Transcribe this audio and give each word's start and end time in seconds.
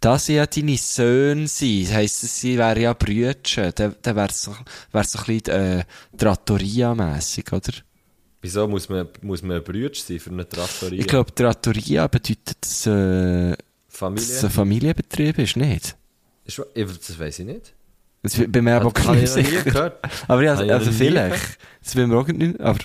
da 0.00 0.18
sie 0.18 0.34
ja 0.34 0.46
deine 0.46 0.76
Söhne 0.76 1.48
sind, 1.48 1.92
heisst 1.92 2.24
es, 2.24 2.40
sie 2.40 2.56
wären 2.58 2.80
ja 2.80 2.92
Brütchen, 2.92 3.72
dann, 3.74 3.96
dann 4.02 4.16
wär's 4.16 4.42
so, 4.42 4.54
wär's 4.92 5.12
so 5.12 5.18
ein 5.18 5.24
bisschen, 5.24 5.78
äh, 5.80 5.84
Trattoria-mässig, 6.16 7.52
oder? 7.52 7.72
Wieso 8.40 8.68
muss 8.68 8.88
man, 8.88 9.08
muss 9.22 9.42
man 9.42 9.56
ein 9.56 9.64
Brütsch 9.64 10.02
sein 10.02 10.20
für 10.20 10.30
eine 10.30 10.48
Trattoria? 10.48 11.00
Ich 11.00 11.06
glaube, 11.06 11.34
Trattoria 11.34 12.06
bedeutet, 12.06 12.56
dass, 12.60 12.86
äh, 12.86 13.56
Familie? 13.88 14.26
dass 14.26 14.36
es 14.36 14.44
ein 14.44 14.50
Familienbetrieb 14.50 15.38
ist, 15.38 15.56
nicht? 15.56 15.96
Ist, 16.44 16.62
das 16.74 17.18
weiß 17.18 17.40
ich 17.40 17.46
nicht. 17.46 17.74
Das 18.22 18.34
bin 18.36 18.64
mir 18.64 18.76
aber 18.76 18.90
Das 18.90 19.02
auch 19.02 19.08
habe 19.08 19.18
nicht 19.18 19.32
sicher. 19.32 19.98
Aber 20.26 20.42
ja, 20.42 20.54
also 20.54 20.90
nie 20.90 20.96
vielleicht. 20.96 21.58
Das 21.82 21.96
will 21.96 22.06
wir 22.06 22.18
auch 22.18 22.28
nicht, 22.28 22.60
aber, 22.60 22.78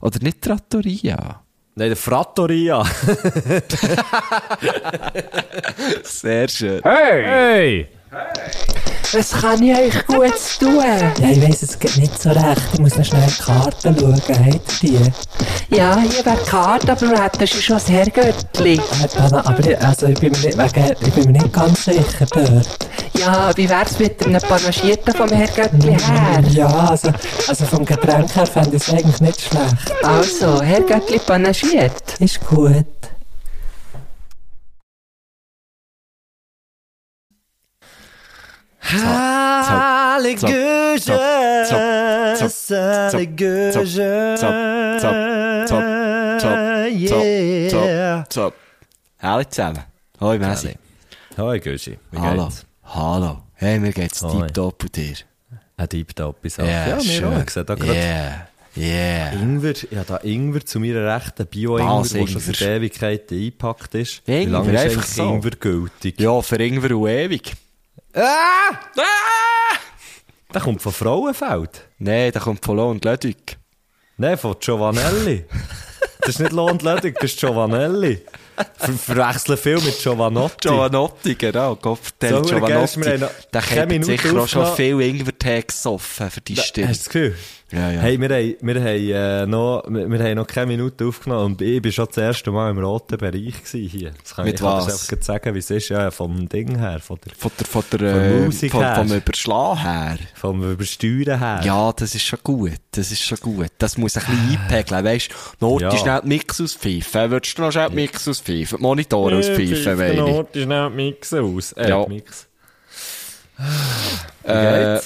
oder 0.00 0.18
nicht 0.20 0.42
Trattoria. 0.42 1.42
Nein, 1.78 1.88
der 1.90 1.96
Frattoria. 1.96 2.82
Sehr 6.04 6.48
schön. 6.48 6.80
Hey! 6.82 7.88
Was 9.12 9.30
kann 9.30 9.62
ich 9.62 9.76
euch 9.76 10.06
Gutes 10.06 10.58
tun? 10.58 10.82
Ja, 10.84 11.28
ich 11.30 11.40
weiss 11.40 11.62
es 11.62 11.78
geht 11.78 11.96
nicht 11.96 12.20
so 12.20 12.30
recht. 12.30 12.62
Ich 12.72 12.80
muss 12.80 12.96
noch 12.96 13.04
schnell 13.04 13.26
die 13.26 13.42
Karten 13.42 13.96
schauen. 13.98 14.14
Habt 14.14 14.82
ihr 14.82 15.00
die? 15.00 15.76
Ja, 15.76 15.98
hier 15.98 16.24
wäre 16.26 16.36
die 16.36 16.50
Karte, 16.50 16.92
aber 16.92 17.06
du 17.06 17.22
hättest 17.22 17.62
schon 17.62 17.76
das 17.76 17.88
Herrgöttli. 17.88 18.80
Aber 19.30 19.60
ich, 19.60 19.80
also, 19.80 20.06
ich, 20.06 20.18
bin 20.18 20.32
mir 20.32 20.38
nicht, 20.38 20.58
wegen, 20.58 20.96
ich 21.00 21.12
bin 21.12 21.24
mir 21.32 21.32
nicht 21.32 21.52
ganz 21.52 21.84
sicher 21.84 22.26
dort. 22.32 22.68
Ja, 23.14 23.50
wie 23.56 23.68
wär's 23.68 23.98
mit 23.98 24.24
einem 24.26 24.40
Panagierten 24.40 25.14
vom 25.14 25.28
Herrgöttli 25.28 25.96
her? 25.98 26.42
Ja, 26.50 26.66
also, 26.66 27.10
also 27.46 27.64
vom 27.64 27.84
Getränk 27.84 28.34
her 28.34 28.46
fände 28.46 28.76
ich 28.76 28.82
es 28.82 28.92
eigentlich 28.92 29.20
nicht 29.20 29.40
schlecht. 29.40 30.04
Also, 30.04 30.62
Herrgöttli 30.62 31.18
panagiert. 31.20 31.92
Ist 32.18 32.40
gut. 32.46 32.84
Hallo 38.88 40.28
zusammen. 49.50 49.82
Hoi 50.20 50.38
Messi. 50.38 50.76
Hoi 51.36 51.58
Güschi, 51.58 51.98
Hallo. 52.16 52.48
Hallo. 52.84 53.42
Hey, 53.54 53.80
mir 53.80 53.92
geht's 53.92 54.22
Hoi. 54.22 54.42
tipptopp 54.42 54.84
und 54.84 54.96
dir? 54.96 55.14
Ein 55.76 55.88
Deep-Top 55.88 56.44
ist 56.44 56.60
auch. 56.60 56.64
Ja, 56.64 56.96
mir 56.96 57.28
auch. 57.28 57.42
Ich 57.42 57.50
sehe 57.50 57.64
da 57.64 57.74
Yeah. 58.76 59.32
Ingwer, 59.32 59.72
ja, 59.90 60.04
da 60.04 60.18
Ingwer 60.18 60.64
zu 60.64 60.78
meiner 60.78 61.16
rechten 61.16 61.46
Bio-Ingwer, 61.46 62.02
der 62.02 62.26
schon 62.26 62.40
seit? 62.40 62.60
Ewigkeiten 62.60 63.38
eingepackt 63.38 63.94
ist. 63.94 64.22
Ingwer, 64.28 64.66
Wie 64.66 64.70
lange 64.70 64.74
ist 64.74 64.84
einfach 64.84 65.02
so. 65.02 65.22
Ingwer 65.22 65.52
gültig? 65.58 66.20
Ja, 66.20 66.40
für 66.42 66.62
Ingwer 66.62 66.96
und 66.96 67.08
ewig. 67.08 67.54
Ah! 68.16 68.78
Der 70.54 70.60
kommt 70.62 70.80
von 70.80 70.92
Frauenfeld. 70.92 71.86
Nee, 71.98 72.30
der 72.30 72.40
kommt 72.40 72.64
von 72.64 72.76
Lohn 72.76 73.00
Ludwig. 73.02 73.58
Nein, 74.16 74.38
von 74.38 74.56
Giovanelli. 74.58 75.44
das 76.20 76.30
ist 76.30 76.40
nicht 76.40 76.52
Lohn 76.52 76.78
Ludwig, 76.78 77.14
das 77.20 77.32
ist 77.32 77.40
Giovanelli. 77.40 78.22
Ver 78.78 78.92
verwechseln 78.94 79.58
viel 79.58 79.80
mit 79.82 79.98
Giovanotti. 79.98 80.66
Giovanotti, 80.68 81.34
genau. 81.34 81.76
Kopfteil 81.76 82.30
So, 82.30 82.42
Giovanotti. 82.42 83.00
Der 83.52 83.86
Minute 83.86 84.06
sicher 84.06 84.40
auch 84.40 84.48
schon 84.48 84.74
viel 84.74 84.98
Ingwer-Tee 85.02 85.62
gesoffen 85.62 86.30
für 86.30 86.40
die 86.40 86.56
Stimme. 86.56 86.88
Hast 86.88 87.00
du 87.00 87.04
das 87.04 87.12
Gefühl? 87.12 87.36
Ja, 87.72 87.90
ja. 87.90 88.00
Hey, 88.00 88.20
wir 88.20 88.28
haben, 88.28 88.54
wir 88.60 88.74
haben, 88.80 88.86
äh, 88.86 89.46
noch, 89.46 89.82
wir, 89.88 90.08
wir 90.08 90.18
haben 90.20 90.34
noch 90.36 90.46
keine 90.46 90.66
Minute 90.68 91.04
aufgenommen 91.04 91.46
und 91.46 91.62
ich 91.62 91.82
bin 91.82 91.90
schon 91.90 92.06
das 92.06 92.16
erste 92.16 92.52
Mal 92.52 92.70
im 92.70 92.78
roten 92.78 93.18
Bereich 93.18 93.54
hier. 93.72 94.12
Das 94.22 94.36
kann 94.36 94.44
Mit 94.44 94.54
ich 94.54 94.60
kann 94.60 94.86
was? 94.86 95.08
gleich 95.08 95.24
sagen, 95.24 95.52
wie 95.52 95.58
es 95.58 95.70
ist, 95.72 95.88
ja, 95.88 96.12
vom 96.12 96.48
Ding 96.48 96.78
her, 96.78 97.00
von 97.00 97.18
der, 97.24 97.32
Von 97.36 97.50
der, 97.58 97.66
von 97.66 97.82
der, 97.90 97.98
Von 97.98 98.20
äh, 98.20 98.44
Musik 98.44 98.70
von, 98.70 98.80
her. 98.84 98.94
vom 98.94 99.12
Überschlagen 99.12 99.80
her. 99.80 100.18
vom 100.36 100.70
Übersteuern 100.70 101.40
her. 101.40 101.60
Ja, 101.64 101.92
das 101.92 102.14
ist 102.14 102.22
schon 102.22 102.38
gut. 102.44 102.70
Das 102.92 103.10
ist 103.10 103.22
schon 103.22 103.38
gut. 103.40 103.66
Das 103.78 103.98
muss 103.98 104.16
ein 104.16 104.22
bisschen 104.24 104.58
einpegeln, 104.60 105.04
weisst 105.04 105.30
du? 105.58 105.66
Not 105.66 105.82
Ja. 105.82 105.88
ist 105.92 106.04
die 106.04 106.28
Mix 106.28 106.60
auspfeifen. 106.60 107.30
Würdest 107.32 107.58
du 107.58 107.62
noch 107.62 107.72
schnell 107.72 107.90
Mix 107.90 108.28
auspfeifen? 108.28 108.78
Die 108.78 108.82
Monitore 108.82 109.38
auspfeifen, 109.38 109.96
meine 109.98 110.12
ich. 110.12 110.18
Not 110.20 110.54
ist 110.54 110.66
nicht 110.68 110.94
Mix 110.94 111.34
aus. 111.34 111.72
Äh, 111.72 111.88
Ja. 111.88 112.06
Mix. 112.06 112.46
Äh? 114.44 115.00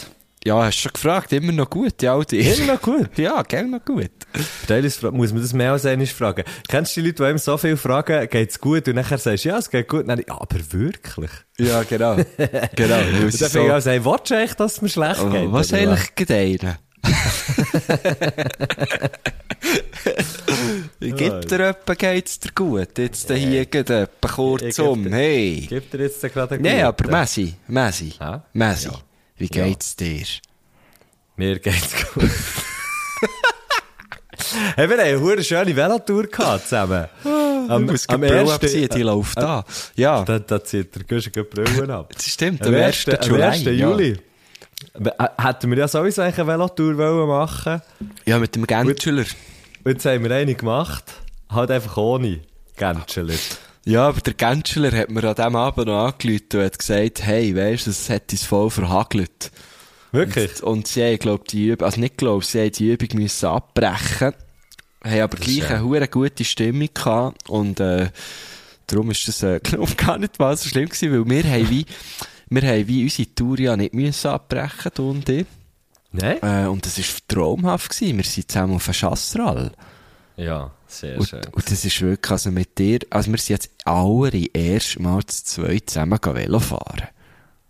Ja, 0.45 0.65
hast 0.65 0.79
du 0.79 0.83
schon 0.83 0.93
gefragt? 0.95 1.33
Immer 1.33 1.53
noch 1.53 1.69
gut, 1.69 2.01
die. 2.01 2.07
Immer 2.07 2.75
noch 2.75 2.81
gut. 2.83 3.11
Ja, 3.19 3.43
gell, 3.43 3.67
noch 3.67 3.85
gut. 3.85 4.11
Fra- 4.67 5.11
muss 5.11 5.33
man 5.33 5.43
das 5.43 5.53
mehr 5.53 5.73
als 5.73 5.85
einmal 5.85 6.07
fragen. 6.07 6.45
Kennst 6.69 6.97
du 6.97 7.03
die 7.03 7.09
Leute, 7.09 7.23
die 7.23 7.29
einem 7.29 7.39
so 7.39 7.59
viel 7.59 7.77
fragen, 7.77 8.27
geht's 8.31 8.59
gut? 8.59 8.89
Und 8.89 8.95
nachher 8.95 9.19
sagst 9.19 9.45
du, 9.45 9.51
ja, 9.51 9.59
es 9.59 9.69
geht 9.69 9.89
gut. 9.89 10.09
Dann, 10.09 10.19
ja, 10.27 10.41
aber 10.41 10.57
wirklich? 10.71 11.31
Ja, 11.59 11.83
genau. 11.83 12.17
genau. 12.75 12.99
Und 13.23 13.41
dann 13.41 13.51
fängt 13.51 13.67
ich 13.67 13.73
an, 13.73 13.81
sagen, 13.83 14.05
willst 14.05 14.31
du 14.31 14.35
echt, 14.35 14.59
dass 14.61 14.73
es 14.73 14.83
mir 14.83 14.89
schlecht 14.89 15.21
Oh, 15.23 15.29
geht? 15.31 15.53
was 15.53 15.73
eigentlich 15.75 16.15
gedeihen? 16.15 16.77
Gibt 21.01 21.51
dir 21.51 21.61
etwa 21.69 21.95
geht's 21.95 22.39
dir 22.41 22.51
gut? 22.55 22.99
Jetzt 22.99 23.31
hier 23.33 23.67
gerade 23.67 24.03
etwa 24.03 24.29
kurzum. 24.29 25.07
Hey. 25.13 25.67
Gibt 25.69 25.93
dir 25.93 26.03
jetzt 26.03 26.21
gerade 26.23 26.55
einen 26.55 26.63
Nee, 26.63 26.83
guten? 26.83 26.85
aber 26.85 27.11
Messi, 27.11 27.55
Messi? 27.69 28.13
Messi. 28.53 28.89
Ja. 29.41 29.47
Wie 29.47 29.49
geht's 29.71 29.97
dir? 29.97 30.25
Mir 31.37 31.59
geht's 31.59 31.95
gut. 32.15 32.31
hey, 34.77 34.89
wir 34.89 34.97
haben 34.99 35.01
eine 35.07 35.21
hure 35.21 35.43
schöne 35.43 35.75
Velotour 35.75 36.25
gehabt 36.25 36.65
zusammen. 36.65 37.09
Am, 37.69 37.87
Du 37.87 37.93
musst 37.93 38.09
am 38.11 38.21
die 38.21 38.27
Brille 38.29 38.41
ersten- 38.43 38.65
abziehen, 38.67 38.89
die 38.95 39.03
läuft 39.03 39.37
da. 39.39 39.65
Ja, 39.97 40.25
Da, 40.25 40.39
da 40.39 40.63
zieht 40.63 40.95
der 40.95 41.05
Guschen 41.05 41.33
die 41.33 41.43
Brille 41.51 41.95
ab. 41.95 42.13
das 42.15 42.27
stimmt. 42.27 42.63
Am 42.67 42.75
Am 42.75 42.81
1. 42.81 43.09
1. 43.09 43.19
am 43.23 43.31
Juli. 43.31 43.43
1. 43.43 43.65
Juli. 43.65 44.19
Äh, 45.05 45.11
Hätten 45.43 45.71
wir 45.71 45.79
ja 45.79 45.89
sowieso 45.89 46.23
eine 46.23 46.35
Velotour 46.47 46.97
wollen 46.97 47.29
machen 47.29 47.83
Ja, 48.27 48.39
mit 48.39 48.55
dem 48.57 48.67
Gänschler. 48.67 49.25
Und 49.85 49.93
jetzt 49.93 50.05
haben 50.05 50.25
wir 50.25 50.31
eine 50.35 50.55
gemacht. 50.55 51.05
Halt 51.51 51.71
einfach 51.71 51.97
ohne 51.97 52.41
Gänscheler. 52.77 53.35
Ja, 53.91 54.07
aber 54.07 54.21
der 54.21 54.35
Gänschler 54.35 54.97
hat 54.97 55.11
mir 55.11 55.25
an 55.25 55.35
diesem 55.35 55.57
Abend 55.57 55.89
noch 55.89 56.07
angerufen 56.07 56.47
und 56.55 56.63
hat 56.63 56.79
gesagt, 56.79 57.25
hey, 57.25 57.57
weisst 57.57 57.89
du, 57.89 57.91
es 57.91 58.09
hat 58.09 58.31
uns 58.31 58.45
voll 58.45 58.71
verhagelt. 58.71 59.51
Wirklich? 60.13 60.63
Und 60.63 60.87
sie 60.87 61.03
haben, 61.03 61.19
glaub, 61.19 61.49
die 61.49 61.67
Übung, 61.67 61.87
also 61.87 61.99
nicht 61.99 62.17
glaub, 62.17 62.45
sie 62.45 62.61
haben 62.61 62.71
die 62.71 62.93
Übung 62.93 63.09
müssen 63.15 63.47
abbrechen. 63.47 64.33
Haben 65.03 65.21
aber 65.21 65.37
gleich 65.39 65.69
eine 65.69 65.83
hure 65.83 66.07
gute 66.07 66.45
Stimmung 66.45 66.89
gehabt. 66.95 67.51
Und, 67.51 67.81
äh, 67.81 68.11
darum 68.87 69.11
ist 69.11 69.27
das, 69.27 69.43
äh, 69.43 69.59
glaub, 69.63 69.97
gar 69.97 70.19
nicht 70.19 70.39
mal 70.39 70.57
so 70.57 70.69
schlimm 70.69 70.89
gewesen, 70.89 71.11
weil 71.11 71.29
wir 71.29 71.51
haben 71.51 71.71
wie, 71.71 71.85
wir 72.49 72.63
haben 72.63 72.87
wie 72.87 73.03
unsere 73.03 73.35
Tour 73.35 73.59
ja 73.59 73.77
nicht 73.77 73.93
müssen 73.93 74.29
abbrechen, 74.29 74.93
du 74.95 75.11
und 75.11 75.29
ich. 75.29 75.47
Nein? 76.13 76.39
Äh, 76.43 76.69
und 76.69 76.87
das 76.87 76.97
war 76.97 77.21
traumhaft 77.27 77.91
gewesen. 77.91 78.19
Wir 78.19 78.25
sind 78.25 78.53
zusammen 78.53 78.77
auf 78.77 78.87
einem 78.87 78.95
Chassral. 78.95 79.73
Ja, 80.37 80.71
sehr 80.91 81.19
Und, 81.19 81.29
schön. 81.29 81.45
und 81.53 81.71
das 81.71 81.85
ist 81.85 82.01
wirklich, 82.01 82.31
also 82.31 82.51
mit 82.51 82.79
dir, 82.79 83.01
also 83.11 83.31
wir 83.31 83.39
sind 83.39 83.49
jetzt 83.51 83.71
alle 83.85 84.47
erst 84.53 84.99
mal 84.99 85.25
zu 85.25 85.45
zweit 85.45 85.89
zusammen 85.91 86.19
Velo 86.23 86.61
fahren. 86.61 87.09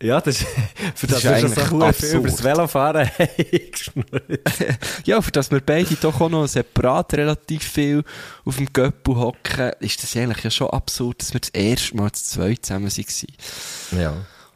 Ja, 0.02 0.20
das 0.20 0.40
ist, 0.40 0.46
für 0.94 1.06
Das 1.06 1.22
das, 1.22 1.42
ist 1.42 1.56
das 1.56 1.68
so 1.68 1.76
cool 1.76 1.92
viel 1.92 2.14
über 2.16 2.28
das 2.28 2.42
Velofahren. 2.42 3.10
Ja, 5.04 5.20
für 5.20 5.30
das 5.30 5.50
wir 5.50 5.60
beide 5.60 5.94
doch 5.96 6.20
auch 6.20 6.30
noch 6.30 6.46
separat 6.46 7.14
relativ 7.14 7.62
viel 7.64 8.02
auf 8.44 8.56
dem 8.56 8.72
Göppel 8.72 9.16
hocken, 9.16 9.72
ist 9.80 10.02
das 10.02 10.16
eigentlich 10.16 10.42
ja 10.44 10.50
schon 10.50 10.70
absurd, 10.70 11.20
dass 11.20 11.34
wir 11.34 11.40
das 11.40 11.50
erste 11.50 11.96
Mal 11.96 12.12
zu 12.12 12.24
zweit 12.24 12.64
zusammen 12.64 12.90
waren. 12.90 14.00
Ja. 14.00 14.14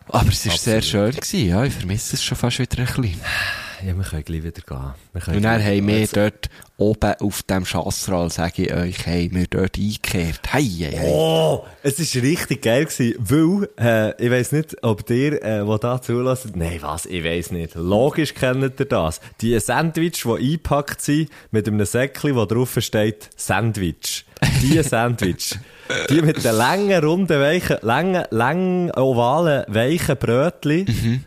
Aber 0.08 0.28
es 0.28 0.46
war 0.46 0.56
sehr 0.56 0.82
schön 0.82 1.12
gewesen, 1.12 1.48
ja, 1.48 1.64
ich 1.64 1.74
vermisse 1.74 2.16
es 2.16 2.24
schon 2.24 2.36
fast 2.38 2.58
wieder 2.58 2.78
ein 2.78 2.86
bisschen. 2.86 3.20
Ja, 3.86 3.94
wir 3.94 4.04
können 4.04 4.24
gleich 4.24 4.42
wieder 4.42 4.62
gehen. 4.62 5.34
Und 5.34 5.42
dann 5.42 5.62
haben 5.62 5.86
wir 5.86 5.98
gehen. 5.98 6.08
dort 6.12 6.48
oben 6.78 7.14
auf 7.20 7.42
dem 7.42 7.66
Chassral, 7.66 8.30
sage 8.30 8.62
ich 8.62 8.72
euch, 8.72 9.06
haben 9.06 9.34
wir 9.34 9.46
dort 9.46 9.76
eingekehrt. 9.76 10.40
Hei, 10.52 10.62
hei, 10.62 10.96
hei. 10.96 11.06
Oh, 11.06 11.64
es 11.82 11.98
war 11.98 12.22
richtig 12.22 12.62
geil 12.62 12.86
gewesen, 12.86 13.14
weil, 13.18 13.68
äh, 13.78 14.24
ich 14.24 14.30
weiss 14.30 14.52
nicht, 14.52 14.82
ob 14.82 15.08
ihr, 15.10 15.42
äh, 15.42 15.66
wo 15.66 15.76
da 15.76 16.00
zulässt, 16.00 16.56
nein, 16.56 16.78
was, 16.80 17.04
ich 17.04 17.22
weiss 17.24 17.50
nicht. 17.50 17.74
Logisch 17.74 18.32
kennt 18.32 18.80
ihr 18.80 18.86
das. 18.86 19.20
Die 19.42 19.58
Sandwich, 19.60 20.22
die 20.22 20.30
eingepackt 20.30 21.02
sind, 21.02 21.28
mit 21.50 21.68
einem 21.68 21.84
Säckchen, 21.84 22.36
wo 22.36 22.46
drauf 22.46 22.74
steht, 22.78 23.28
Sandwich. 23.36 24.24
Die 24.62 24.82
Sandwich. 24.82 25.58
Die 26.08 26.22
mit 26.22 26.42
den 26.42 26.56
langen, 26.56 27.04
runden, 27.04 27.38
weichen, 27.38 27.76
langen, 27.82 28.24
langen, 28.30 28.90
ovalen, 28.92 29.64
weichen 29.68 30.16
Brötchen. 30.16 31.24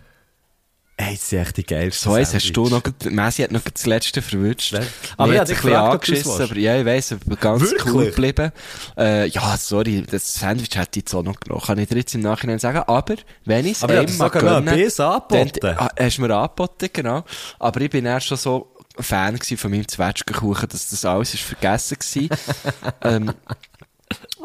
Ey, 0.99 1.13
das 1.13 1.29
sind 1.29 1.39
echt 1.39 1.57
die 1.57 1.63
geilsten 1.63 2.09
So 2.09 2.15
eins 2.15 2.33
hast 2.33 2.51
du 2.51 2.69
noch, 2.69 2.81
Messi 3.03 3.43
hat 3.43 3.51
noch 3.51 3.61
das 3.61 3.85
letzte 3.85 4.23
verwünscht. 4.23 4.73
Ne? 4.73 4.85
Aber 5.15 5.31
ich 5.31 5.39
hat 5.39 5.47
sich 5.47 5.57
ein 5.57 5.63
bisschen 5.63 5.77
angeschissen, 5.77 6.41
aber 6.41 6.57
ja, 6.57 6.79
ich 6.79 6.85
weiss, 6.85 7.11
aber 7.11 7.35
ganz 7.35 7.61
Wirklich? 7.61 7.93
cool 7.93 8.05
geblieben. 8.07 8.51
Äh, 8.97 9.27
ja, 9.27 9.55
sorry, 9.57 10.03
das 10.09 10.33
Sandwich 10.33 10.75
hätte 10.75 10.99
ich 10.99 11.03
jetzt 11.03 11.13
auch 11.13 11.21
noch 11.21 11.39
genommen, 11.39 11.61
kann 11.63 11.77
ich 11.77 11.87
dir 11.87 11.97
jetzt 11.97 12.15
im 12.15 12.21
Nachhinein 12.21 12.57
sagen. 12.57 12.79
Aber, 12.87 13.15
wenn 13.45 13.67
ich 13.67 13.73
es 13.73 13.81
sogar 14.17 14.41
noch 14.41 14.55
ein 14.55 14.65
Biss 14.65 14.99
angeboten. 14.99 15.59
dann, 15.61 15.77
ah, 15.77 15.89
hast 15.99 16.17
du 16.17 16.21
mir 16.23 16.35
angeboten, 16.35 16.89
genau. 16.91 17.23
Aber 17.59 17.79
ich 17.79 17.91
bin 17.91 18.05
erst 18.05 18.25
schon 18.25 18.37
so 18.37 18.73
Fan 18.99 19.37
von 19.37 19.71
meinem 19.71 19.87
Zwetschgenkuchen, 19.87 20.67
dass 20.69 20.89
das 20.89 21.05
alles 21.05 21.35
ist 21.35 21.43
vergessen 21.43 21.97
gewesen. 21.99 22.29
ähm, 23.03 23.33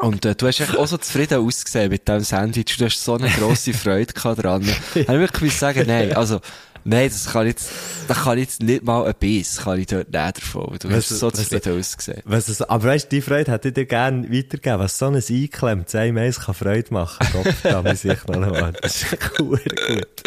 Und 0.03 0.25
äh, 0.25 0.35
du 0.35 0.47
hast 0.47 0.59
echt 0.59 0.77
auch 0.77 0.85
so 0.85 0.97
zufrieden 0.97 1.39
ausgesehen 1.39 1.89
mit 1.89 2.05
diesem 2.05 2.25
Sandwich. 2.25 2.75
Du 2.77 2.83
hast 2.83 3.01
so 3.01 3.15
eine 3.15 3.29
grosse 3.29 3.73
Freude 3.73 4.11
dran. 4.13 4.69
Ich 4.95 5.07
habe 5.07 5.19
wirklich 5.19 5.55
sagen, 5.55 5.85
nein, 5.87 6.11
also, 6.13 6.41
nein, 6.83 7.07
das 7.07 7.31
kann 7.31 7.47
jetzt, 7.47 7.69
das 8.09 8.23
kann 8.23 8.37
jetzt 8.37 8.61
nicht 8.61 8.83
mal 8.83 9.05
ein 9.05 9.13
Biss, 9.17 9.61
kann 9.63 9.79
ich 9.79 9.87
dort 9.87 10.11
nicht 10.11 10.37
davon. 10.37 10.77
Du 10.77 10.89
hast 10.89 11.07
so 11.07 11.31
zufrieden 11.31 11.79
ausgesehen. 11.79 12.21
Was 12.25 12.49
es, 12.49 12.61
aber 12.61 12.83
weißt 12.83 13.05
du, 13.05 13.15
die 13.15 13.21
Freude 13.21 13.49
hätte 13.53 13.69
ich 13.69 13.75
dir 13.75 13.85
gerne 13.85 14.29
weitergeben. 14.29 14.79
Was 14.79 14.97
so 14.97 15.05
ein 15.05 15.15
Einklemmt, 15.15 15.95
ein 15.95 16.13
Mais 16.13 16.37
kann 16.37 16.53
Freude 16.53 16.93
machen. 16.93 17.25
Gott, 17.31 17.55
da 17.63 17.81
muss 17.81 18.03
ich 18.03 18.27
noch 18.27 18.35
einmal. 18.35 18.73
Das 18.81 19.03
ist 19.03 19.17
cool, 19.39 19.57
gut. 19.87 20.23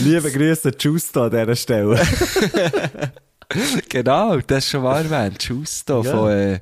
Liebe 0.00 0.32
Grüße, 0.32 0.72
Justo 0.80 1.26
an 1.26 1.30
dieser 1.30 1.54
Stelle. 1.54 2.00
Genau, 3.88 4.38
das 4.38 4.64
ist 4.64 4.70
schon 4.70 4.82
mal 4.82 5.04
erwähnt. 5.04 5.42
Justo 5.44 6.02
Ja. 6.02 6.10
von, 6.10 6.30
äh, 6.30 6.60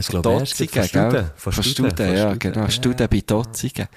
Studen. 0.00 0.46
gell? 0.92 1.30
Von 1.36 1.52
Von 1.52 1.62
Studen, 1.62 1.90
Studen, 1.90 1.96
von 1.96 2.16
ja, 2.16 2.30
Studen. 2.30 2.38
genau. 2.38 2.68
Studen 2.68 3.08
bei 3.08 3.22
Dotzigen. 3.26 3.88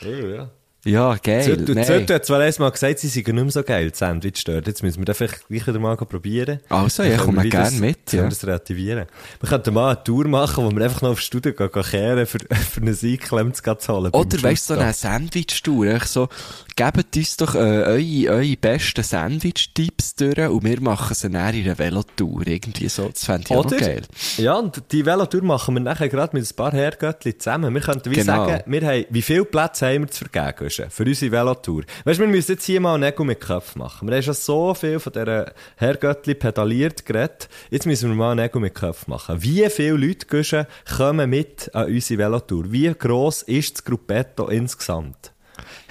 Ja, 0.00 0.08
ja. 0.10 0.50
Ja, 0.84 1.14
geil. 1.14 1.64
Nein. 1.68 1.84
Zürtel 1.84 2.16
hat 2.16 2.26
zwar 2.26 2.40
einmal 2.40 2.72
gesagt, 2.72 2.98
sie 2.98 3.06
seien 3.06 3.22
nicht 3.22 3.34
mehr 3.34 3.50
so 3.52 3.62
geil, 3.62 3.92
die 3.92 3.96
Sandwich 3.96 4.42
dort. 4.42 4.66
Jetzt 4.66 4.82
müssen 4.82 4.98
wir 4.98 5.04
das 5.04 5.16
vielleicht 5.16 5.46
gleich 5.46 5.64
wieder 5.64 5.78
mal 5.78 5.96
probieren. 5.96 6.58
Also, 6.68 7.04
ja, 7.04 7.10
können 7.18 7.36
komm 7.36 7.44
wir 7.44 7.50
gerne 7.50 7.78
mit, 7.78 8.06
können 8.06 8.22
ja. 8.22 8.26
wir 8.26 8.30
das 8.30 8.44
reaktivieren. 8.44 9.06
Wir 9.38 9.48
könnten 9.48 9.74
mal 9.74 9.92
eine 9.94 10.02
Tour 10.02 10.26
machen, 10.26 10.64
wo 10.64 10.72
wir 10.72 10.82
einfach 10.82 11.00
noch 11.02 11.10
auf 11.10 11.20
die 11.20 11.24
Studie 11.26 11.52
gehen, 11.52 11.70
gehen 11.70 11.82
kehren, 11.84 12.26
für, 12.26 12.38
für 12.70 12.80
einen 12.80 12.98
Einklemm 13.00 13.54
zu 13.54 13.62
zahlen. 13.76 14.10
beim 14.10 14.20
Oder 14.20 14.42
weißt 14.42 14.70
du, 14.70 14.74
so 14.74 14.80
eine 14.80 14.92
Sandwich-Tour. 14.92 15.86
Echt 15.86 16.08
So, 16.08 16.28
gebt 16.76 17.16
uns 17.16 17.36
doch 17.36 17.54
äh, 17.54 17.58
eure, 17.58 18.36
eure 18.36 18.56
besten 18.56 19.02
Sandwich-Tipps 19.02 20.14
durch 20.16 20.38
und 20.38 20.64
wir 20.64 20.80
machen 20.80 21.14
sie 21.14 21.30
dann 21.30 21.54
in 21.54 21.64
einer 21.64 21.78
Velotour. 21.78 22.46
Irgendwie 22.46 22.88
so. 22.88 23.08
Das 23.08 23.24
fände 23.24 23.44
ich 23.48 23.50
auch 23.50 23.64
noch 23.64 23.72
Oder? 23.72 23.76
geil. 23.80 24.02
Ja, 24.38 24.54
und 24.54 24.82
die 24.92 25.04
Velotour 25.04 25.42
machen 25.42 25.74
wir 25.74 25.80
nachher 25.80 26.08
gerade 26.08 26.36
mit 26.36 26.50
ein 26.50 26.56
paar 26.56 26.72
Herrgöttli 26.72 27.36
zusammen. 27.38 27.74
Wir 27.74 27.80
könnten 27.80 28.10
wie 28.10 28.16
Genau. 28.16 28.46
sagen, 28.46 28.62
wir 28.66 28.86
haben, 28.86 29.04
wie 29.10 29.22
viele 29.22 29.44
Plätze 29.44 29.86
haben 29.86 30.02
wir 30.02 30.10
zu 30.10 30.24
vergeben, 30.24 30.70
für 30.90 31.04
unsere 31.04 31.32
Velotour? 31.32 31.82
Weißt 32.04 32.18
du, 32.18 32.22
wir 32.24 32.28
müssen 32.28 32.52
jetzt 32.52 32.64
hier 32.64 32.80
mal 32.80 32.98
Nägel 32.98 33.26
mit 33.26 33.40
Köpfen 33.40 33.80
machen. 33.80 34.08
Wir 34.08 34.16
haben 34.16 34.22
schon 34.22 34.34
so 34.34 34.74
viel 34.74 34.98
von 34.98 35.12
dieser 35.12 35.52
Herrgöttli 35.76 36.34
pedaliert 36.34 37.04
geredet. 37.04 37.48
Jetzt 37.70 37.86
müssen 37.86 38.08
wir 38.10 38.16
mal 38.16 38.34
Nägel 38.34 38.60
mit 38.60 38.74
Köpfen 38.74 39.10
machen. 39.10 39.42
Wie 39.42 39.68
viele 39.70 39.96
Leute, 39.96 40.66
kommen 40.96 41.30
mit 41.30 41.74
an 41.74 41.86
unsere 41.86 42.18
Velotour? 42.18 42.72
Wie 42.72 42.92
gross 42.94 43.42
ist 43.42 43.74
das 43.78 43.84
Gruppetto 43.84 44.48
insgesamt? 44.48 45.31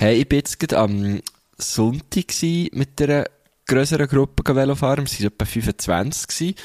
Hey, 0.02 0.16
ich 0.16 0.28
bin 0.28 0.40
jetzt 0.40 0.60
gerade 0.60 0.80
am 0.80 1.22
Sonntag 1.60 2.26
mit 2.72 3.00
einer 3.00 3.26
grösseren 3.68 4.08
Gruppe 4.08 4.56
Velofahren. 4.56 5.06
Wir 5.06 5.20
waren 5.20 5.28
etwa 5.28 5.46
25 5.46 6.28
gsi. 6.28 6.56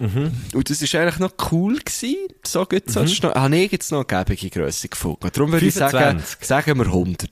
Mhm. 0.00 0.32
Und 0.54 0.68
das 0.68 0.82
war 0.82 1.00
eigentlich 1.00 1.20
noch 1.20 1.34
cool 1.52 1.78
gewesen. 1.78 2.16
So. 2.44 2.64
Das 2.64 2.96
ist 2.96 3.22
noch, 3.22 3.32
habe 3.32 3.56
ich 3.56 3.70
jetzt 3.70 3.92
noch 3.92 4.04
eine 4.08 4.24
gebige 4.24 4.50
Grösse 4.50 4.88
gefunden. 4.88 5.30
Darum 5.32 5.52
würde 5.52 5.66
ich 5.66 5.74
sagen, 5.74 6.18
25. 6.18 6.44
sagen 6.44 6.78
wir 6.78 6.86
100. 6.86 7.30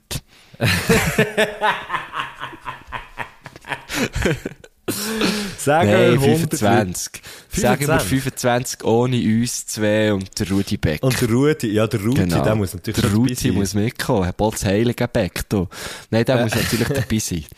Sagen 5.57 5.91
Nein, 5.91 6.21
wir 6.21 6.29
100 6.29 6.59
25. 6.59 7.21
Sagen 7.51 7.87
wir 7.87 7.99
25 7.99 8.83
ohne 8.83 9.17
uns 9.17 9.67
zwei 9.67 10.13
und 10.13 10.39
der 10.39 10.49
Rudi 10.49 10.77
Beck. 10.77 11.03
Und 11.03 11.19
der 11.19 11.29
Rudi, 11.29 11.67
ja, 11.71 11.87
der 11.87 12.01
Rudi, 12.01 12.21
genau. 12.21 12.43
der 12.43 12.55
muss 12.55 12.73
natürlich 12.73 13.01
Der 13.01 13.13
Rudi 13.13 13.51
muss 13.51 13.73
mitkommen. 13.73 14.23
Herr 14.23 14.33
Bolz 14.33 14.63
Heilige 14.65 15.07
Beck, 15.07 15.47
du. 15.49 15.67
Nein, 16.11 16.25
der 16.25 16.39
Äh. 16.39 16.43
muss 16.43 16.55
natürlich 16.55 16.87
dabei 16.87 17.19
sein. 17.19 17.45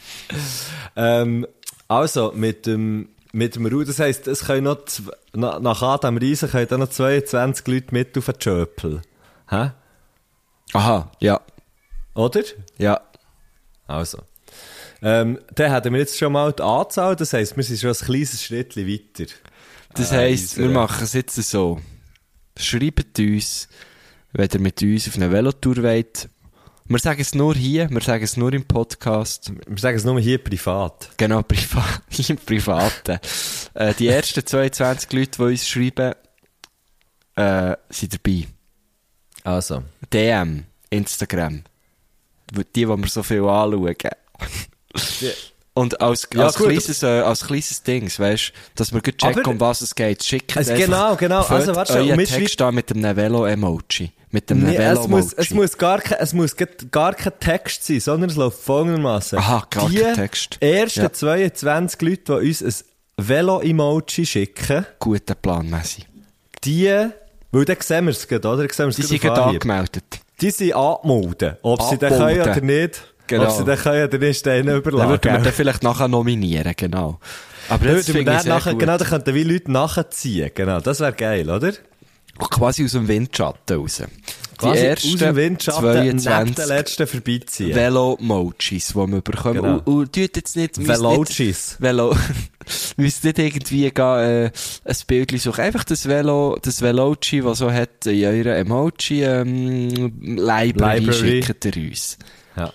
Ähm, 0.93 1.47
also, 1.87 2.33
mit 2.35 2.65
dem, 2.65 3.07
mit 3.31 3.55
dem 3.55 3.65
Ruder, 3.65 3.85
das 3.85 3.99
heisst, 3.99 4.27
es 4.27 4.43
können 4.45 4.65
noch, 4.65 4.79
na, 5.33 5.57
nach 5.59 5.81
Adam 5.81 6.17
Riesen 6.17 6.49
können 6.49 6.67
da 6.67 6.77
noch 6.77 6.89
22 6.89 7.65
Leute 7.67 7.87
mit 7.91 8.17
auf 8.17 8.25
den 8.25 8.41
Schöpel. 8.41 9.01
Hä? 9.49 9.71
Aha, 10.73 11.09
ja. 11.21 11.39
Oder? 12.13 12.41
Ja. 12.77 12.99
Also. 13.87 14.19
Ähm, 15.01 15.39
dann 15.56 15.71
hätten 15.71 15.94
wir 15.94 16.00
jetzt 16.00 16.18
schon 16.18 16.33
mal 16.33 16.53
die 16.53 16.62
Anzahl, 16.62 17.15
das 17.15 17.33
heisst, 17.33 17.57
wir 17.57 17.63
sind 17.63 17.80
schon 17.80 17.89
ein 17.92 17.95
kleines 18.06 18.44
Schritt 18.44 18.77
weiter. 18.77 19.31
Das 19.95 20.12
Äh, 20.12 20.15
heisst, 20.18 20.57
wir 20.57 20.65
unsere- 20.68 20.81
machen 20.83 21.03
es 21.03 21.13
jetzt 21.13 21.36
so. 21.36 21.81
Schreibt 22.57 23.18
uns, 23.19 23.68
wenn 24.33 24.50
ihr 24.53 24.59
mit 24.59 24.81
uns 24.81 25.07
auf 25.07 25.15
eine 25.15 25.31
Velotour 25.31 25.77
wollt. 25.83 26.30
Wir 26.86 27.00
sagen 27.00 27.21
es 27.21 27.33
nur 27.33 27.56
hier, 27.56 27.89
wir 27.89 28.01
sagen 28.01 28.24
es 28.24 28.36
nur 28.38 28.51
im 28.53 28.65
Podcast. 28.65 29.51
Wir 29.68 29.77
sagen 29.77 29.98
es 29.98 30.03
nur 30.03 30.19
hier 30.19 30.38
privat. 30.38 31.09
Genau, 31.18 31.42
privat, 31.48 32.01
im 32.30 32.38
Privaten. 32.38 33.19
äh, 33.74 33.94
die 33.94 34.07
ersten 34.07 34.45
22 34.45 35.12
Leute, 35.13 35.31
die 35.38 35.44
uns 35.44 35.68
schreiben, 35.68 36.13
äh, 37.36 37.75
sind 37.89 38.13
dabei. 38.13 38.48
Also. 39.44 39.83
DM, 40.13 40.65
Instagram. 40.89 41.63
Die, 42.51 42.63
die 42.75 42.88
wir 42.88 43.07
so 43.07 43.24
viel 43.24 43.44
anschauen. 43.44 43.95
Und 45.73 46.01
als, 46.01 46.27
Ja, 46.33 46.45
als, 46.47 46.55
gut. 46.57 46.67
kleines, 46.67 47.01
äh, 47.01 47.05
als 47.07 47.45
kleines 47.47 47.81
Ding, 47.83 48.11
weißt 48.17 48.51
dass 48.75 48.91
wir 48.93 49.01
gut 49.01 49.17
checken, 49.17 49.45
um 49.45 49.59
was 49.59 49.79
es 49.81 49.95
geht. 49.95 50.21
Schickt 50.23 50.55
Also 50.57 50.73
genau, 50.73 51.15
genau. 51.15 51.41
Also, 51.43 51.73
warte 51.75 51.93
euren 51.93 52.19
Text 52.25 52.61
an 52.61 52.75
mit 52.75 52.91
einem 52.91 53.15
Velo-Emoji. 53.15 54.11
Mit 54.31 54.51
einem 54.51 54.63
Nee, 54.65 54.75
es 54.75 55.07
muss, 55.07 55.31
Velo-Emoji. 55.31 55.33
es 55.38 55.49
muss 55.51 55.77
gar 55.77 55.99
kein, 56.01 56.17
es 56.19 56.33
muss 56.33 56.55
gar 56.91 57.13
kein 57.13 57.33
Text 57.39 57.85
sein, 57.85 57.99
sondern 58.01 58.29
es 58.29 58.35
läuft 58.35 58.59
folgendermaßen. 58.59 59.39
Aha, 59.39 59.65
gar 59.69 59.89
die 59.89 59.95
kein 59.97 60.13
Text. 60.15 60.57
ersten 60.59 61.01
Ja. 61.03 61.13
22 61.13 62.01
Leute, 62.01 62.41
die 62.41 62.47
uns 62.49 62.61
ein 62.61 62.73
Velo-Emoji 63.27 64.25
schicken, 64.25 64.85
Guter 64.99 65.35
Plan, 65.35 65.69
Messi. 65.69 66.03
die, 66.65 67.07
weil 67.51 67.65
dann 67.65 67.77
sehen 67.79 68.05
wir 68.05 68.11
es 68.11 68.27
gerade, 68.27 68.47
oder? 68.47 68.67
Dann 68.67 68.91
sehen 68.91 69.05
Die 69.07 69.17
sind 69.17 69.25
angemeldet. 69.29 70.03
Die 70.41 70.51
sind 70.51 70.73
angemeldet. 70.73 71.57
Ob 71.61 71.81
sie 71.83 71.97
dann 71.97 72.13
Angemeldet. 72.13 72.53
können 72.55 72.69
oder 72.69 72.81
nicht. 72.88 73.10
Genau. 73.31 73.49
Ob 73.49 73.51
sie 73.57 73.63
dann 73.65 73.77
können 73.77 74.07
oder 74.07 74.17
nicht, 74.17 74.45
Dann 74.45 74.67
überlassen. 74.67 75.09
würden 75.09 75.23
wir 75.23 75.37
den 75.39 75.53
vielleicht 75.53 75.83
nachher 75.83 76.07
nominieren, 76.07 76.73
genau. 76.75 77.19
Aber 77.69 77.85
Dann 77.85 77.95
das 77.95 78.07
würden 78.07 78.25
wir 78.25 78.33
dann 78.33 78.47
nachher, 78.47 78.71
gut. 78.73 78.79
genau, 78.81 78.97
dann 78.97 79.07
könnten 79.07 79.33
wie 79.33 79.43
Leute 79.43 79.71
nachziehen. 79.71 80.51
Genau, 80.53 80.79
das 80.81 80.99
wäre 80.99 81.13
geil, 81.13 81.49
oder? 81.49 81.71
Quasi 82.37 82.83
aus 82.85 82.91
dem 82.91 83.07
Windschatten 83.07 83.77
raus. 83.77 84.01
Die 84.03 84.57
Quasi 84.57 84.79
ersten 84.81 85.13
aus 85.13 85.19
dem 85.19 85.35
Windschatten 85.35 86.03
neben 86.03 86.19
22 86.19 86.55
den 86.55 86.67
letzten 86.67 87.07
vorbeiziehen. 87.07 87.75
Velo-Mojis, 87.75 88.87
die 88.89 88.95
wir 88.95 89.21
bekommen. 89.21 89.61
Genau. 89.61 89.73
Und, 89.75 89.87
und 89.87 90.13
tut 90.13 90.35
jetzt 90.35 90.55
nicht... 90.55 90.85
Velojis. 90.87 91.77
Velo. 91.79 92.15
müsst 92.97 93.23
nicht 93.23 93.39
irgendwie 93.39 93.89
gehen, 93.91 94.05
äh, 94.05 94.51
ein 94.85 94.95
Bild 95.07 95.39
suchen. 95.41 95.61
Einfach 95.61 95.83
das 95.83 96.07
Velo, 96.07 96.57
das 96.61 96.81
Veloci, 96.81 97.43
was 97.43 97.59
so 97.59 97.71
hat 97.71 98.05
in 98.05 98.23
eurer 98.23 98.57
Emoji, 98.57 99.23
ähm, 99.23 99.89
Library, 100.21 100.99
Library. 100.99 101.43
schickt 101.43 101.65
ihr 101.65 101.89
uns. 101.89 102.17
Ja, 102.55 102.71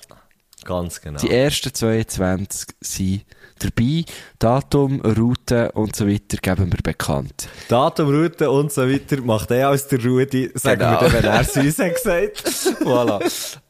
ganz 0.66 1.00
genau. 1.00 1.18
Die 1.20 1.30
ersten 1.30 1.73
22 1.73 2.68
sind 2.80 3.25
dabei. 3.58 4.04
Datum, 4.38 5.00
Route 5.00 5.73
und 5.73 5.96
so 5.96 6.06
weiter 6.06 6.37
geben 6.42 6.70
wir 6.73 6.82
bekannt. 6.82 7.49
Datum, 7.68 8.08
Route 8.08 8.50
und 8.50 8.70
so 8.73 8.82
weiter 8.87 9.20
macht 9.23 9.50
er 9.50 9.68
als 9.68 9.88
der 9.88 10.04
Rudi, 10.04 10.50
sagen 10.54 10.80
Genau. 10.80 11.00
wir 11.00 11.08
dann, 11.08 11.12
wenn 11.14 11.25
er 11.25 11.40
es 11.40 11.56
uns 11.56 11.78
hat 11.78 11.94
gesagt. 11.94 12.44
Voilà. 12.85 13.20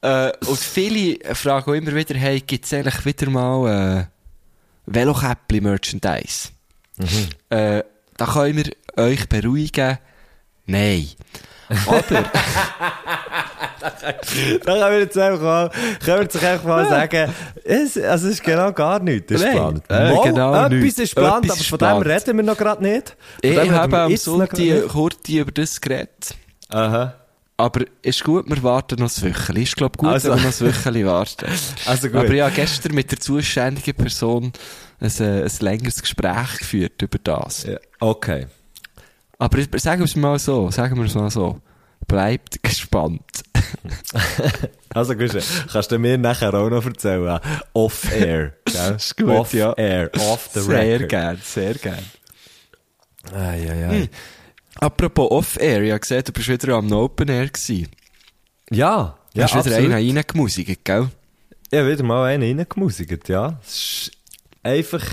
äh, 0.02 0.32
und 0.46 0.58
viele 0.58 1.18
fragen 1.34 1.70
auch 1.70 1.74
immer 1.74 1.94
wieder, 1.94 2.16
hey, 2.16 2.40
gibt's 2.40 2.72
eigentlich 2.72 3.04
wieder 3.04 3.30
mal, 3.30 4.00
äh, 4.00 4.04
Velokäppli-Merchandise? 4.86 6.48
Äh, 7.50 7.82
da 8.16 8.26
können 8.26 8.56
wir 8.64 8.72
euch 9.04 9.28
beruhigen. 9.28 9.98
Nein. 10.66 11.08
Aber, 11.86 12.02
Dann 13.80 14.60
können 14.64 14.80
wir 14.92 14.98
jetzt 15.00 15.18
einfach 15.18 15.42
mal, 15.42 15.70
können 16.04 16.16
wir 16.18 16.22
jetzt 16.22 16.42
einfach 16.44 16.64
mal 16.64 16.88
sagen, 16.88 17.32
es, 17.64 17.96
also 17.98 18.28
es 18.28 18.34
ist 18.34 18.44
genau 18.44 18.72
gar 18.72 19.00
nichts, 19.00 19.32
das 19.32 19.42
ist 19.42 19.46
geplant. 19.50 19.82
äh, 19.88 20.12
Mal, 20.14 20.22
genau 20.24 20.54
etwas 20.54 20.70
nichts. 20.72 20.98
ist 21.00 21.14
geplant, 21.14 21.50
aber 21.50 21.56
von 21.64 21.78
dem 21.78 21.98
reden 22.12 22.36
wir 22.36 22.44
noch 22.44 22.56
gerade 22.56 22.82
nicht. 22.82 23.16
Von 23.42 23.50
ich 23.64 23.70
habe 23.70 23.98
am 23.98 24.16
Sonntag 24.16 24.88
kurz 24.88 25.28
über 25.28 25.52
das 25.52 25.80
geredet. 25.80 26.34
Aha. 26.68 27.14
Aber 27.58 27.84
ist 28.02 28.22
gut, 28.22 28.48
wir 28.50 28.62
warten 28.62 28.96
noch 29.00 29.10
ein 29.16 29.22
Wöchchen. 29.22 29.56
Ist, 29.56 29.76
glaub 29.76 29.96
gut, 29.96 30.10
Also- 30.10 30.28
wenn 30.30 30.38
wir 30.40 30.46
noch 30.50 30.60
ein 30.60 30.66
Wöchchen 30.66 31.06
warten. 31.06 31.46
Also 31.86 32.08
gut. 32.08 32.16
Aber 32.20 32.34
ja, 32.34 32.48
gestern 32.50 32.94
mit 32.94 33.10
der 33.10 33.18
zuständigen 33.18 33.94
Person 33.94 34.52
ein, 35.00 35.10
äh, 35.20 35.42
ein 35.44 35.50
längeres 35.60 36.02
Gespräch 36.02 36.58
geführt 36.58 37.00
über 37.00 37.18
das. 37.22 37.62
Ja, 37.64 37.78
Okay. 37.98 38.46
Aber 39.38 39.58
sagen 39.78 40.00
wir 40.00 40.04
es 40.06 40.16
mal 40.16 40.38
so, 40.38 40.70
sagen 40.70 40.96
wir 40.96 41.04
es 41.04 41.14
mal 41.14 41.30
so. 41.30 41.60
Bleibt 42.06 42.62
gespannt. 42.62 43.22
Also 44.94 45.14
gut, 45.14 45.36
kannst 45.70 45.92
du 45.92 45.98
mir 45.98 46.16
nachher 46.16 46.54
auch 46.54 46.70
noch 46.70 46.86
erzählen. 46.86 47.38
Off-air. 47.74 48.54
Ist 48.96 49.14
gut, 49.18 49.52
ja. 49.52 49.70
Off-air. 49.72 50.10
Off 50.20 50.48
the 50.54 50.60
sehr 50.60 50.94
record. 51.00 51.08
gern, 51.10 51.40
sehr 51.44 51.74
gern. 51.74 51.98
Ai, 53.34 53.70
ai, 53.70 53.86
ai. 53.88 53.98
Hm. 54.00 54.08
Apropos 54.76 55.30
Off-Air, 55.30 55.82
ich 55.82 55.90
habe 55.90 56.00
gesehen, 56.00 56.22
du 56.24 56.32
bist 56.32 56.48
wieder 56.48 56.74
am 56.76 56.90
Open 56.92 57.28
Air 57.28 57.48
gewesen. 57.48 57.88
Ja. 58.70 59.18
Du 59.34 59.40
Ja, 59.40 59.44
hast 59.44 59.52
wieder 59.66 59.76
absolut. 59.76 59.92
einen 59.92 60.16
reingemusikt, 60.16 60.84
gell? 60.84 61.08
Ich 61.70 61.78
habe 61.78 61.90
wieder 61.92 62.02
mal 62.04 62.24
einen 62.32 62.58
reingemusikt, 62.58 63.28
ja. 63.28 63.58
Es 63.66 63.74
ist 64.08 64.10
einfach, 64.62 65.04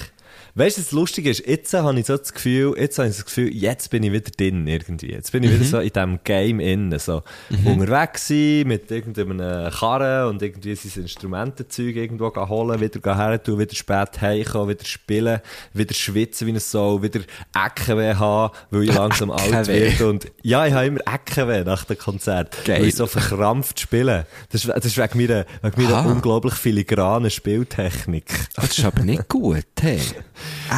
Weißt 0.56 0.78
du, 0.78 0.82
das 0.82 0.92
Lustige 0.92 1.32
ist, 1.32 1.48
jetzt 1.48 1.74
habe 1.74 2.00
ich 2.00 2.06
so 2.06 2.16
das 2.16 2.32
Gefühl, 2.32 2.76
jetzt 2.78 3.00
habe 3.00 3.10
ich 3.10 3.16
das 3.16 3.26
Gefühl, 3.26 3.52
jetzt 3.54 3.90
bin 3.90 4.04
ich 4.04 4.12
wieder 4.12 4.30
drin 4.30 4.68
irgendwie. 4.68 5.12
Jetzt 5.12 5.32
bin 5.32 5.42
ich 5.44 5.52
wieder 5.52 5.64
so 5.66 5.80
in 5.80 5.90
diesem 5.90 6.20
Game 6.24 6.60
innen, 6.60 7.00
so 7.00 7.24
unterwegs 7.66 8.28
sein, 8.28 8.64
mit 8.68 8.92
irgendeinem 8.92 9.72
Karren 9.72 10.30
und 10.30 10.42
irgendwie 10.44 10.76
sein 10.76 11.04
Instrumentenzeug 11.04 11.96
irgendwo 11.96 12.32
holen, 12.36 12.80
wieder 12.80 13.18
her 13.18 13.42
tun, 13.42 13.58
wieder 13.58 13.74
spät 13.74 14.22
heimkommen, 14.22 14.70
wieder 14.70 14.86
spielen, 14.86 15.40
wieder 15.74 15.94
schwitzen 15.96 16.46
wie 16.48 16.52
ein 16.52 16.60
Soul, 16.60 17.02
wieder 17.02 17.22
Eckenweh 17.56 18.14
haben, 18.14 18.54
weil 18.70 18.84
ich 18.84 18.94
langsam 18.96 19.32
alt 19.32 19.68
werde 19.68 20.08
und, 20.08 20.32
ja, 20.44 20.68
ich 20.68 20.74
habe 20.74 20.86
immer 20.86 21.00
Eckenweh 21.12 21.64
nach 21.64 21.84
dem 21.86 21.98
Konzert. 21.98 22.56
Geil. 22.66 22.82
Weil 22.82 22.90
ich 22.90 22.96
so 22.96 23.08
verkrampft 23.08 23.80
spiele. 23.80 24.28
Das 24.52 24.62
das 24.64 24.86
ist 24.86 24.98
wegen 24.98 25.18
meiner, 25.18 25.46
wegen 25.62 25.82
meiner 25.84 25.98
Ah. 25.98 26.06
unglaublich 26.12 26.54
filigranen 26.56 27.30
Spieltechnik. 27.32 28.26
Das 28.56 28.78
ist 28.78 28.86
aber 28.86 29.02
nicht 29.04 29.28
gut, 29.30 29.66
hey. 29.82 30.00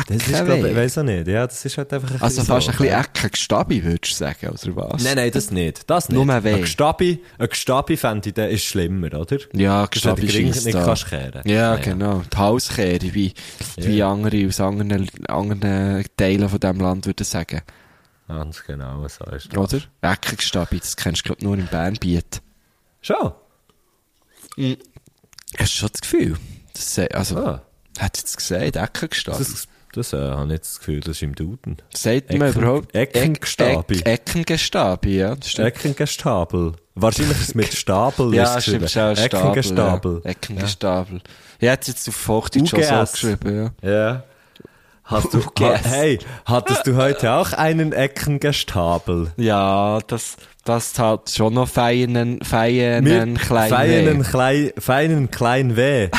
Das 0.07 0.17
ist, 0.17 0.27
Eckenweh. 0.29 0.60
glaub, 0.60 0.72
ich 0.72 0.75
weiss 0.75 0.98
auch 0.98 1.03
nicht. 1.03 1.27
Ja, 1.27 1.48
das 1.48 1.63
ist 1.65 1.77
halt 1.77 1.93
einfach 1.93 2.12
ein 2.12 2.22
Also 2.22 2.43
fast 2.43 2.65
so. 2.67 2.72
ein 2.72 2.77
bisschen 2.77 3.00
Eckenstabi, 3.00 3.84
würdest 3.84 4.13
du 4.13 4.15
sagen, 4.17 4.48
oder 4.50 4.75
was? 4.75 5.03
Nein, 5.03 5.15
nein, 5.15 5.31
das 5.31 5.51
nicht. 5.51 5.89
Das 5.89 6.10
nicht. 6.10 6.15
Nur 6.24 6.43
weh. 6.43 6.53
Ein 6.53 6.62
Gestabi, 6.62 7.24
ein 7.38 7.48
Gestabi 7.50 7.98
fände 7.98 8.29
ich, 8.29 8.36
der 8.36 8.50
ist 8.50 8.63
schlimmer, 8.63 9.13
oder? 9.13 9.38
Ja, 9.53 9.84
ist, 9.84 9.91
Gestabi 9.91 10.29
scheisst 10.29 10.65
nicht 10.65 10.75
da. 10.77 10.84
kannst 10.86 11.07
kehren. 11.07 11.41
Ja, 11.45 11.75
genau. 11.77 12.24
Die 12.31 12.38
Hauskehre, 12.38 13.13
wie, 13.13 13.34
wie 13.77 14.03
andere 14.03 14.48
aus 14.48 14.60
anderen, 14.60 15.10
anderen 15.27 16.05
Teilen 16.17 16.50
von 16.50 16.60
diesem 16.60 16.79
Land 16.79 17.05
würden 17.05 17.24
sagen. 17.24 17.62
Ganz 18.27 18.63
genau, 18.63 19.07
so 19.07 19.24
ist 19.25 19.50
das. 19.55 19.57
Oder? 19.57 19.81
Eckenstabi, 20.01 20.79
das 20.79 20.95
kennst 20.95 21.22
du, 21.22 21.24
glaub 21.29 21.41
nur 21.43 21.57
im 21.57 21.67
Bernbiet. 21.67 22.41
Schon? 23.01 23.34
Hast 24.57 24.57
du 24.57 25.65
schon 25.67 25.89
das 25.91 26.01
Gefühl? 26.01 26.38
Das, 26.74 27.00
also, 27.13 27.38
Ah. 27.38 27.62
Hat 27.99 28.17
jetzt 28.17 28.37
gesagt, 28.37 28.75
Eckenstabi. 28.75 29.37
Das, 29.37 29.67
das 29.93 30.13
äh, 30.13 30.17
habe 30.17 30.45
ich 30.47 30.51
jetzt 30.53 30.71
das 30.73 30.79
Gefühl, 30.79 30.99
das 30.99 31.09
ist 31.17 31.23
im 31.23 31.35
Duden. 31.35 31.77
Sagt 31.93 32.33
man 32.33 32.49
Ecken- 32.49 32.61
überhaupt? 32.61 32.95
Eckengestabi. 32.95 33.99
Eck, 33.99 34.05
Eckengestabi, 34.07 35.17
ja. 35.17 35.35
Eckengestapel. 35.57 36.73
Wahrscheinlich 36.95 37.37
ist 37.39 37.49
es 37.49 37.55
mit 37.55 37.73
Stapel 37.73 38.33
Ja, 38.33 38.55
ist 38.57 38.63
stimmt, 38.67 38.89
schon 38.89 39.01
ein 39.03 39.15
Stapel. 39.17 39.37
Eckengestapel. 39.39 40.21
Ja. 40.23 40.29
Eckengestapel. 40.29 41.21
Ja, 41.59 41.71
hat 41.73 41.87
jetzt 41.87 42.07
auf 42.09 42.27
Hochdeutsch 42.27 42.69
schon 42.69 42.83
so 42.83 43.11
geschrieben, 43.11 43.73
ja. 43.81 43.89
Ja. 43.89 44.23
Hast 45.03 45.33
du, 45.33 45.39
ha, 45.59 45.75
hey, 45.83 46.17
hattest 46.45 46.87
du 46.87 46.95
heute 46.95 47.31
auch 47.33 47.53
einen 47.53 47.91
Eckengestapel? 47.93 49.31
Ja, 49.37 49.99
das, 50.07 50.35
das 50.65 50.98
hat 50.98 51.29
schon 51.29 51.53
noch 51.53 51.69
feinen, 51.69 52.39
feinen, 52.43 53.38
kleinen 53.38 53.69
feinen, 53.69 54.19
Weh. 54.19 54.24
klein, 54.29 54.72
feinen 54.77 55.31
klein 55.31 55.77
weh. 55.77 56.10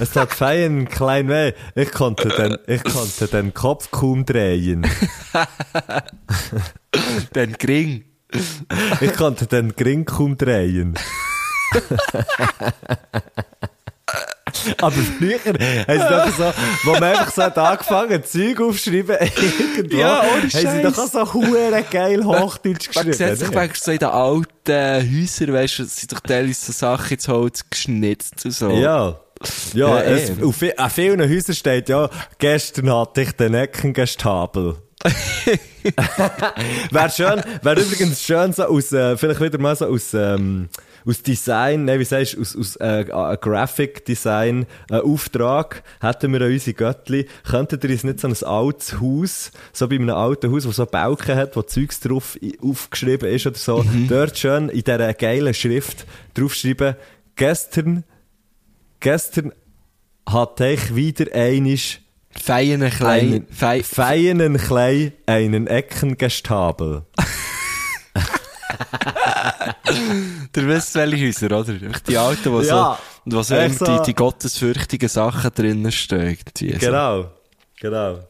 Es 0.00 0.14
hat 0.14 0.32
feinen 0.32 0.88
klein 0.88 1.28
weh. 1.28 1.52
Ich 1.74 1.90
konnte 1.90 2.28
den, 2.28 2.56
ich 2.68 2.84
konnte 2.84 3.26
den 3.26 3.52
Kopf 3.52 3.90
kaum 3.90 4.24
drehen. 4.24 4.86
Den 7.34 7.52
Gring. 7.54 8.04
Ich 9.00 9.12
konnte 9.14 9.46
den 9.46 9.74
Gring 9.74 10.04
kaum 10.06 10.38
drehen. 10.38 10.94
Aber 14.80 14.92
früher 14.92 15.38
haben 15.44 15.56
sie 15.88 15.96
doch 15.98 16.36
so, 16.36 16.52
wo 16.84 16.92
man 16.92 17.04
einfach 17.04 17.30
so 17.32 17.42
hat 17.42 17.58
angefangen, 17.58 18.22
Zeug 18.24 18.60
aufschreiben, 18.60 19.16
irgendwo, 19.58 19.96
Ja, 19.96 20.20
ohne 20.22 20.42
haben 20.50 20.76
sie 20.76 20.82
doch 20.82 20.98
auch 20.98 21.10
so 21.10 21.34
hure 21.34 21.84
geil 21.90 22.24
Hochdeutsch 22.24 22.94
Man 22.94 23.06
geschrieben. 23.06 23.36
sieht 23.36 23.38
sich 23.38 23.54
manchmal 23.54 23.70
so 23.74 23.90
in 23.92 23.98
den 23.98 24.08
alten 24.08 25.20
Häusern, 25.20 25.52
weißt 25.52 25.78
du, 25.78 25.84
sind 25.84 26.12
doch 26.12 26.20
teilweise 26.20 26.66
so 26.66 26.72
Sachen 26.72 27.14
ins 27.14 27.28
Holz 27.28 27.64
geschnitzt 27.70 28.44
und 28.44 28.50
so. 28.52 28.70
Ja. 28.70 29.20
Ja, 29.74 29.98
Ja, 29.98 30.00
es, 30.02 30.32
auf, 30.42 30.56
an 30.76 30.90
vielen 30.90 31.20
Häusern 31.20 31.54
steht 31.54 31.88
ja, 31.90 32.08
gestern 32.38 32.90
hatte 32.92 33.22
ich 33.22 33.32
den 33.32 33.54
Eckengestapel. 33.54 34.76
wäre 36.90 37.10
schön, 37.10 37.42
wäre 37.62 37.80
übrigens 37.80 38.22
schön 38.22 38.52
so 38.52 38.64
aus, 38.64 38.92
äh, 38.92 39.16
vielleicht 39.16 39.40
wieder 39.40 39.58
mal 39.58 39.76
so 39.76 39.86
aus, 39.86 40.14
ähm, 40.14 40.68
aus 41.06 41.22
Design, 41.22 41.84
nein, 41.84 42.00
wie 42.00 42.04
sagst 42.04 42.34
du, 42.34 42.40
aus, 42.40 42.56
aus 42.56 42.76
äh, 42.76 43.02
äh, 43.02 43.36
Graphic 43.40 44.04
Design 44.04 44.66
äh, 44.90 44.96
Auftrag 44.96 45.82
hätten 46.00 46.32
wir 46.32 46.42
an 46.42 46.52
unsere 46.52 46.74
Göttli, 46.74 47.28
könntet 47.48 47.84
ihr 47.84 47.90
uns 47.90 48.04
nicht 48.04 48.20
so 48.20 48.28
ein 48.28 48.36
altes 48.42 49.00
Haus, 49.00 49.52
so 49.72 49.88
bei 49.88 49.94
einem 49.94 50.10
alten 50.10 50.52
Haus, 50.52 50.64
das 50.64 50.76
so 50.76 50.86
Balken 50.86 51.36
hat, 51.36 51.54
wo 51.54 51.62
Zeugs 51.62 52.00
drauf 52.00 52.36
aufgeschrieben 52.60 53.30
ist 53.30 53.46
oder 53.46 53.56
so, 53.56 53.84
dort 54.08 54.36
schön 54.36 54.68
in 54.68 54.82
dieser 54.82 55.14
geilen 55.14 55.54
Schrift 55.54 56.06
draufschreiben, 56.34 56.96
gestern, 57.36 58.02
gestern 58.98 59.52
hatte 60.28 60.70
ich 60.70 60.96
wieder 60.96 61.32
einisch 61.32 62.00
Feinen 62.30 62.90
kleinen, 62.90 63.32
einen 63.32 63.46
fei, 63.48 63.82
feinen 63.82 64.58
klein 64.58 65.12
einen 65.26 65.68
Eckengestapel. 65.68 67.04
Du 70.52 70.66
wisst, 70.66 70.94
welche 70.94 71.26
Häuser, 71.26 71.46
oder? 71.58 71.74
Die 72.08 72.16
alten, 72.18 72.52
wo 72.52 72.60
Ja, 72.60 72.98
so, 73.26 73.36
wo 73.36 73.42
so 73.42 73.54
irgendwie 73.54 73.84
so. 73.84 74.02
die 74.02 74.14
gottesfürchtigen 74.14 75.08
Sachen 75.08 75.50
drinnen 75.54 75.92
stehen. 75.92 76.38
so. 76.58 76.66
Genau, 76.66 77.30
genau. 77.80 78.20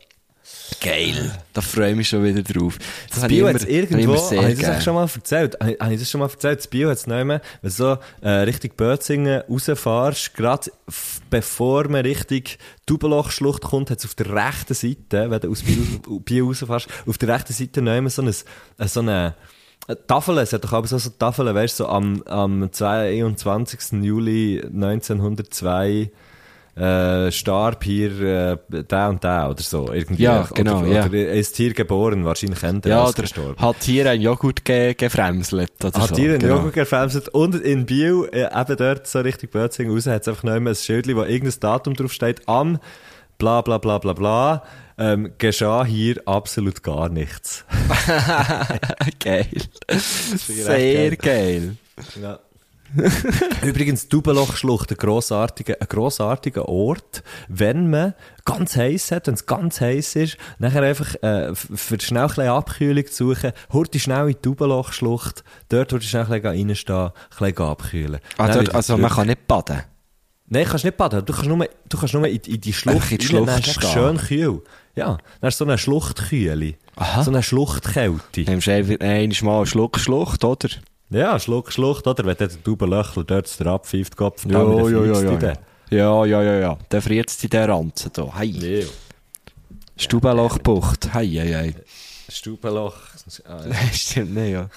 Geil. 0.80 1.32
Da 1.52 1.60
freue 1.60 1.90
ich 1.90 1.96
mich 1.96 2.08
schon 2.08 2.22
wieder 2.22 2.42
drauf. 2.42 2.78
Das, 3.08 3.20
Das 3.20 3.28
Bio 3.28 3.48
hat 3.48 3.68
irgendwo, 3.68 4.16
habe 4.16 4.52
ich 4.52 4.60
das 4.60 4.84
schon 4.84 4.94
mal 4.94 5.08
erzählt? 5.12 5.56
Habe 5.60 5.76
habe 5.80 5.94
ich 5.94 6.00
das 6.00 6.10
schon 6.10 6.20
mal 6.20 6.28
erzählt? 6.28 6.58
Das 6.58 6.66
Bio 6.68 6.88
hat 6.90 6.98
es 6.98 7.06
nicht 7.06 7.25
mehr, 7.25 7.40
wenn 7.62 7.70
du 7.70 7.70
so 7.70 7.98
äh, 8.20 8.28
Richtung 8.28 8.70
Bözingen 8.76 9.42
rausfährst, 9.48 10.34
gerade 10.34 10.70
bevor 11.30 11.88
man 11.88 12.02
Richtung 12.02 12.42
Dubelochschlucht 12.86 13.62
kommt, 13.62 13.90
hat 13.90 13.98
es 13.98 14.04
auf 14.04 14.14
der 14.14 14.32
rechten 14.32 14.75
Seite, 14.75 15.30
wenn 15.30 15.40
du 15.40 15.50
aus 15.50 15.62
Bio, 15.62 16.20
Bio 16.20 16.46
rausfährst, 16.46 16.88
auf 17.06 17.18
der 17.18 17.28
rechten 17.28 17.52
Seite 17.52 17.82
noch 17.82 17.96
immer 17.96 18.10
so 18.10 18.22
eine, 18.22 18.30
äh, 18.30 18.88
so 18.88 19.00
eine 19.00 19.34
Tafeln, 20.07 20.38
es 20.38 20.52
hat 20.52 20.64
doch 20.64 20.73
aber 20.73 20.87
so, 20.87 20.99
so 20.99 21.11
Tafeln, 21.11 21.55
weißt 21.55 21.81
du, 21.81 21.85
so 21.85 21.88
am, 21.90 22.23
am 22.25 22.73
22. 22.73 24.02
Juli 24.02 24.62
1902 24.64 26.11
äh, 26.76 27.33
starb 27.33 27.85
hier 27.85 28.21
äh, 28.21 28.59
der 28.69 29.09
und 29.09 29.25
der 29.25 29.49
oder 29.50 29.62
so. 29.62 29.90
Irgendwie. 29.93 30.23
Ja, 30.23 30.47
genau, 30.52 30.81
oder, 30.81 30.88
ja. 30.88 31.07
Oder 31.07 31.33
ist 31.33 31.57
hier 31.57 31.73
geboren, 31.73 32.25
wahrscheinlich 32.25 32.62
er 32.62 32.81
Ja, 32.85 33.05
oder 33.05 33.23
gestorben. 33.23 33.57
hat 33.59 33.83
hier 33.83 34.11
ein 34.11 34.21
Joghurt 34.21 34.64
ge 34.64 34.93
gefremselt 34.93 35.73
oder 35.83 35.99
Hat 35.99 36.11
so. 36.11 36.16
hier 36.16 36.33
einen 36.33 36.40
genau. 36.40 36.57
Joghurt 36.57 36.75
gefilmt 36.75 37.28
und 37.31 37.55
in 37.55 37.87
Biel, 37.87 38.28
äh, 38.33 38.43
eben 38.43 38.76
dort 38.76 39.07
so 39.07 39.21
Richtung 39.21 39.49
Bözing 39.50 39.90
raus, 39.90 40.07
hat 40.07 40.23
es 40.23 40.28
einfach 40.28 40.45
noch 40.45 40.55
immer 40.55 40.71
ein 40.71 40.76
Schild, 40.76 41.07
wo 41.16 41.23
irgendein 41.23 41.61
Datum 41.61 41.95
draufsteht, 41.95 42.43
am 42.47 42.78
bla 43.38 43.62
bla 43.62 43.78
bla 43.78 43.99
bla 43.99 44.12
bla, 44.12 44.62
ähm, 44.98 45.32
geschah 45.38 45.84
hier 45.84 46.20
absolut 46.26 46.82
gar 46.82 47.08
nichts. 47.08 47.64
geil. 49.22 49.48
ich 49.88 50.02
Sehr 50.02 51.10
recht 51.10 51.22
geil. 51.22 51.76
Ja. 52.20 52.40
Übrigens, 53.62 54.08
Dubelochschlucht, 54.08 54.90
ein 54.90 54.96
grossartiger, 54.96 55.76
ein 55.80 55.88
grossartiger 55.88 56.68
Ort, 56.68 57.22
wenn 57.48 57.90
man 57.90 58.14
ganz 58.44 58.76
heiß 58.76 59.10
hat, 59.10 59.26
wenn 59.26 59.34
es 59.34 59.46
ganz 59.46 59.80
heiß 59.80 60.16
ist, 60.16 60.36
nachher 60.58 60.82
einfach 60.82 61.14
äh, 61.22 61.54
für 61.54 62.00
schnell 62.00 62.22
ein 62.22 62.28
bisschen 62.28 62.48
Abkühlung 62.48 63.06
zu 63.06 63.34
suchen, 63.34 63.52
hurt 63.72 63.92
die 63.92 64.00
schnell 64.00 64.28
in 64.28 64.34
die 64.34 64.42
Dubelochschlucht, 64.42 65.42
dort 65.68 65.92
hurt 65.92 66.02
die 66.02 66.06
schnell 66.06 66.24
ein 66.24 66.42
bisschen 66.42 66.68
reinstehen, 66.68 66.96
ein 66.96 67.12
bisschen 67.38 67.66
abkühlen. 67.66 68.20
Ah, 68.38 68.48
dort, 68.48 68.74
also 68.74 68.92
man 68.94 69.02
zurück. 69.02 69.16
kann 69.16 69.26
nicht 69.26 69.46
baden. 69.46 69.82
Nein, 70.48 70.62
du 70.62 70.70
kannst 70.70 70.84
nicht 70.84 70.96
baden, 70.96 71.24
du 71.24 71.32
kannst 71.32 71.48
nur, 71.48 71.68
du 71.88 71.98
kannst 71.98 72.14
nur 72.14 72.26
in, 72.26 72.36
in 72.36 72.60
die 72.60 72.72
Schlucht, 72.72 73.10
in 73.10 73.18
die 73.18 73.36
rein, 73.36 73.46
dann 73.46 73.62
Schlucht 73.62 73.82
stehen. 73.82 73.90
schön 73.90 74.16
kühl. 74.18 74.62
Ja, 74.96 75.18
dann 75.40 75.48
ist 75.48 75.58
so 75.58 75.64
eine 75.64 75.76
Schluchtkühle. 75.76 76.74
Aha. 76.96 77.22
So 77.22 77.30
eine 77.30 77.42
Schluchtkälte. 77.42 78.40
Nimmst 78.40 78.66
du 78.66 78.72
einfach 78.72 78.98
einmal 79.00 79.28
mal 79.42 79.56
einen 79.58 79.66
Schluck 79.66 79.98
Schlucht, 80.00 80.42
oder? 80.42 80.70
Ja, 81.10 81.38
Schluck, 81.38 81.70
Schlucht, 81.70 82.06
oder? 82.06 82.24
Wenn 82.24 82.36
der 82.36 82.48
Dubenlöchler 82.48 83.24
dort 83.24 83.60
der 83.60 83.66
abpfeift, 83.66 84.16
Kopf, 84.16 84.46
Ja, 84.46 84.62
ja, 84.62 84.88
ja, 84.88 85.20
ja. 85.20 85.38
ja. 85.38 85.52
Ja, 85.88 86.24
ja, 86.24 86.42
ja, 86.42 86.58
ja. 86.58 86.78
Dann 86.88 87.02
friert 87.02 87.30
es 87.30 87.44
in 87.44 87.50
der 87.50 87.68
Ranzen 87.68 88.10
da. 88.12 88.34
Hei. 88.34 88.44
Ja. 88.46 88.86
Stubenlochbucht. 89.96 91.14
Hei, 91.14 91.26
hei, 91.26 91.54
hei. 91.54 91.74
Stubenloch. 92.28 92.96
Ah, 93.44 93.60
ja. 93.68 93.74
Stimmt 93.92 94.34
nicht, 94.34 94.52
ja. 94.52 94.68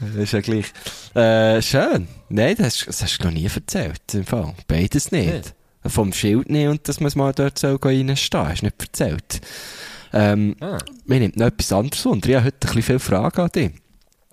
Das 0.00 0.14
ist 0.16 0.32
ja 0.32 0.40
gleich. 0.40 0.72
Äh, 1.14 1.62
schön. 1.62 2.08
Nein, 2.28 2.56
das, 2.58 2.84
das 2.84 3.02
hast 3.02 3.18
du 3.18 3.24
noch 3.24 3.32
nie 3.32 3.46
erzählt, 3.46 4.02
im 4.12 4.26
Fall. 4.26 4.54
Beides 4.66 5.10
nicht. 5.10 5.54
Vom 5.86 6.12
Schild 6.12 6.48
nicht 6.50 6.68
und 6.68 6.88
dass 6.88 7.00
man 7.00 7.08
es 7.08 7.16
mal 7.16 7.32
dort 7.32 7.58
soll 7.58 7.76
reinstehen 7.82 8.16
soll, 8.16 8.48
hast 8.48 8.60
du 8.62 8.66
nicht 8.66 8.80
erzählt. 8.82 9.40
Ähm, 10.12 10.56
Ah. 10.60 10.78
mir 11.06 11.20
nimmt 11.20 11.36
noch 11.36 11.46
etwas 11.46 11.72
anderes 11.72 12.04
unter. 12.06 12.28
Ich 12.28 12.34
habe 12.36 12.46
heute 12.46 12.56
ein 12.56 12.60
bisschen 12.66 12.82
viele 12.82 12.98
Fragen 13.00 13.40
an 13.40 13.48
dich. 13.48 13.72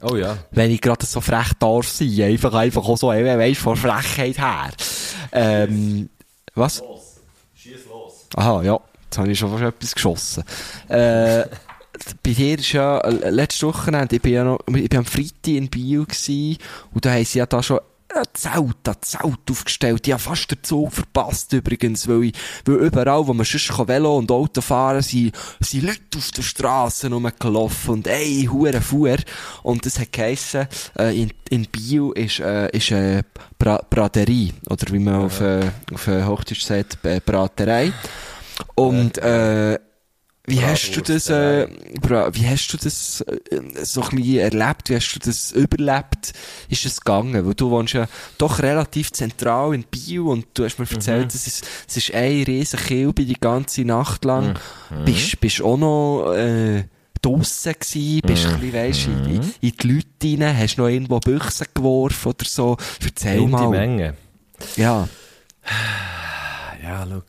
Oh 0.01 0.15
ja. 0.15 0.37
Wenn 0.51 0.71
ich 0.71 0.81
gerade 0.81 1.05
so 1.05 1.21
frech 1.21 1.51
darf 1.59 1.87
sein, 1.87 2.21
einfach, 2.21 2.53
einfach 2.53 2.85
auch 2.87 2.97
so, 2.97 3.11
äh, 3.11 3.37
weisst, 3.37 3.61
von 3.61 3.75
Frechheit 3.75 4.37
her. 4.37 4.69
Ähm, 5.31 6.09
was? 6.55 6.81
Schieß 7.55 7.85
los. 7.89 8.27
Aha, 8.35 8.61
ja. 8.63 8.79
Jetzt 9.05 9.17
habe 9.17 9.31
ich 9.31 9.39
schon 9.39 9.51
fast 9.51 9.63
etwas 9.63 9.95
geschossen. 9.95 10.43
Äh, 10.87 11.45
bei 12.23 12.31
dir 12.33 12.59
ist 12.59 12.71
ja, 12.71 12.99
äh, 12.99 13.29
letztes 13.29 13.63
Wochenende, 13.63 14.15
ich 14.17 14.21
bin 14.21 14.33
ja 14.33 14.43
noch, 14.43 14.59
ich 14.67 14.89
bin 14.89 14.99
am 14.99 15.05
Freitag 15.05 15.47
in 15.47 15.67
Bio 15.69 16.03
gewesen, 16.05 16.57
und 16.93 17.03
da 17.05 17.11
haben 17.13 17.25
sie 17.25 17.39
ja 17.39 17.45
da 17.45 17.61
schon 17.63 17.79
ein 18.15 18.23
Zelt, 18.33 18.87
ein 18.87 18.95
Zelt 19.01 19.51
aufgestellt. 19.51 20.07
Ich 20.07 20.13
habe 20.13 20.21
fast 20.21 20.51
den 20.51 20.63
Zug 20.63 20.93
verpasst 20.93 21.53
übrigens, 21.53 22.07
weil, 22.07 22.25
ich, 22.25 22.33
weil 22.65 22.75
überall, 22.75 23.27
wo 23.27 23.33
man 23.33 23.45
sonst 23.45 23.69
Velo 23.87 24.17
und 24.17 24.31
Auto 24.31 24.61
fahren 24.61 25.01
sind, 25.01 25.35
sind 25.59 25.83
Leute 25.83 26.17
auf 26.17 26.31
der 26.31 26.41
Straße 26.41 27.09
rumgelaufen 27.09 27.93
und 27.93 28.07
ey, 28.07 28.47
hure 28.51 28.81
fuhr. 28.81 29.17
Und 29.63 29.85
das 29.85 29.99
hat 29.99 30.11
geheissen, 30.11 30.67
äh, 30.97 31.21
in, 31.21 31.31
in 31.49 31.65
Bio 31.65 32.11
ist, 32.11 32.39
äh, 32.39 32.69
ist 32.75 32.91
äh, 32.91 33.23
Bra 33.57 33.81
Braterie, 33.89 34.53
oder 34.69 34.91
wie 34.91 34.99
man 34.99 35.15
auf, 35.15 35.41
äh, 35.41 35.69
auf 35.93 36.07
äh, 36.07 36.23
Hochdeutsch 36.23 36.63
sagt, 36.63 37.03
äh, 37.03 37.21
Braterei. 37.23 37.91
Und, 38.75 39.17
äh, 39.19 39.79
wie 40.49 40.61
hast 40.61 40.91
du 40.91 41.01
das, 41.01 41.29
äh, 41.29 41.67
bra, 42.01 42.33
wie 42.33 42.47
hast 42.47 42.67
du 42.73 42.77
das 42.77 43.21
äh, 43.21 43.39
so 43.83 44.01
ein 44.01 44.17
bisschen 44.17 44.39
erlebt? 44.39 44.89
Wie 44.89 44.95
hast 44.95 45.13
du 45.13 45.19
das 45.19 45.51
überlebt? 45.51 46.33
Ist 46.69 46.85
es 46.85 47.01
gegangen? 47.01 47.45
Weil 47.45 47.53
du 47.53 47.69
wohnst 47.69 47.93
ja 47.93 48.07
doch 48.37 48.59
relativ 48.59 49.11
zentral 49.11 49.73
in 49.73 49.83
Bio 49.83 50.31
und 50.31 50.47
du 50.53 50.63
hast 50.65 50.79
mir 50.79 50.89
erzählt, 50.89 51.33
es 51.33 51.47
ist, 51.47 51.65
ist 51.95 52.13
ein 52.13 52.43
riesen 52.43 52.79
Kilbe 52.79 53.25
die 53.25 53.39
ganze 53.39 53.85
Nacht 53.85 54.25
lang. 54.25 54.59
Bist, 55.05 55.39
bist 55.39 55.61
auch 55.61 55.77
noch, 55.77 56.33
äh, 56.33 56.85
draussen 57.21 57.73
gsi, 57.79 58.21
bist 58.25 58.45
ein 58.45 58.59
bisschen, 58.59 58.73
weisst, 58.73 59.07
in, 59.07 59.41
in 59.61 59.73
die 59.77 59.87
Leute 59.87 60.43
rein, 60.45 60.57
hast 60.57 60.77
noch 60.77 60.87
irgendwo 60.87 61.19
Büchsen 61.19 61.67
geworfen 61.73 62.29
oder 62.29 62.45
so. 62.45 62.77
Erzähl 63.03 63.39
In 63.39 63.45
die 63.45 63.51
mal. 63.51 63.69
Menge. 63.69 64.15
Ja. 64.75 65.07
Ja, 66.81 67.07
schau. 67.07 67.21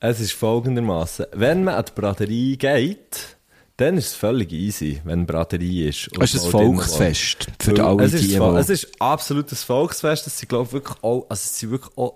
Es 0.00 0.20
ist 0.20 0.32
folgendermaßen: 0.32 1.26
Wenn 1.32 1.64
man 1.64 1.74
an 1.74 1.84
die 1.86 2.00
Braterie 2.00 2.56
geht, 2.56 3.36
dann 3.78 3.96
ist 3.98 4.06
es 4.08 4.14
völlig 4.14 4.52
easy, 4.52 5.00
wenn 5.04 5.20
eine 5.20 5.24
Braterie 5.26 5.88
ist. 5.88 6.08
und 6.12 6.22
Es 6.22 6.34
ist 6.34 6.44
ein 6.46 6.50
Volksfest. 6.50 7.46
Für 7.60 7.72
Weil 7.72 7.80
alle 7.80 8.04
es 8.04 8.12
ist, 8.14 8.24
die, 8.24 8.28
die- 8.28 8.34
es 8.36 8.68
ist 8.70 8.88
absolut 9.00 9.50
ein 9.52 9.56
Volksfest. 9.56 10.26
Es 10.26 10.38
sind, 10.38 10.48
glaube 10.48 10.66
ich, 10.66 10.72
wirklich 10.72 10.96
auch, 11.02 11.26
also 11.28 11.40
es 11.44 11.58
sind 11.58 11.70
wirklich 11.70 11.96
auch 11.96 12.14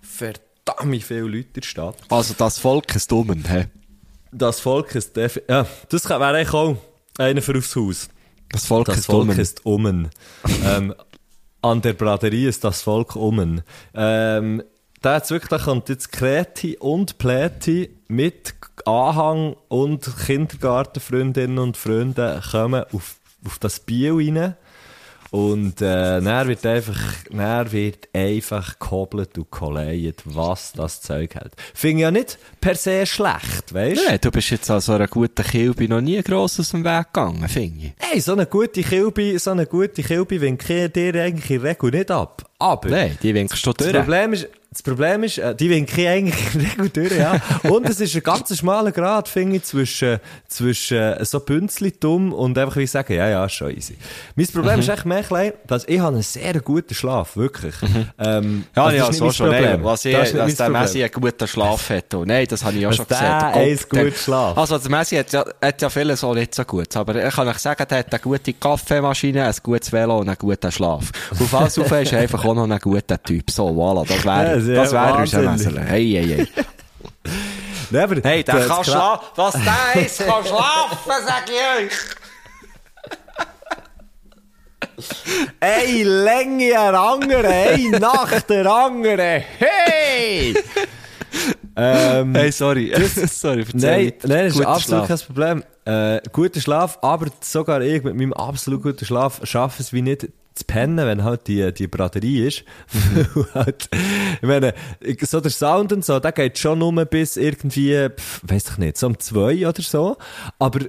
verdammt 0.00 1.02
viele 1.02 1.20
Leute 1.22 1.36
in 1.38 1.52
der 1.54 1.62
Stadt. 1.62 1.96
Also 2.08 2.34
das 2.36 2.58
Volk 2.58 2.94
ist 2.94 3.10
dumm, 3.10 3.44
hä? 3.46 3.66
Das 4.32 4.60
Volk 4.60 4.94
ist 4.94 5.16
defi- 5.16 5.42
ja, 5.48 5.66
das 5.88 6.04
kann- 6.04 6.20
wäre 6.20 6.36
eigentlich 6.36 6.52
auch 6.54 6.76
einer 7.18 7.42
für 7.42 7.56
aufs 7.58 7.74
Haus. 7.76 8.08
Das 8.50 8.66
Volk 8.66 8.86
Das 8.86 8.98
ist 8.98 9.06
Volk 9.06 9.28
dumm. 9.28 9.38
ist 9.40 9.66
ummen. 9.66 10.08
ähm, 10.64 10.94
an 11.62 11.82
der 11.82 11.92
Braterie 11.94 12.46
ist 12.46 12.62
das 12.64 12.82
Volk 12.82 13.16
ummen. 13.16 13.62
Ähm, 13.94 14.62
da 15.02 15.14
hat's 15.14 15.30
wirklich, 15.30 15.48
da 15.48 15.58
kommt 15.58 15.88
jetzt 15.88 16.12
Kreti 16.12 16.76
und 16.78 17.18
Pläti 17.18 17.90
mit 18.08 18.54
Anhang 18.84 19.56
und 19.68 20.10
Kindergartenfreundinnen 20.26 21.58
und 21.58 21.76
Freunde 21.76 22.42
kommen 22.50 22.84
auf, 22.92 23.16
auf 23.44 23.58
das 23.58 23.80
Biel 23.80 24.12
rein. 24.12 24.56
Und, 25.30 25.80
äh, 25.80 26.20
dann 26.20 26.48
wird 26.48 26.66
einfach, 26.66 26.98
dann 27.30 27.70
wird 27.70 28.08
einfach 28.12 28.80
gehobelt 28.80 29.38
und 29.38 29.52
geleiert, 29.52 30.22
was 30.24 30.72
das 30.72 31.00
Zeug 31.02 31.36
hält. 31.36 31.52
Finde 31.72 31.98
ich 31.98 32.02
ja 32.02 32.10
nicht 32.10 32.38
per 32.60 32.74
se 32.74 33.06
schlecht, 33.06 33.72
weißt 33.72 34.02
Nee, 34.08 34.18
du 34.18 34.32
bist 34.32 34.50
jetzt 34.50 34.68
an 34.72 34.80
so 34.80 34.92
einer 34.92 35.06
guten 35.06 35.44
Kilbe 35.44 35.86
noch 35.88 36.00
nie 36.00 36.20
gross 36.22 36.58
aus 36.58 36.70
dem 36.70 36.84
Weg 36.84 37.12
gegangen, 37.12 37.48
finde 37.48 37.86
ich. 37.86 37.92
Hey, 37.98 38.20
so 38.20 38.32
eine 38.32 38.46
gute 38.46 38.82
Kilbe, 38.82 39.38
so 39.38 39.52
eine 39.52 39.66
gute 39.66 40.02
Kilbe 40.02 40.40
winke 40.40 40.86
ich 40.86 40.92
dir 40.92 41.14
eigentlich 41.22 41.50
in 41.50 41.62
der 41.62 41.70
Regel 41.70 41.90
nicht 41.92 42.10
ab. 42.10 42.50
Aber, 42.58 42.88
Nein, 42.88 43.16
die 43.22 43.32
winkst 43.32 43.64
du 43.64 43.72
das 43.72 43.86
durch. 43.86 43.96
Problem 43.96 44.32
ist, 44.32 44.48
das 44.72 44.82
Problem 44.82 45.24
ist, 45.24 45.38
äh, 45.38 45.52
die 45.54 45.68
winke 45.68 46.00
ich 46.00 46.08
eigentlich 46.08 46.54
in 46.54 46.60
der 46.60 46.70
Regel 46.70 46.88
durch, 46.90 47.18
ja. 47.18 47.40
Und 47.68 47.88
es 47.88 47.98
ist 48.00 48.14
ein 48.14 48.22
ganz 48.22 48.56
schmaler 48.56 48.92
Grad, 48.92 49.26
finde 49.28 49.56
ich, 49.56 49.64
zwischen, 49.64 50.18
zwischen 50.48 50.96
äh, 50.96 51.24
so 51.24 51.40
Bünzli 51.40 51.90
dumm 51.98 52.32
und 52.32 52.56
einfach 52.56 52.76
wie 52.76 52.86
sagen, 52.86 53.14
ja, 53.14 53.28
ja, 53.28 53.44
ist 53.46 53.54
schon 53.54 53.70
easy. 53.76 53.96
Mein 54.36 54.46
Problem 54.46 54.74
Mhm. 54.76 54.80
ist 54.82 54.88
echt 54.88 55.04
mehr 55.06 55.22
klein, 55.24 55.52
dass 55.66 55.84
ich 55.88 55.98
habe 55.98 56.14
einen 56.14 56.22
sehr 56.22 56.60
guten 56.60 56.94
Schlaf, 56.94 57.36
wirklich. 57.36 57.74
Ähm, 58.18 58.64
Ja, 58.76 58.90
ja, 58.92 59.06
das 59.06 59.10
ist 59.10 59.18
so 59.18 59.32
schon. 59.32 59.48
Nein, 59.50 59.62
Problem. 59.64 59.84
was 59.84 60.04
ich, 60.04 60.12
Das 60.16 60.28
ist 60.28 60.38
dass 60.38 60.54
der. 60.54 60.68
Messi 60.70 61.02
einen 61.02 61.12
guten 61.12 61.48
Schlaf 61.48 61.90
hat. 61.90 62.14
Oh, 62.14 62.24
nein, 62.24 62.46
das 62.48 62.64
habe 62.64 62.76
ich 62.76 62.86
auch 62.86 62.90
Dass 62.90 62.96
schon 62.98 63.06
der 63.08 63.18
gesehen. 63.52 63.70
eins 63.72 63.88
gut 63.88 64.16
schlaft. 64.16 64.56
Also, 64.58 64.78
der 64.78 64.90
Messi 64.90 65.16
hat 65.16 65.32
ja, 65.32 65.44
hat 65.60 65.82
ja 65.82 65.90
vieles 65.90 66.22
auch 66.22 66.34
nicht 66.34 66.54
so 66.54 66.64
gut. 66.64 66.96
Aber 66.96 67.26
ich 67.26 67.34
kann 67.34 67.48
euch 67.48 67.58
sagen, 67.58 67.84
der 67.90 67.98
hat 67.98 68.12
eine 68.12 68.20
gute 68.20 68.52
Kaffeemaschine, 68.52 69.46
ein 69.46 69.54
gutes 69.62 69.92
Velo 69.92 70.18
und 70.18 70.28
einen 70.28 70.38
guten 70.38 70.70
Schlaf. 70.70 71.10
Auf 71.32 71.54
alles 71.54 71.76
auf 71.78 71.90
ist 71.90 72.12
er 72.12 72.20
einfach 72.20 72.44
auch 72.44 72.54
noch 72.54 72.70
ein 72.70 72.78
guter 72.78 73.20
Typ. 73.20 73.50
So, 73.50 73.68
voilà, 73.68 74.06
das 74.06 74.22
Ja, 74.24 74.42
wäre, 74.44 74.59
sehr 74.62 74.76
das 74.76 74.92
wäre 74.92 75.14
unser. 75.16 75.42
Messerle. 75.42 75.80
Hey, 75.82 76.10
hey, 76.12 76.26
hey. 76.36 76.48
Nee, 77.92 77.98
aber 77.98 78.16
Hey, 78.22 78.44
der 78.44 78.54
das- 78.54 78.68
kann 78.68 78.76
das- 78.78 78.86
schlafen. 78.86 79.26
Was 79.34 79.52
der 79.54 80.02
ist, 80.06 80.18
kann 80.18 80.44
schlafen, 80.46 81.12
sag 81.26 81.44
ich 81.48 81.84
euch. 81.86 81.92
Ey, 85.60 86.02
Länge 86.02 86.68
der 86.68 86.94
andere, 86.94 87.46
ey, 87.46 87.88
nach 87.90 88.40
der 88.42 88.66
andere, 88.66 89.42
hey! 89.58 90.54
ähm, 91.76 92.34
Hey, 92.34 92.52
sorry. 92.52 92.92
sorry, 93.28 93.60
erzähl 93.60 93.80
nein, 93.80 94.12
nein, 94.24 94.46
das 94.46 94.56
ist 94.56 94.66
absolut 94.66 95.06
Schlaf. 95.06 95.08
kein 95.08 95.26
Problem. 95.26 95.64
Äh, 95.86 96.20
guter 96.32 96.60
Schlaf, 96.60 96.98
aber 97.02 97.26
sogar 97.40 97.80
ich 97.80 98.02
mit 98.02 98.14
meinem 98.14 98.32
absolut 98.34 98.82
guten 98.82 99.04
Schlaf 99.04 99.40
schaffe 99.44 99.82
es 99.82 99.92
wie 99.92 100.02
nicht 100.02 100.28
zu 100.60 100.64
pennen, 100.64 101.06
wenn 101.06 101.24
halt 101.24 101.46
die, 101.46 101.72
die 101.72 101.88
Braterie 101.88 102.46
ist. 102.46 102.64
halt, 103.54 103.88
ich 104.40 104.48
meine, 104.48 104.74
so 105.22 105.40
der 105.40 105.50
Sound 105.50 105.92
und 105.92 106.04
so, 106.04 106.20
der 106.20 106.32
geht 106.32 106.58
schon 106.58 106.78
nur 106.78 106.92
bis 107.04 107.36
irgendwie, 107.36 108.08
weiss 108.42 108.70
ich 108.70 108.78
nicht, 108.78 108.96
so 108.96 109.08
um 109.08 109.18
zwei 109.18 109.66
oder 109.66 109.82
so. 109.82 110.16
Aber 110.58 110.80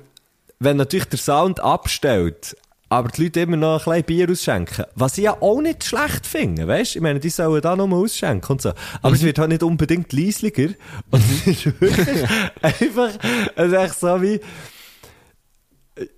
wenn 0.60 0.77
natürlich 0.77 1.05
der 1.05 1.19
Sound 1.19 1.60
abstellt, 1.60 2.55
aber 2.91 3.07
die 3.07 3.23
Leute 3.23 3.39
immer 3.39 3.55
noch 3.55 3.77
ein 3.77 3.84
kleines 3.84 4.05
Bier 4.05 4.29
ausschenken, 4.29 4.86
was 4.95 5.17
ich 5.17 5.23
ja 5.23 5.41
auch 5.41 5.62
nicht 5.62 5.86
schlecht 5.86 6.27
finde, 6.27 6.67
weißt? 6.67 6.97
Ich 6.97 7.01
meine, 7.01 7.21
die 7.21 7.29
sollen 7.29 7.62
da 7.62 7.75
nochmal 7.77 8.01
ausschenken 8.01 8.51
und 8.51 8.62
so. 8.62 8.73
Aber 9.01 9.15
es 9.15 9.23
wird 9.23 9.39
halt 9.39 9.49
nicht 9.49 9.63
unbedingt 9.63 10.12
leislicher. 10.12 10.73
Und 11.10 11.23
es 11.23 11.47
ist 11.47 11.81
wirklich 11.81 12.29
einfach, 12.62 13.12
es 13.55 13.67
ist 13.67 13.73
echt 13.73 13.99
so 13.99 14.21
wie, 14.21 14.41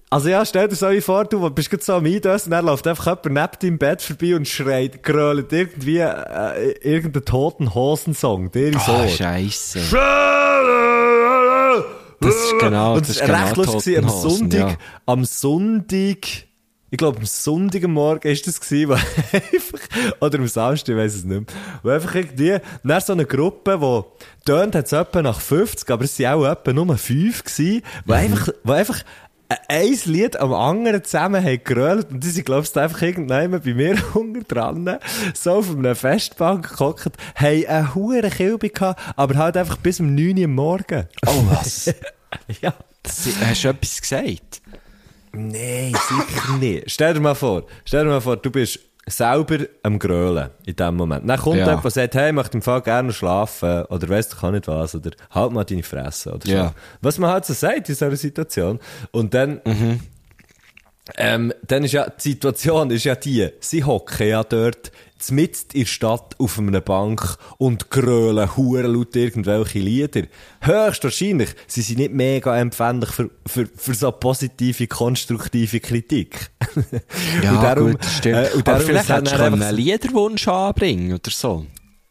also 0.09 0.29
ja, 0.29 0.45
stell 0.45 0.67
dir 0.67 0.75
so 0.75 0.89
wie 0.91 1.01
vor, 1.01 1.25
du 1.25 1.49
bist 1.49 1.69
gerade 1.69 1.83
so 1.83 1.93
am 1.93 2.05
Eindösen, 2.05 2.51
dann 2.51 2.65
läuft 2.65 2.85
einfach 2.87 3.05
jemand 3.23 3.25
neben 3.25 3.59
deinem 3.61 3.77
Bett 3.79 4.01
vorbei 4.01 4.35
und 4.35 4.47
schreit, 4.47 5.01
grölt 5.03 5.51
irgendwie, 5.51 5.97
äh, 5.99 6.71
irgendeinen 6.81 7.25
toten 7.25 7.73
Hosensong, 7.73 8.51
dir 8.51 8.67
ins 8.67 8.87
Ah, 8.87 9.01
Ohr. 9.01 9.07
Scheisse. 9.07 9.79
Das 12.19 12.35
ist 12.35 12.59
genau, 12.59 12.93
Und 12.93 13.01
das 13.01 13.09
es 13.09 13.15
ist 13.17 13.21
war 13.21 13.27
genau 13.27 13.45
recht 13.47 13.57
lustig 13.73 13.97
am 13.97 14.09
Sonntag, 14.09 14.69
ja. 14.69 14.77
am 15.07 15.25
Sonntag, 15.25 16.17
ich 16.89 16.97
glaube 16.97 17.17
am 17.19 17.25
Sonntag 17.25 17.83
am 17.83 17.91
Morgen 17.93 18.27
ist 18.29 18.47
das 18.47 18.61
gewesen, 18.61 18.89
wo 18.89 18.93
einfach, 19.33 19.79
oder 20.21 20.39
am 20.39 20.47
Samstag, 20.47 20.93
ich 20.93 20.97
weiss 21.01 21.15
es 21.15 21.23
nicht 21.25 21.37
mehr, 21.51 21.57
wo 21.81 21.89
einfach 21.89 22.15
irgendwie, 22.15 22.57
dann 22.83 23.01
so 23.01 23.11
eine 23.13 23.25
Gruppe, 23.25 23.81
wo, 23.81 24.13
tönt 24.45 24.73
hat 24.75 24.85
es 24.85 24.93
etwa 24.93 25.21
nach 25.21 25.41
50, 25.41 25.89
aber 25.89 26.05
es 26.05 26.15
sind 26.15 26.27
auch 26.27 26.45
etwa 26.45 26.71
nur 26.71 26.97
5 26.97 27.43
gewesen, 27.43 27.81
wo 28.05 28.13
Mhm. 28.13 28.19
einfach, 28.19 28.49
wo 28.63 28.71
einfach, 28.71 29.03
ein 29.67 29.97
Lied 30.05 30.39
am 30.39 30.53
anderen 30.53 31.03
zusammen 31.03 31.43
haben 31.43 31.63
gerölt 31.63 32.11
und 32.11 32.23
die 32.23 32.29
sind, 32.29 32.45
glaubst 32.45 32.75
du, 32.75 32.79
einfach 32.81 33.01
irgendwann 33.01 33.51
bei 33.51 33.73
mir 33.73 33.95
unten 34.13 34.45
dran, 34.47 34.99
so 35.33 35.51
auf 35.53 35.75
einer 35.75 35.95
Festbank 35.95 36.77
gehockt, 36.77 37.09
haben 37.35 37.65
eine 37.65 37.95
hure 37.95 38.29
Kilbe 38.29 38.69
gehabt, 38.69 39.01
aber 39.15 39.35
halt 39.35 39.57
einfach 39.57 39.77
bis 39.77 39.99
um 39.99 40.13
9 40.15 40.37
Uhr 40.37 40.43
am 40.45 40.55
Morgen. 40.55 41.07
Oh, 41.25 41.43
was? 41.49 41.93
Ja. 42.61 42.73
Das- 43.03 43.27
Hast 43.45 43.63
du 43.63 43.67
etwas 43.69 44.01
gesagt? 44.01 44.61
Nein, 45.33 45.93
sicher 45.93 46.57
nicht. 46.59 46.89
Stell 46.91 47.13
dir 47.13 47.19
mal 47.19 47.35
vor, 47.35 47.65
stell 47.85 48.03
dir 48.03 48.09
mal 48.09 48.21
vor, 48.21 48.37
du 48.37 48.49
bist 48.51 48.79
selber 49.05 49.65
am 49.83 49.99
Grölen 49.99 50.49
in 50.65 50.75
dem 50.75 50.95
Moment. 50.95 51.27
Dann 51.29 51.39
kommt 51.39 51.57
Ja. 51.57 51.65
jemand, 51.67 51.83
der 51.83 51.91
sagt, 51.91 52.15
hey, 52.15 52.29
ich 52.29 52.33
möchte 52.35 52.57
im 52.57 52.61
Fall 52.61 52.81
gerne 52.81 53.11
schlafen, 53.11 53.83
oder 53.85 54.07
weißt 54.09 54.33
du, 54.33 54.37
kann 54.37 54.53
nicht 54.53 54.67
was, 54.67 54.95
oder 54.95 55.11
halt 55.31 55.51
mal 55.51 55.63
deine 55.65 55.83
Fresse, 55.83 56.31
oder 56.33 56.45
so. 56.45 56.51
Ja. 56.53 56.73
Was 57.01 57.17
man 57.17 57.29
halt 57.31 57.45
so 57.45 57.53
sagt 57.53 57.89
in 57.89 57.95
so 57.95 58.05
einer 58.05 58.15
Situation. 58.15 58.79
Und 59.11 59.33
dann, 59.33 59.59
ähm, 61.17 61.53
dann 61.67 61.83
ist 61.83 61.91
ja, 61.91 62.09
die 62.09 62.29
Situation 62.31 62.91
ist 62.91 63.03
ja 63.03 63.15
die, 63.15 63.49
sie 63.59 63.83
hocken 63.83 64.27
ja 64.27 64.43
dort 64.43 64.91
mitten 65.31 65.71
in 65.73 65.81
der 65.81 65.87
Stadt 65.87 66.35
auf 66.39 66.59
einer 66.59 66.81
Bank 66.81 67.37
und 67.57 67.89
grölen 67.89 68.55
hure 68.55 68.83
laut 68.83 69.15
irgendwelche 69.15 69.79
Lieder. 69.79 70.23
Höchstwahrscheinlich, 70.61 71.49
sie 71.67 71.81
sind 71.81 71.99
nicht 71.99 72.13
mega 72.13 72.57
empfänglich 72.57 73.09
für, 73.09 73.29
für, 73.45 73.67
für 73.75 73.93
so 73.93 74.11
positive, 74.11 74.87
konstruktive 74.87 75.79
Kritik. 75.79 76.51
Ja, 77.41 77.51
und 77.51 77.63
darum, 77.63 77.91
gut, 77.91 78.05
stimmt. 78.05 78.35
äh, 78.35 78.49
und 78.55 78.67
darum 78.67 78.81
vielleicht 78.81 79.09
hättest 79.09 79.35
du 79.35 79.43
einen 79.43 79.75
Liederwunsch 79.75 80.47
anbringen 80.47 81.13
oder 81.13 81.31
so. 81.31 81.65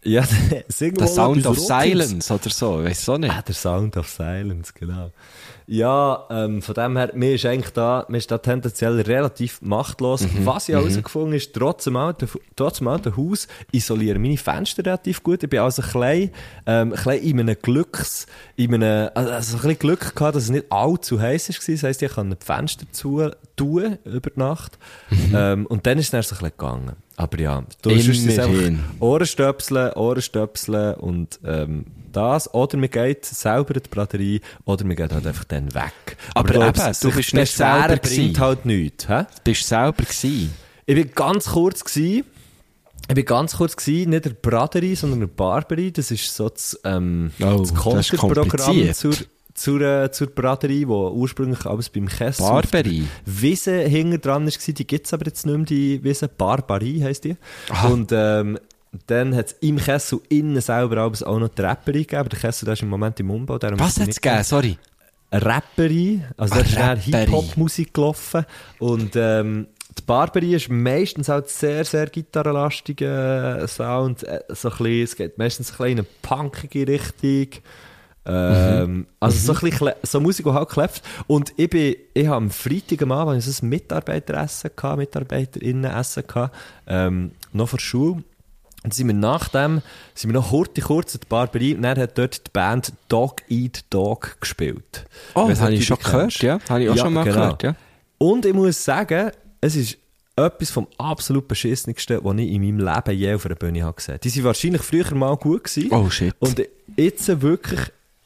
Ja, 0.05 0.25
sing 0.69 0.95
Der 0.95 1.07
Sound 1.07 1.47
of. 1.47 1.59
Silence 1.59 2.33
oder 2.33 2.51
so, 2.51 2.83
weißt 2.83 3.09
du 3.09 3.19
nicht. 3.19 3.33
Ah, 3.33 3.43
der 3.43 3.55
Sound 3.55 3.97
of 3.97 4.09
Silence, 4.09 4.73
genau. 4.75 5.13
Ja, 5.73 6.27
ähm, 6.29 6.61
von 6.61 6.75
dem 6.75 6.99
her, 6.99 7.13
mir 7.15 7.35
ist 7.35 7.47
eigentlich 7.47 7.73
da, 7.73 8.05
mir 8.11 8.19
ist 8.19 8.31
da 8.31 8.37
tendenziell 8.37 9.01
relativ 9.01 9.63
machtlos. 9.63 10.27
Was 10.45 10.69
ich 10.69 10.75
herausgefunden 10.75 11.33
ist, 11.33 11.55
trotz 11.55 11.85
dem 11.85 11.97
alten, 11.97 12.29
trotz 12.57 12.77
dem 12.77 12.89
alten 12.89 13.17
Haus 13.17 13.49
isolieren 13.73 14.21
meine 14.21 14.37
Fenster 14.37 14.85
relativ 14.85 15.23
gut. 15.23 15.43
Ich 15.43 15.49
bin 15.49 15.61
also 15.61 15.81
klein, 15.81 16.31
ähm, 16.67 16.93
klein 16.93 17.23
in 17.23 17.41
einem 17.41 17.57
Glücks, 17.63 18.27
in 18.55 18.75
einem, 18.75 19.09
also 19.15 19.57
ein 19.57 19.63
bisschen 19.63 19.79
Glück 19.79 20.15
gehabt, 20.15 20.37
dass 20.37 20.43
es 20.43 20.51
nicht 20.51 20.71
allzu 20.71 21.19
heiß 21.19 21.49
war. 21.49 21.75
Das 21.75 21.83
heisst, 21.85 22.03
ich 22.03 22.13
kann 22.13 22.29
die 22.29 22.45
Fenster 22.45 22.85
zu 22.93 23.31
tun 23.57 23.97
über 24.05 24.29
die 24.29 24.39
Nacht. 24.39 24.79
Ähm, 25.35 25.65
und 25.65 25.87
dann 25.87 25.99
ist 25.99 26.05
es 26.05 26.11
dann 26.11 26.23
so 26.23 26.35
ein 26.35 26.39
bisschen 26.39 26.51
gegangen. 26.51 26.97
Aber 27.17 27.39
ja, 27.39 27.63
du 27.83 27.91
Immerhin. 27.91 28.81
Ohrenstöpseln, 29.01 29.93
Ohrenstöpseln 29.93 30.95
und 30.95 31.39
ähm, 31.45 31.87
das. 32.13 32.53
Oder 32.55 32.77
man 32.79 32.91
geht 32.91 33.25
selber 33.25 33.77
in 33.77 33.83
die 33.83 33.89
Braterie 33.89 34.41
oder 34.65 34.85
man 34.85 34.97
geht 34.97 35.13
halt 35.13 35.27
einfach 35.27 35.45
dann 35.45 35.75
weg. 35.75 36.17
Aber 36.35 36.53
glaubst, 36.53 36.83
eben, 36.83 37.11
du 37.11 37.17
bist 37.17 37.35
nicht 37.35 37.53
selber 37.53 37.97
gewesen. 37.97 38.39
halt 38.41 38.67
nichts. 38.67 39.09
Hä? 39.09 39.25
Bist 39.45 39.63
du 39.63 39.67
selber 39.67 40.03
gewesen? 40.03 40.53
Ich 40.87 40.95
bin 40.95 41.11
ganz 41.15 41.47
kurz 41.47 41.85
gsi. 41.85 42.25
Ich 43.09 43.15
bin 43.15 43.25
ganz 43.25 43.57
kurz 43.57 43.77
gsi, 43.77 44.07
nicht 44.07 44.25
der 44.25 44.31
Braterie, 44.31 44.95
sondern 44.95 45.21
der 45.21 45.27
Barberie. 45.27 45.93
Das 45.93 46.11
ist 46.11 46.35
so 46.35 46.49
das, 46.49 46.79
ähm, 46.85 47.33
Oh, 47.41 47.59
das 47.59 47.75
Konterprogramm 47.75 48.93
zur, 48.95 49.15
zur, 49.55 49.81
äh, 49.81 50.11
zur 50.11 50.29
Braterie, 50.29 50.87
wo 50.89 51.09
ursprünglich 51.11 51.67
alles 51.67 51.89
beim 51.89 52.09
Kessel 52.09 52.47
Barberie? 52.47 53.07
Wiese 53.25 53.81
hinter 53.81 54.19
dran 54.19 54.47
war, 54.47 54.53
die 54.75 54.87
gibt's 54.87 55.13
aber 55.13 55.27
jetzt 55.27 55.47
nicht 55.47 55.57
mehr, 55.57 55.67
die 55.67 56.05
Wiese. 56.05 56.29
Barbarie 56.29 57.03
heisst 57.03 57.25
die. 57.25 57.37
Aha. 57.71 57.89
Und, 57.89 58.11
ähm, 58.13 58.59
dann 59.07 59.35
hat 59.35 59.47
es 59.47 59.53
im 59.61 59.79
Kessel 59.79 60.21
innen 60.29 60.61
selber 60.61 60.99
abends 60.99 61.23
auch 61.23 61.39
noch 61.39 61.49
die 61.49 61.63
Rapperie 61.63 62.01
gegeben. 62.01 62.21
Aber 62.21 62.29
der 62.29 62.39
Kessel 62.39 62.67
der 62.67 62.75
ist 62.75 62.83
im 62.83 62.91
Moment 62.91 63.19
im 63.21 63.31
Umbau. 63.31 63.59
Was 63.61 63.99
hat 63.99 64.09
es 64.09 64.21
gegeben? 64.21 64.45
Sorry. 64.45 64.79
Rapperie, 65.33 66.23
also 66.37 66.57
da 66.57 66.91
Eine 66.91 66.99
ist. 67.01 67.05
Hip-Hop-Musik 67.07 67.95
gelaufen 67.95 68.45
und 68.79 69.17
ähm, 69.17 69.67
die 69.99 70.03
Barberie 70.03 70.55
ist 70.55 70.69
meistens 70.69 71.29
halt 71.29 71.49
sehr, 71.49 71.85
sehr 71.87 72.07
gitarrenlastiger 72.07 73.67
Sound, 73.67 74.25
äh, 74.25 74.41
so 74.51 74.69
ein 74.69 74.77
bisschen, 74.77 75.03
es 75.03 75.17
geht 75.17 75.39
meistens 75.39 75.71
ein 75.71 75.77
bisschen 75.79 75.93
in 75.93 75.99
eine 75.99 76.07
punkige 76.21 76.87
Richtung, 76.87 77.63
ähm, 78.25 79.07
also 79.19 79.53
so 79.53 79.59
ein 79.59 79.71
bisschen, 79.71 79.93
so 80.03 80.21
Musik, 80.21 80.47
die 80.47 80.53
halt 80.53 80.69
klepft 80.69 81.03
und 81.27 81.53
ich 81.57 81.69
bin, 81.69 81.97
ich 82.15 82.27
habe 82.27 82.37
am 82.37 82.51
Freitag 82.51 83.03
am 83.03 83.13
Abend 83.13 83.43
so 83.43 83.65
ein 83.65 83.69
Mitarbeiteressen 83.69 84.71
gehabt, 84.77 84.99
Mitarbeiterinnen-Essen 84.99 86.27
gehabt, 86.27 86.55
ähm, 86.87 87.33
noch 87.53 87.69
vor 87.69 87.79
der 87.79 87.85
Schule 87.85 88.23
und 88.85 88.95
sind 88.95 89.07
wir 89.07 89.15
nach 89.15 89.49
dem, 89.49 89.83
sind 90.15 90.31
wir 90.31 90.41
noch 90.41 90.51
kurz, 90.51 90.81
kurz 90.81 91.15
in 91.15 91.21
die 91.21 91.27
Barberie 91.29 91.75
und 91.75 91.83
dann 91.83 91.99
hat 91.99 92.17
dort 92.17 92.47
die 92.47 92.51
Band 92.53 92.93
Dog 93.09 93.43
Eat 93.49 93.85
Dog 93.91 94.37
gespielt. 94.41 95.07
Oh, 95.35 95.47
das 95.49 95.61
habe 95.61 95.75
ich 95.75 95.87
schon 95.87 95.99
gehört, 95.99 96.23
kennst. 96.23 96.43
ja. 96.43 96.59
Habe 96.69 96.85
ich 96.85 96.91
auch 96.91 96.97
schon 96.97 97.13
mal 97.13 97.25
genau. 97.25 97.37
gehört, 97.37 97.63
ja. 97.63 97.77
Und 98.19 98.47
ich 98.47 98.55
muss 98.55 98.85
sagen, 98.85 99.33
es 99.61 99.77
ist 99.77 99.99
etwas 100.37 100.71
vom 100.71 100.87
absolut 100.99 101.47
beschissensten, 101.47 102.19
was 102.23 102.37
ich 102.39 102.51
in 102.51 102.63
meinem 102.63 102.79
Leben 102.79 103.19
je 103.19 103.35
auf 103.35 103.47
einer 103.47 103.55
Bühne 103.55 103.83
habe 103.83 103.95
gesehen. 103.95 104.19
Die 104.23 104.35
waren 104.37 104.45
wahrscheinlich 104.45 104.83
früher 104.83 105.15
mal 105.15 105.37
gut 105.37 105.65
gewesen. 105.65 105.93
Oh, 105.93 106.09
shit. 106.09 106.35
Und 106.39 106.63
jetzt 106.97 107.43
wirklich, 107.43 107.81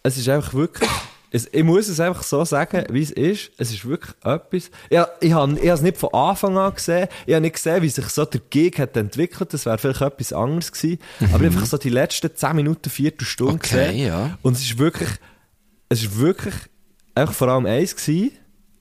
es 0.07 0.17
ist 0.19 0.29
einfach 0.29 0.55
wirklich, 0.55 0.89
es, 1.31 1.49
ich 1.53 1.65
muss 1.65 1.89
es 1.89 2.01
einfach 2.01 2.23
so 2.23 2.45
sagen, 2.45 2.85
wie 2.91 3.03
es 3.03 3.11
ist. 3.11 3.51
Es 3.59 3.71
ist 3.73 3.87
wirklich 3.87 4.15
etwas. 4.25 4.71
Ja, 4.91 5.09
ich 5.21 5.33
habe 5.33 5.59
ich 5.59 5.65
es 5.69 5.83
nicht 5.83 5.97
von 5.99 6.15
Anfang 6.15 6.57
an 6.57 6.75
gesehen. 6.75 7.09
Ich 7.27 7.35
habe 7.35 7.43
nicht 7.43 7.55
gesehen, 7.57 7.83
wie 7.83 7.89
sich 7.89 8.07
so 8.07 8.25
der 8.25 8.41
Gig 8.49 8.79
hat 8.79 8.97
entwickelt. 8.97 9.53
Das 9.53 9.67
wäre 9.67 9.77
vielleicht 9.79 10.01
etwas 10.03 10.33
anderes 10.33 10.71
gewesen. 10.73 10.99
Aber 11.33 11.45
einfach 11.45 11.67
so 11.67 11.77
die 11.79 11.91
letzten 11.91 12.35
10 12.35 12.57
Minuten, 12.57 12.89
Viertelstunde 12.89 13.55
Mhm. 13.55 13.59
Okay, 13.59 13.87
gesehen. 13.89 14.07
ja. 14.07 14.39
Und 14.43 14.55
es 14.57 14.63
ist 14.63 14.79
wirklich, 14.79 15.09
es 15.89 16.03
ist 16.03 16.17
wirklich 16.19 16.55
einfach 17.15 17.35
vor 17.35 17.49
allem 17.49 17.67
eins 17.67 17.97
gewesen. 17.97 18.31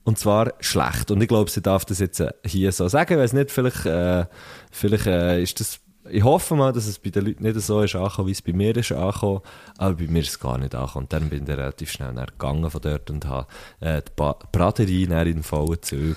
Und 0.04 0.18
zwar 0.20 0.54
schlecht. 0.60 1.10
Und 1.10 1.20
ich 1.20 1.26
glaube, 1.26 1.50
sie 1.50 1.60
darf 1.60 1.84
das 1.84 1.98
jetzt 1.98 2.20
äh, 2.20 2.30
hier 2.44 2.70
so 2.70 2.86
sagen. 2.86 3.14
Ich 3.14 3.18
weiß 3.18 3.32
nicht, 3.32 3.50
vielleicht, 3.50 3.84
äh, 3.86 4.24
vielleicht 4.70 5.06
äh, 5.06 5.42
ist 5.42 5.58
das. 5.58 5.80
Ich 6.10 6.22
hoffe 6.22 6.54
mal, 6.54 6.72
dass 6.72 6.86
es 6.86 6.98
bei 6.98 7.10
den 7.10 7.26
Leuten 7.26 7.42
nicht 7.42 7.60
so 7.60 7.80
ist 7.82 7.94
angekommen, 7.96 8.28
wie 8.28 8.32
es 8.32 8.42
bei 8.42 8.52
mir 8.52 8.76
ist 8.76 8.92
angekommen. 8.92 9.40
Aber 9.78 9.94
bei 9.94 10.06
mir 10.06 10.20
ist 10.20 10.30
es 10.30 10.38
gar 10.40 10.58
nicht 10.58 10.74
angekommen. 10.74 11.04
Und 11.04 11.12
dann 11.12 11.28
bin 11.28 11.42
ich 11.44 11.48
relativ 11.48 11.90
schnell 11.90 12.14
gegangen 12.14 12.70
von 12.70 12.80
dort 12.80 13.10
und 13.10 13.26
habe 13.26 13.46
äh, 13.80 14.02
die 14.02 14.12
ba 14.14 14.38
Braterie 14.52 15.06
dann 15.06 15.26
in 15.26 15.42
vollen 15.42 15.82
Zug. 15.82 16.16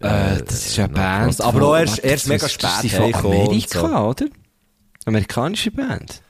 Äh, 0.00 0.42
das 0.46 0.66
ist 0.66 0.78
eine 0.78 0.88
Band. 0.88 1.40
Aber 1.40 1.62
auch 1.68 1.76
erst, 1.76 2.04
erst 2.04 2.28
mega 2.28 2.46
ist- 2.46 2.52
spät 2.52 2.64
das 2.64 2.80
sind 2.82 3.16
von 3.16 3.32
Amerika, 3.32 4.04
oder? 4.04 4.26
Amerikanische 5.04 5.70
Band. 5.70 6.22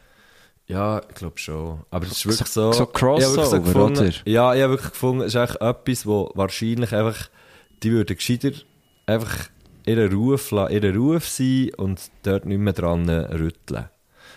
Ja, 0.67 1.01
ich 1.09 1.15
glaube 1.15 1.39
schon. 1.39 1.81
Aber 1.91 2.05
es 2.07 2.13
ist 2.13 2.27
wirklich 2.27 2.49
so... 2.49 2.73
so 2.73 2.87
Crossover, 2.87 3.43
hab 3.45 3.53
wirklich 3.53 3.73
gefunden, 3.73 3.99
oder? 4.01 4.13
Ja, 4.27 4.55
ich 4.55 4.63
habe 4.63 4.73
wirklich 4.73 4.91
gefunden, 4.93 5.23
es 5.23 5.35
ist 5.35 5.37
eigentlich 5.37 5.61
etwas, 5.61 6.07
wo 6.07 6.31
wahrscheinlich 6.35 6.95
einfach, 6.95 7.29
die 7.83 7.91
würden 7.91 8.17
gescheiter 8.17 8.51
einfach 9.07 9.49
ihren 9.89 10.13
Ruf, 10.13 10.51
la- 10.51 10.69
ihren 10.69 10.97
Ruf 10.97 11.29
sein 11.29 11.71
und 11.77 12.01
dort 12.23 12.47
nicht 12.47 12.59
mehr 12.59 12.73
dran 12.73 13.09
rütteln. 13.09 13.89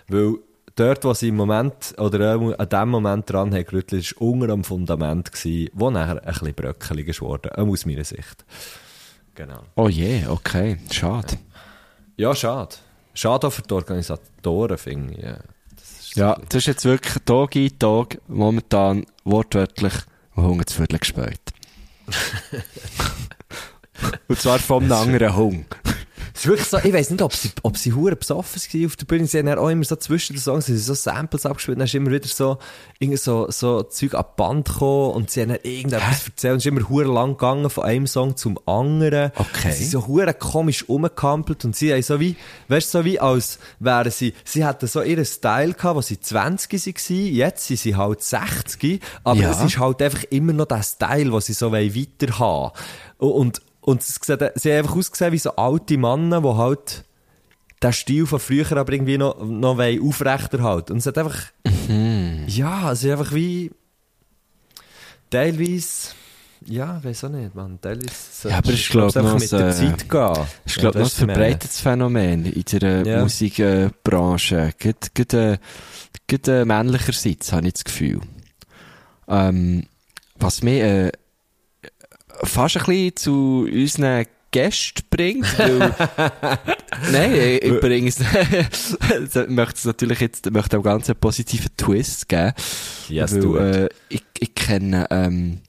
Weil 0.08 0.36
dort, 0.76 1.04
wo 1.04 1.14
sie 1.14 1.28
im 1.30 1.36
Moment, 1.36 1.94
oder 1.98 2.32
an 2.58 2.70
dem 2.70 2.90
Moment 2.90 3.30
dran 3.30 3.54
haben 3.54 3.66
gerüttelt, 3.66 4.16
war 4.20 4.28
unter 4.28 4.50
am 4.54 4.64
Fundament 4.64 5.32
gewesen, 5.32 5.70
wo 5.74 5.90
nachher 5.92 6.24
ein 6.26 6.32
bisschen 6.34 6.54
bröckelig 6.54 7.08
ist 7.10 7.22
worden, 7.22 7.52
aus 7.52 7.86
meiner 7.86 8.04
Sicht. 8.04 8.46
Genau. 9.36 9.62
Oh 9.76 9.88
je, 9.90 10.26
okay. 10.28 10.78
Schade. 10.92 11.38
Ja, 12.18 12.36
schade. 12.36 12.76
Schade 13.14 13.48
auch 13.48 13.52
für 13.52 13.62
die 13.62 13.74
Organisatoren, 13.74 14.78
finde 14.78 15.14
ich. 15.14 15.24
Ja. 15.24 15.38
Das 15.76 16.00
ist 16.02 16.16
Ja, 16.16 16.36
das 16.50 16.56
ist 16.56 16.68
jetzt 16.68 16.86
wirklich 16.86 17.16
Tag 17.26 17.56
in 17.56 17.78
Tag 17.80 18.20
momentan 18.28 19.06
wortwörtlich 19.24 19.94
Hunger 20.36 20.66
zu 20.66 20.76
Viertel 20.78 21.00
gespielt. 21.00 21.42
Und 24.28 24.40
zwar 24.40 24.60
vom 24.60 24.84
einem 24.86 24.94
anderen 24.94 25.36
Hung. 25.36 25.66
Es 26.34 26.42
ist 26.42 26.48
wirklich 26.48 26.68
so, 26.70 26.78
ich 26.78 26.94
weiss 26.94 27.10
nicht, 27.10 27.22
ob 27.22 27.34
sie, 27.34 27.52
ob 27.62 27.78
sie 27.78 27.92
hure 27.92 28.16
besoffen 28.16 28.62
waren 28.62 28.86
auf 28.86 28.96
der 28.96 29.06
Bühne. 29.06 29.28
Sie 29.28 29.38
haben 29.38 29.48
dann 29.48 29.60
auch 29.60 29.68
immer 29.68 29.84
so 29.84 29.98
zwischen 29.98 30.34
den 30.34 30.40
Songs, 30.42 30.66
sie 30.66 30.78
so 30.78 30.94
Samples 30.94 31.46
abgespielt, 31.46 31.78
dann 31.78 31.86
ist 31.86 31.94
immer 31.94 32.10
wieder 32.10 32.28
so, 32.28 32.58
irgendwie 33.00 33.18
so, 33.18 33.52
so 33.52 33.84
Zeug 33.84 34.14
an 34.16 34.24
die 34.30 34.34
Band 34.38 34.68
gekommen 34.70 35.12
und 35.12 35.30
sie 35.30 35.42
haben 35.42 35.50
dann 35.50 35.60
irgendetwas 35.64 36.28
erzählt 36.28 36.54
und 36.54 36.58
es 36.60 36.66
ist 36.66 36.72
immer 36.72 36.88
hure 36.88 37.12
lang 37.14 37.32
gegangen 37.32 37.70
von 37.70 37.84
einem 37.84 38.08
Song 38.08 38.38
zum 38.38 38.58
anderen. 38.66 39.32
Okay. 39.36 39.72
Sie 39.72 39.84
sind 39.84 39.92
so 39.92 40.08
hure 40.08 40.34
komisch 40.34 40.86
rumgekampelt 40.88 41.66
und 41.66 41.76
sie 41.76 41.92
haben 41.94 42.02
so 42.02 42.20
wie, 42.22 42.38
weißt 42.70 42.94
du, 42.94 43.00
so 43.00 43.06
wie 43.06 43.20
als 43.20 43.60
wären 43.80 44.10
sie, 44.12 44.34
sie 44.46 44.64
hatten 44.64 44.88
so 44.88 45.02
ihren 45.02 45.26
Style 45.26 45.74
gehabt, 45.74 45.98
wo 45.98 46.02
sie 46.02 46.20
20 46.20 46.72
waren, 46.72 47.26
jetzt 47.36 47.68
sind 47.68 47.78
sie 47.80 47.96
halt 47.98 48.24
60, 48.24 49.02
aber 49.26 49.42
Ja. 49.42 49.52
es 49.52 49.62
ist 49.62 49.78
halt 49.78 50.02
einfach 50.02 50.24
immer 50.30 50.54
noch 50.54 50.66
der 50.68 50.82
Style, 50.84 51.30
den 51.30 51.42
sie 51.42 51.54
so 51.54 51.72
wollen 51.72 51.94
weiter 51.94 52.40
haben. 52.40 52.72
Und, 53.18 53.62
und 53.82 54.02
es 54.02 54.20
sieht, 54.22 54.40
sie 54.56 54.72
haben 54.72 54.80
einfach 54.80 54.96
ausgesehen 54.96 55.32
wie 55.34 55.38
so 55.38 55.56
alte 55.56 55.98
Männer, 55.98 56.42
die 56.42 56.48
halt 56.48 57.04
den 57.82 57.94
Stil 57.94 58.26
von 58.28 58.40
früher 58.40 58.72
aber 58.78 58.94
irgendwie 58.94 59.18
noch, 59.18 59.44
noch 59.44 59.80
aufrechterhalten. 59.80 60.94
Und 60.94 61.00
es 61.00 61.08
hat 61.08 61.18
einfach, 61.18 61.38
ja, 62.48 62.92
es 62.92 63.04
ist 63.04 63.10
einfach 63.12 63.34
wie, 63.34 63.72
teilweise, 65.32 66.10
ja, 66.66 67.04
weiß 67.04 67.24
auch 67.24 67.30
nicht, 67.30 67.56
man, 67.56 67.82
teilweise, 67.82 68.50
Ja, 68.50 68.60
aber 68.60 68.70
ich 68.72 68.88
glaub's 68.90 69.14
glaub, 69.14 69.26
einfach 69.26 69.34
noch 69.34 69.40
mit 69.42 69.52
der 69.52 69.74
so, 69.74 69.84
äh, 69.84 69.90
Zeit 69.90 70.10
gehen. 70.10 70.46
Ich 70.66 70.76
glaube, 70.76 70.78
Ja, 70.78 70.84
noch 70.84 70.96
ein 70.96 71.00
das 71.00 71.08
ist 71.14 71.18
verbreitetes 71.18 71.80
Phänomen 71.80 72.46
in 72.46 72.64
der 72.80 73.06
Ja. 73.06 73.22
Musikbranche. 73.24 74.74
Gerade 74.78 75.60
äh, 76.48 76.66
männlicherseits, 76.66 77.52
habe 77.52 77.68
ich 77.68 77.74
das 77.74 77.84
Gefühl. 77.84 78.22
Ähm, 79.28 79.88
was 80.38 80.62
mich 80.62 80.82
äh, 80.82 81.12
fast 82.44 82.78
ein 82.78 82.84
bisschen 82.86 83.16
zu 83.16 83.68
unseren 83.72 84.26
Gästen 84.52 85.04
bringt, 85.10 85.58
weil, 85.58 85.80
nein, 87.12 87.34
ich, 87.34 87.64
ich 87.64 87.80
bringe 87.80 88.10
es, 88.10 88.20
möchte 89.48 89.76
es 89.76 89.86
natürlich 89.86 90.20
jetzt, 90.20 90.52
möchte 90.52 90.78
auch 90.78 90.84
ganz 90.84 91.10
einen 91.10 91.20
positiven 91.20 91.70
Twist 91.78 92.28
geben. 92.28 92.54
Yes, 93.08 93.34
weil, 93.34 93.76
it. 93.76 93.76
äh, 93.76 93.90
ich, 94.10 94.24
ich 94.40 94.54
kenne, 94.54 95.08
ähm, 95.10 95.62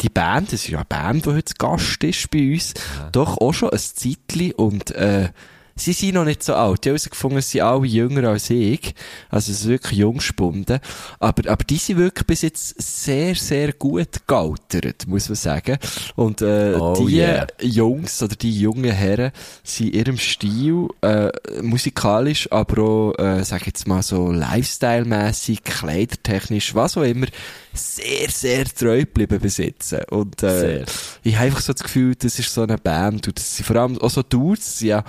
die 0.00 0.08
Band, 0.08 0.48
das 0.48 0.64
ist 0.64 0.68
ja 0.68 0.78
eine 0.78 0.86
Band, 0.86 1.26
die 1.26 1.30
heute 1.30 1.54
Gast 1.58 2.02
ist 2.02 2.30
bei 2.30 2.52
uns, 2.52 2.74
doch 3.12 3.38
auch 3.38 3.52
schon 3.52 3.70
ein 3.70 3.78
Zeitchen 3.78 4.52
und, 4.52 4.90
äh, 4.92 5.28
sie 5.76 5.92
sind 5.92 6.14
noch 6.14 6.24
nicht 6.24 6.42
so 6.42 6.54
alt. 6.54 6.84
Die 6.84 6.88
haben 6.88 6.96
herausgefunden, 6.96 7.40
sie 7.40 7.58
sind 7.58 7.62
alle 7.62 7.86
jünger 7.86 8.28
als 8.28 8.50
ich. 8.50 8.94
Also, 9.30 9.52
es 9.52 9.60
ist 9.60 9.68
wirklich 9.68 9.98
jungspunden. 9.98 10.80
Aber, 11.18 11.50
aber 11.50 11.64
die 11.64 11.76
sind 11.76 11.98
wirklich 11.98 12.26
bis 12.26 12.42
jetzt 12.42 12.80
sehr, 12.80 13.34
sehr 13.34 13.72
gut 13.72 14.26
gealtert, 14.26 15.06
muss 15.06 15.28
man 15.28 15.36
sagen. 15.36 15.78
Und, 16.16 16.42
äh, 16.42 16.74
Oh, 16.74 16.94
die 16.94 17.16
yeah. 17.16 17.46
Jungs 17.60 18.22
oder 18.22 18.36
die 18.36 18.58
jungen 18.58 18.90
Herren 18.92 19.32
sind 19.62 19.88
in 19.88 19.94
ihrem 19.94 20.18
Stil, 20.18 20.88
äh, 21.02 21.30
musikalisch, 21.62 22.50
aber 22.50 22.82
auch, 22.82 23.18
äh, 23.18 23.44
sag 23.44 23.62
ich 23.62 23.68
jetzt 23.68 23.86
mal 23.86 24.02
so 24.02 24.30
Lifestyle-mässig, 24.30 25.62
kleidertechnisch, 25.64 26.74
was 26.74 26.96
auch 26.96 27.02
immer, 27.02 27.26
sehr, 27.74 28.28
sehr 28.30 28.64
treu 28.66 29.00
geblieben 29.00 29.40
besitzen. 29.40 30.00
Und, 30.10 30.42
äh, 30.42 30.60
Sehr. 30.60 30.84
ich 31.22 31.34
habe 31.36 31.46
einfach 31.46 31.60
so 31.60 31.72
das 31.72 31.82
Gefühl, 31.82 32.14
das 32.14 32.38
ist 32.38 32.52
so 32.52 32.62
eine 32.62 32.78
Band, 32.78 33.28
und 33.28 33.38
das 33.38 33.56
sind 33.56 33.64
vor 33.66 33.76
allem 33.76 33.98
auch 33.98 34.10
so 34.10 34.22
Dudes, 34.22 34.80
ja, 34.80 35.04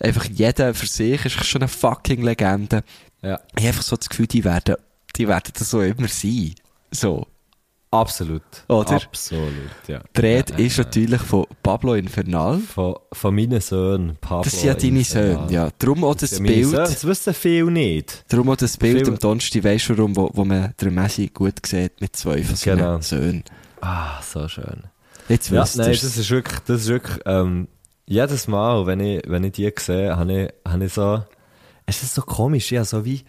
einfach 0.00 0.24
jeder 0.26 0.74
für 0.74 0.86
sich 0.86 1.24
ist 1.24 1.44
schon 1.44 1.62
eine 1.62 1.68
fucking 1.68 2.22
Legende. 2.22 2.82
Ja. 3.22 3.40
Ich 3.56 3.58
habe 3.62 3.68
einfach 3.68 3.82
so 3.82 3.96
das 3.96 4.08
Gefühl, 4.08 4.26
die 4.26 4.44
werden, 4.44 4.76
die 5.16 5.26
werden 5.28 5.52
das 5.58 5.70
so 5.70 5.80
immer 5.82 6.08
sein. 6.08 6.54
So. 6.90 7.26
Absolut. 7.90 8.42
Oder? 8.68 8.96
Absolut, 8.96 9.42
ja. 9.86 10.00
Die 10.14 10.20
Rede 10.20 10.52
Ja, 10.54 10.58
ist 10.58 10.76
natürlich 10.76 11.20
von 11.22 11.46
Pablo 11.62 11.94
Infernal. 11.94 12.58
Von, 12.58 12.96
von 13.12 13.34
meinen 13.34 13.60
Söhnen, 13.60 14.16
Pablo. 14.20 14.42
Das 14.42 14.60
sind 14.60 14.66
ja 14.66 14.74
deine. 14.74 15.04
Söhne, 15.04 15.46
ja. 15.50 15.70
Darum 15.78 16.04
auch 16.04 16.14
das 16.16 16.30
Das 16.30 16.40
Bild. 16.42 16.64
Söhne, 16.66 16.82
Das 16.82 17.04
wissen 17.06 17.32
viele 17.32 17.70
nicht. 17.70 18.24
Darum 18.28 18.50
auch 18.50 18.56
das 18.56 18.76
Bild 18.76 18.98
Viel- 18.98 19.08
am 19.08 19.18
Donnerstag, 19.18 19.64
weisst 19.64 19.88
du 19.88 19.96
warum, 19.96 20.16
wo, 20.16 20.30
wo 20.34 20.44
man 20.44 20.74
den 20.80 20.94
Messi 20.94 21.30
gut 21.32 21.64
sieht 21.64 22.00
mit 22.00 22.16
zwei 22.16 22.42
von 22.42 22.56
seinen 22.56 22.78
Genau. 22.78 23.00
Söhnen. 23.00 23.44
Ah, 23.80 24.20
so 24.20 24.46
schön. 24.48 24.82
Jetzt 25.28 25.50
Ja, 25.50 25.64
nein, 25.76 25.90
das 25.92 26.02
ist 26.02 26.30
wirklich, 26.30 26.58
das 26.66 26.82
ist 26.82 26.88
wirklich, 26.88 27.18
ähm, 27.24 27.68
jedes 28.06 28.48
Mal, 28.48 28.86
wenn 28.86 29.00
ich, 29.00 29.22
wenn 29.26 29.44
ich 29.44 29.52
die 29.52 29.72
sehe, 29.78 30.16
habe 30.16 30.44
ich, 30.44 30.70
habe 30.70 30.84
ich 30.84 30.92
so, 30.92 31.22
es 31.86 32.02
ist 32.02 32.14
so 32.14 32.22
komisch, 32.22 32.72
ja, 32.72 32.84
so 32.84 33.04
wie, 33.04 33.24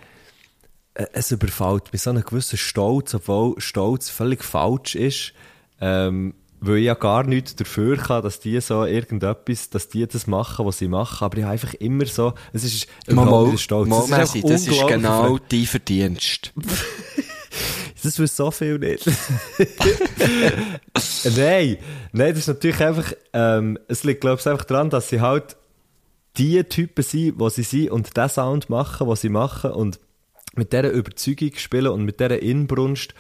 äh, 0.94 1.08
es 1.14 1.32
überfällt 1.32 1.92
mich 1.92 2.02
so 2.02 2.12
einen 2.12 2.24
gewissen 2.24 2.58
Stolz, 2.58 3.14
obwohl 3.14 3.60
Stolz 3.60 4.10
völlig 4.10 4.44
falsch 4.44 4.96
ist, 4.96 5.34
ähm, 5.82 6.36
weil 6.60 6.78
ich 6.78 6.86
ja 6.86 6.96
gar 6.96 7.24
nichts 7.24 7.56
dafür 7.56 7.98
kann, 7.98 8.24
dass 8.24 8.40
die 8.40 8.60
so 8.62 8.86
irgendetwas, 8.86 9.70
dass 9.70 9.90
die 9.90 10.08
das 10.08 10.26
machen, 10.28 10.66
was 10.66 10.80
sie 10.80 10.88
machen, 10.88 11.26
aber 11.26 11.38
ich 11.38 11.44
habe 11.44 11.54
einfach 11.54 11.74
immer 11.76 12.06
so, 12.06 12.34
es 12.54 12.64
ist 12.64 12.88
überhaupt 13.08 13.50
Mal, 13.50 13.58
Stolz. 13.58 13.90
mal, 13.90 14.08
Messi, 14.08 14.40
einfach 14.40 14.50
das 14.50 14.68
ist 14.68 14.88
genau 14.88 15.38
dein 15.38 15.66
Verdienst. 15.66 16.54
Das 18.04 18.20
wissen 18.20 18.36
so 18.36 18.52
viel 18.52 18.78
nicht. 18.78 19.06
nein, 21.36 21.78
nein, 22.12 22.30
das 22.30 22.40
ist 22.40 22.48
natürlich 22.48 22.80
einfach, 22.80 23.14
ähm, 23.34 23.80
es 23.88 24.04
liegt, 24.04 24.22
glaube 24.22 24.40
ich, 24.40 24.48
einfach 24.48 24.66
daran, 24.66 24.90
dass 24.90 25.10
sie 25.10 25.22
halt 25.22 25.58
die 26.38 26.64
Typen 26.64 27.04
sind, 27.04 27.42
die 27.42 27.50
sie 27.50 27.64
sind 27.64 27.92
und 27.92 28.16
den 28.16 28.30
Sound 28.30 28.70
machen, 28.70 29.08
was 29.08 29.22
sie 29.22 29.30
machen 29.30 29.72
und 29.72 30.00
mit 30.56 30.74
dieser 30.74 30.92
Überzeugung 30.92 31.54
spielen 31.56 31.88
und 31.88 32.04
mit 32.04 32.20
dieser 32.20 32.42
Inbrunst 32.42 33.14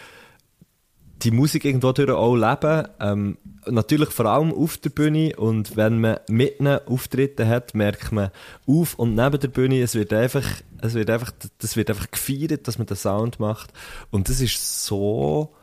die 1.24 1.32
Musik 1.32 1.66
irgendwo 1.66 1.92
durch 1.92 2.10
auch 2.12 2.36
leben. 2.36 2.88
Ähm, 3.00 3.38
natürlich 3.66 4.10
vor 4.10 4.26
allem 4.28 4.54
auf 4.54 4.78
der 4.78 4.90
Bühne 4.90 5.36
und 5.36 5.76
wenn 5.76 6.00
man 6.00 6.20
mit 6.30 6.60
ihnen 6.60 6.80
Auftritte 6.86 7.48
hat, 7.48 7.74
merkt 7.74 8.12
man 8.12 8.32
auf 8.66 8.96
und 8.96 9.16
neben 9.16 9.40
der 9.40 9.48
Bühne, 9.48 9.82
es 9.82 9.96
wird 9.96 10.14
einfach, 10.14 10.46
es 10.82 10.94
wird 10.94 11.10
einfach, 11.10 11.32
das 11.58 11.76
wird 11.76 11.90
einfach 11.90 12.12
gefeiert, 12.12 12.68
dass 12.68 12.78
man 12.78 12.88
den 12.88 12.98
Sound 12.98 13.40
macht 13.40 13.74
und 14.12 14.30
das 14.30 14.42
ist 14.42 14.86
so 14.86 15.54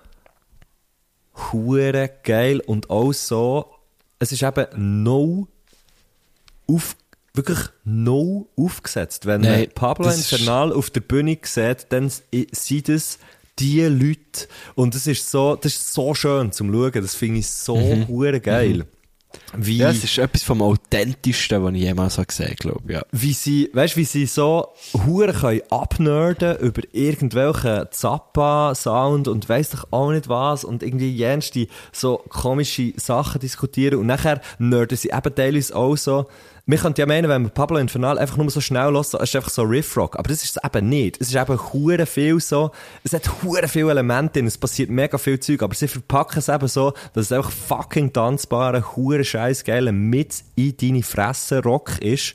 hure 1.53 2.11
geil 2.23 2.61
und 2.61 2.91
auch 2.91 3.13
so, 3.13 3.71
es 4.19 4.33
ist 4.33 4.43
eben 4.43 5.03
no 5.03 5.49
auf, 6.67 6.97
wirklich 7.33 7.59
no 7.85 8.49
aufgesetzt. 8.57 9.27
Wenn 9.27 9.43
Nein, 9.43 9.61
man 9.61 9.71
Pablo 9.71 10.09
Infernal 10.09 10.73
auf 10.73 10.91
der 10.91 11.01
Bühne 11.01 11.39
sieht, 11.43 11.87
dann 11.91 12.11
sind 12.11 12.89
es 12.89 13.19
die 13.59 13.83
Leute. 13.83 14.49
Und 14.75 14.95
das 14.95 15.07
ist 15.07 15.31
so, 15.31 15.57
das 15.57 15.73
ist 15.73 15.93
so 15.93 16.15
schön 16.15 16.53
zum 16.53 16.73
Schauen. 16.73 16.93
Das 16.93 17.15
finde 17.15 17.41
ich 17.41 17.49
so 17.49 17.77
hure 18.09 18.41
geil. 18.41 18.81
Wie, 18.81 18.85
Mhm. 19.57 19.81
Ja, 19.81 19.91
es 19.91 20.05
ist 20.05 20.19
etwas 20.19 20.43
vom 20.43 20.63
Authentischsten, 20.63 21.63
was 21.63 21.75
ich 21.75 21.83
jemals 21.83 22.19
habe 22.19 22.27
gesehen 22.27 22.57
glaube 22.57 22.93
ja. 22.93 23.03
wie 23.13 23.33
sie, 23.33 23.71
weißt, 23.73 23.97
wie 23.97 24.05
sie 24.05 24.27
so 24.27 24.69
hure 25.07 25.33
können 25.33 25.61
abnerden 25.71 26.59
über 26.59 26.83
irgendwelchen 26.93 27.87
Zappa-Sound 27.91 29.29
und 29.29 29.49
weiss 29.49 29.71
doch 29.71 29.87
auch 29.91 30.11
nicht 30.11 30.29
was 30.29 30.65
und 30.65 30.83
irgendwie 30.83 31.11
jenste 31.11 31.67
so 31.93 32.19
komische 32.29 32.93
Sachen 32.97 33.41
diskutieren 33.41 34.01
und 34.01 34.07
nachher 34.07 34.41
nerden 34.59 34.97
sie 34.97 35.11
eben 35.11 35.35
teilweise 35.35 35.75
auch 35.75 35.97
so, 35.97 36.27
wir 36.67 36.79
könnten 36.79 37.01
ja 37.01 37.07
meinen, 37.07 37.29
wenn 37.29 37.43
man 37.43 37.51
Pablo 37.51 37.77
Infernal 37.77 38.19
einfach 38.19 38.39
nur 38.39 38.51
so 38.51 38.61
schnell 38.61 38.97
es 38.97 39.13
ist 39.13 39.37
einfach 39.37 39.51
so 39.51 39.63
Riffrock, 39.63 40.19
aber 40.19 40.29
das 40.29 40.43
ist 40.43 40.57
es 40.57 40.65
eben 40.65 40.89
nicht. 40.89 41.21
Es 41.21 41.29
ist 41.29 41.37
eben 41.37 41.59
hure 41.73 42.07
viel 42.07 42.41
so, 42.41 42.71
es 43.03 43.13
hat 43.13 43.43
hure 43.43 43.69
viele 43.69 43.91
Elemente 43.91 44.35
drin, 44.35 44.47
es 44.47 44.57
passiert 44.57 44.89
mega 44.89 45.19
viel 45.19 45.39
Zeug, 45.39 45.63
aber 45.63 45.75
sie 45.75 45.89
verpacken 45.89 46.39
es 46.39 46.49
eben 46.49 46.69
so, 46.69 46.93
dass 47.13 47.27
es 47.27 47.33
einfach 47.33 47.51
fucking 47.51 48.13
tanzbarer, 48.13 48.97
hure 48.97 49.25
scheiß 49.25 49.65
geiler 49.65 49.93
mit 49.93 50.43
in 50.55 50.75
deine 50.77 51.03
Fresse 51.03 51.63
Rock 51.63 51.99
ist. 52.01 52.35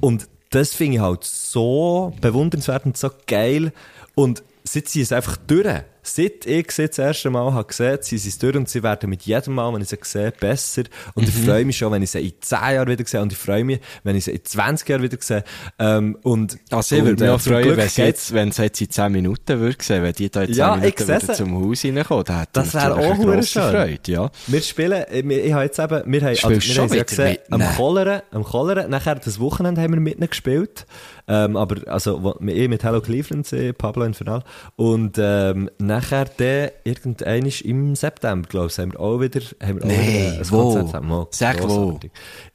Und 0.00 0.28
das 0.50 0.74
finde 0.74 0.96
ich 0.96 1.02
halt 1.02 1.24
so 1.24 2.12
bewundernswert 2.20 2.86
und 2.86 2.96
so 2.96 3.10
geil. 3.26 3.72
Und 4.14 4.42
sie 4.64 5.00
es 5.00 5.12
einfach 5.12 5.36
durch. 5.36 5.82
Seit 6.14 6.46
ich 6.46 6.70
sie 6.72 6.88
das 6.88 6.98
erste 6.98 7.30
Mal 7.30 7.52
habe 7.52 7.66
gesehen, 7.66 7.98
sind 8.00 8.18
sie 8.18 8.28
es 8.28 8.38
durch 8.38 8.56
und 8.56 8.68
sie 8.68 8.82
werden 8.82 9.10
mit 9.10 9.22
jedem 9.22 9.54
Mal, 9.54 9.72
wenn 9.74 9.82
ich 9.82 9.88
sie 9.88 9.98
sehe, 10.02 10.32
besser. 10.32 10.82
Und 11.14 11.28
ich 11.28 11.34
freue 11.34 11.64
mich 11.64 11.76
schon, 11.76 11.92
wenn 11.92 12.02
ich 12.02 12.10
sie 12.10 12.20
in 12.20 12.32
10 12.40 12.58
Jahren 12.58 12.88
wieder 12.88 13.04
sehe 13.06 13.20
und 13.20 13.32
ich 13.32 13.38
freue 13.38 13.64
mich, 13.64 13.80
wenn 14.04 14.16
ich 14.16 14.24
sie 14.24 14.32
in 14.32 14.44
20 14.44 14.88
Jahren 14.88 15.02
wieder 15.02 15.16
sehe. 15.20 15.44
Ähm, 15.78 16.16
und, 16.22 16.58
Also 16.70 16.96
ich 16.96 17.04
würde 17.04 17.22
mich 17.24 17.30
äh, 17.30 17.34
auch 17.34 17.40
freuen, 17.40 17.76
wenn 17.76 17.88
sie 17.88 18.02
jetzt, 18.02 18.32
wenn 18.32 18.52
sie 18.52 18.62
jetzt 18.62 18.80
in 18.80 18.90
10 18.90 19.12
Minuten 19.12 19.60
würde 19.60 19.76
sehen, 19.82 20.02
wenn 20.02 20.12
die 20.12 20.30
da 20.30 20.40
in 20.42 20.46
10 20.48 20.56
Ja, 20.56 20.74
ich 20.76 20.80
Minuten 20.98 21.22
wieder 21.22 21.34
zum 21.34 21.54
Haus 21.68 21.84
reinkommen, 21.84 22.24
dann 22.24 22.38
hätte 22.38 22.50
Das 22.52 22.74
wäre 22.74 22.94
auch 22.94 23.18
eine. 23.18 23.42
Freude, 23.42 24.12
ja. 24.12 24.30
Wir 24.46 24.60
spielen, 24.62 24.92
äh, 25.04 25.22
wir- 25.24 25.44
ich 25.44 25.52
habe 25.52 25.64
jetzt 25.64 25.78
eben, 25.78 26.02
wir 26.12 26.20
haben, 26.20 26.28
also, 26.28 26.48
wir 26.50 26.82
haben 26.82 26.94
ja 26.94 27.02
gesehen, 27.02 27.38
am 27.50 27.60
Nein. 27.60 27.74
Chollern, 27.76 28.22
am 28.30 28.44
Chollern, 28.44 28.90
nachher 28.90 29.14
das 29.16 29.38
Wochenende 29.40 29.80
haben 29.82 29.92
wir 29.92 30.00
mit 30.00 30.16
ihnen 30.18 30.28
gespielt, 30.28 30.86
ähm, 31.28 31.56
aber, 31.56 31.86
also, 31.92 32.22
wo, 32.22 32.34
ich 32.46 32.68
mit 32.68 32.82
Hello 32.82 33.00
Cleveland, 33.00 33.46
sie, 33.46 33.72
Pablo 33.72 34.04
Infernal, 34.04 34.42
und, 34.76 35.16
ähm, 35.18 35.70
nachher 35.78 36.26
dann, 36.36 36.70
irgendein 36.84 37.46
im 37.46 37.94
September, 37.94 38.48
glaube 38.48 38.68
ich, 38.68 38.78
haben 38.78 38.92
wir 38.92 39.00
auch 39.00 39.20
wieder, 39.20 39.40
haben 39.62 39.76
wir 39.76 39.84
auch 39.84 39.86
Nee, 39.86 40.30
wieder 40.32 40.38
ein 40.40 40.50
wo? 40.50 40.62
Konzert 40.62 40.86
zusammen. 40.86 41.12
Oh, 41.12 41.28
Sag 41.30 41.62
wo. 41.62 41.66
grossartig. 41.66 42.10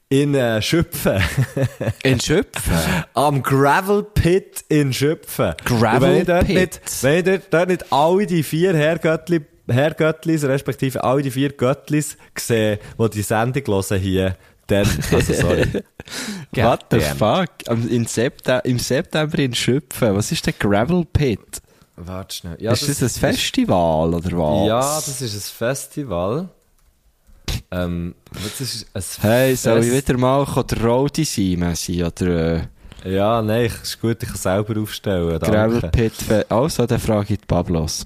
In, 0.09 0.35
äh, 0.35 0.61
Schüpfen. 0.61 1.19
In 2.03 2.19
Schöpfen? 2.19 2.73
Am 3.15 3.41
Gravel 3.41 4.03
Pit 4.03 4.63
in 4.69 4.93
Schöpfen. 4.93 5.55
Gravel 5.65 6.17
wenn 6.19 6.25
dort 6.25 6.45
Pit? 6.45 6.55
Nicht, 6.55 7.03
wenn 7.03 7.17
ich 7.17 7.23
dort, 7.23 7.41
dort 7.51 7.69
nicht 7.69 7.91
alle 7.91 8.27
die 8.27 8.43
vier 8.43 8.75
Herrgöttli, 8.75 9.41
Herrgöttlis, 9.67 10.43
respektive 10.43 11.03
alle 11.03 11.23
die 11.23 11.31
vier 11.31 11.49
Göttlis 11.53 12.17
sehe, 12.37 12.79
die 12.99 13.09
die 13.09 13.21
Sendung 13.23 13.63
hören 13.65 13.99
hier, 13.99 14.35
dann, 14.67 14.87
also 15.11 15.33
sorry. 15.33 15.65
What 16.55 16.85
the 16.91 16.99
fuck? 16.99 17.49
In 17.89 18.05
September, 18.05 18.63
Im 18.65 18.79
September 18.79 19.39
in 19.39 19.53
Schöpfen, 19.55 20.15
was 20.15 20.31
ist 20.31 20.45
der 20.45 20.53
Gravel 20.53 21.05
Pit? 21.05 21.61
Warte 21.95 22.35
schnell. 22.35 22.57
Ja, 22.59 22.71
ist 22.73 22.87
das, 22.89 23.01
ein 23.01 23.09
Festival 23.09 24.13
oder 24.13 24.31
was? 24.37 24.67
Ja, 24.67 24.79
das 24.95 25.21
ist 25.21 25.33
ein 25.35 25.57
Festival. 25.57 26.49
Ähm, 27.71 28.15
das 28.31 28.61
ist 28.61 28.87
ein 28.93 29.03
Hey, 29.21 29.55
soll 29.55 29.83
ich 29.83 29.91
wieder 29.91 30.17
mal 30.17 30.45
der 30.45 30.81
Roadie 30.83 31.23
sein? 31.23 31.63
Oder 32.03 32.61
äh, 33.05 33.11
Ja, 33.13 33.41
nein, 33.41 33.65
ich- 33.65 33.81
ist 33.81 34.01
gut, 34.01 34.21
ich 34.23 34.29
kann 34.29 34.37
selber 34.37 34.81
aufstellen. 34.81 35.39
Gravel 35.39 35.81
danke. 35.81 35.97
Pit? 35.97 36.13
Fe- 36.13 36.45
Also, 36.49 36.85
dann 36.85 36.99
frage 36.99 37.33
ich 37.33 37.39
die 37.39 37.45
Pablos. 37.45 38.05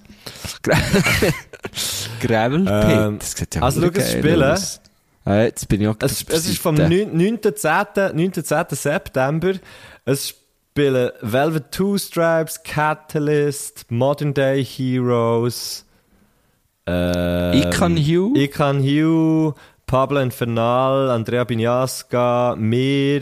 Gra 0.62 0.78
Gravel 2.22 2.66
Pit? 2.66 2.98
Ähm, 2.98 3.20
das 3.20 3.32
sieht 3.32 3.56
ja 3.56 3.62
also, 3.62 3.82
schau, 3.82 3.92
geil 3.92 4.18
spielen. 4.20 4.44
aus. 4.44 4.82
Äh, 5.28 5.46
jetzt 5.46 5.68
bin 5.68 5.82
ich 5.82 5.88
auch 5.88 5.96
Es, 6.00 6.24
es 6.24 6.48
ist 6.48 6.60
vom 6.60 6.78
Seite. 6.78 6.94
9.10. 6.94 8.14
9.10. 8.14 8.76
September. 8.76 9.54
Es 10.06 10.30
spielen 10.30 11.12
Velvet 11.22 11.72
Two 11.72 11.98
Stripes, 11.98 12.62
Catalyst, 12.64 13.92
Modern 13.92 14.34
Day 14.34 14.64
Heroes, 14.64 15.86
ähm, 16.86 17.54
Ican 17.54 17.98
Hugh? 17.98 18.38
Ican 18.38 18.82
Hugh, 18.82 19.56
Pablo 19.88 20.22
Infernal, 20.22 21.10
Andrea 21.10 21.44
Bignasca, 21.44 22.56
mir, 22.58 23.22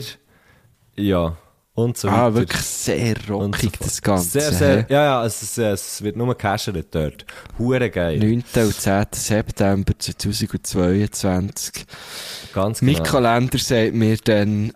ja, 0.96 1.36
und 1.76 1.96
so 1.96 2.08
Ah, 2.08 2.24
weiter. 2.24 2.34
wirklich 2.36 2.62
sehr 2.62 3.14
so 3.26 3.36
rockig, 3.38 3.76
fort. 3.76 3.86
das 3.86 4.02
Ganze. 4.02 4.40
Sehr, 4.40 4.52
sehr, 4.52 4.86
ja, 4.88 5.04
ja, 5.04 5.24
es, 5.26 5.42
ist, 5.42 5.58
es 5.58 6.02
wird 6.02 6.16
nur 6.16 6.26
gecashert 6.28 6.86
dort. 6.90 7.24
Hure 7.58 7.90
geil. 7.90 8.18
9. 8.18 8.42
und 8.66 8.74
10. 8.80 9.06
September 9.12 9.92
2022. 9.96 11.86
Ganz 12.54 12.80
genau. 12.80 12.92
Mein 12.92 13.02
Kalender 13.02 13.58
sagt 13.58 13.94
mir 13.94 14.16
dann, 14.16 14.72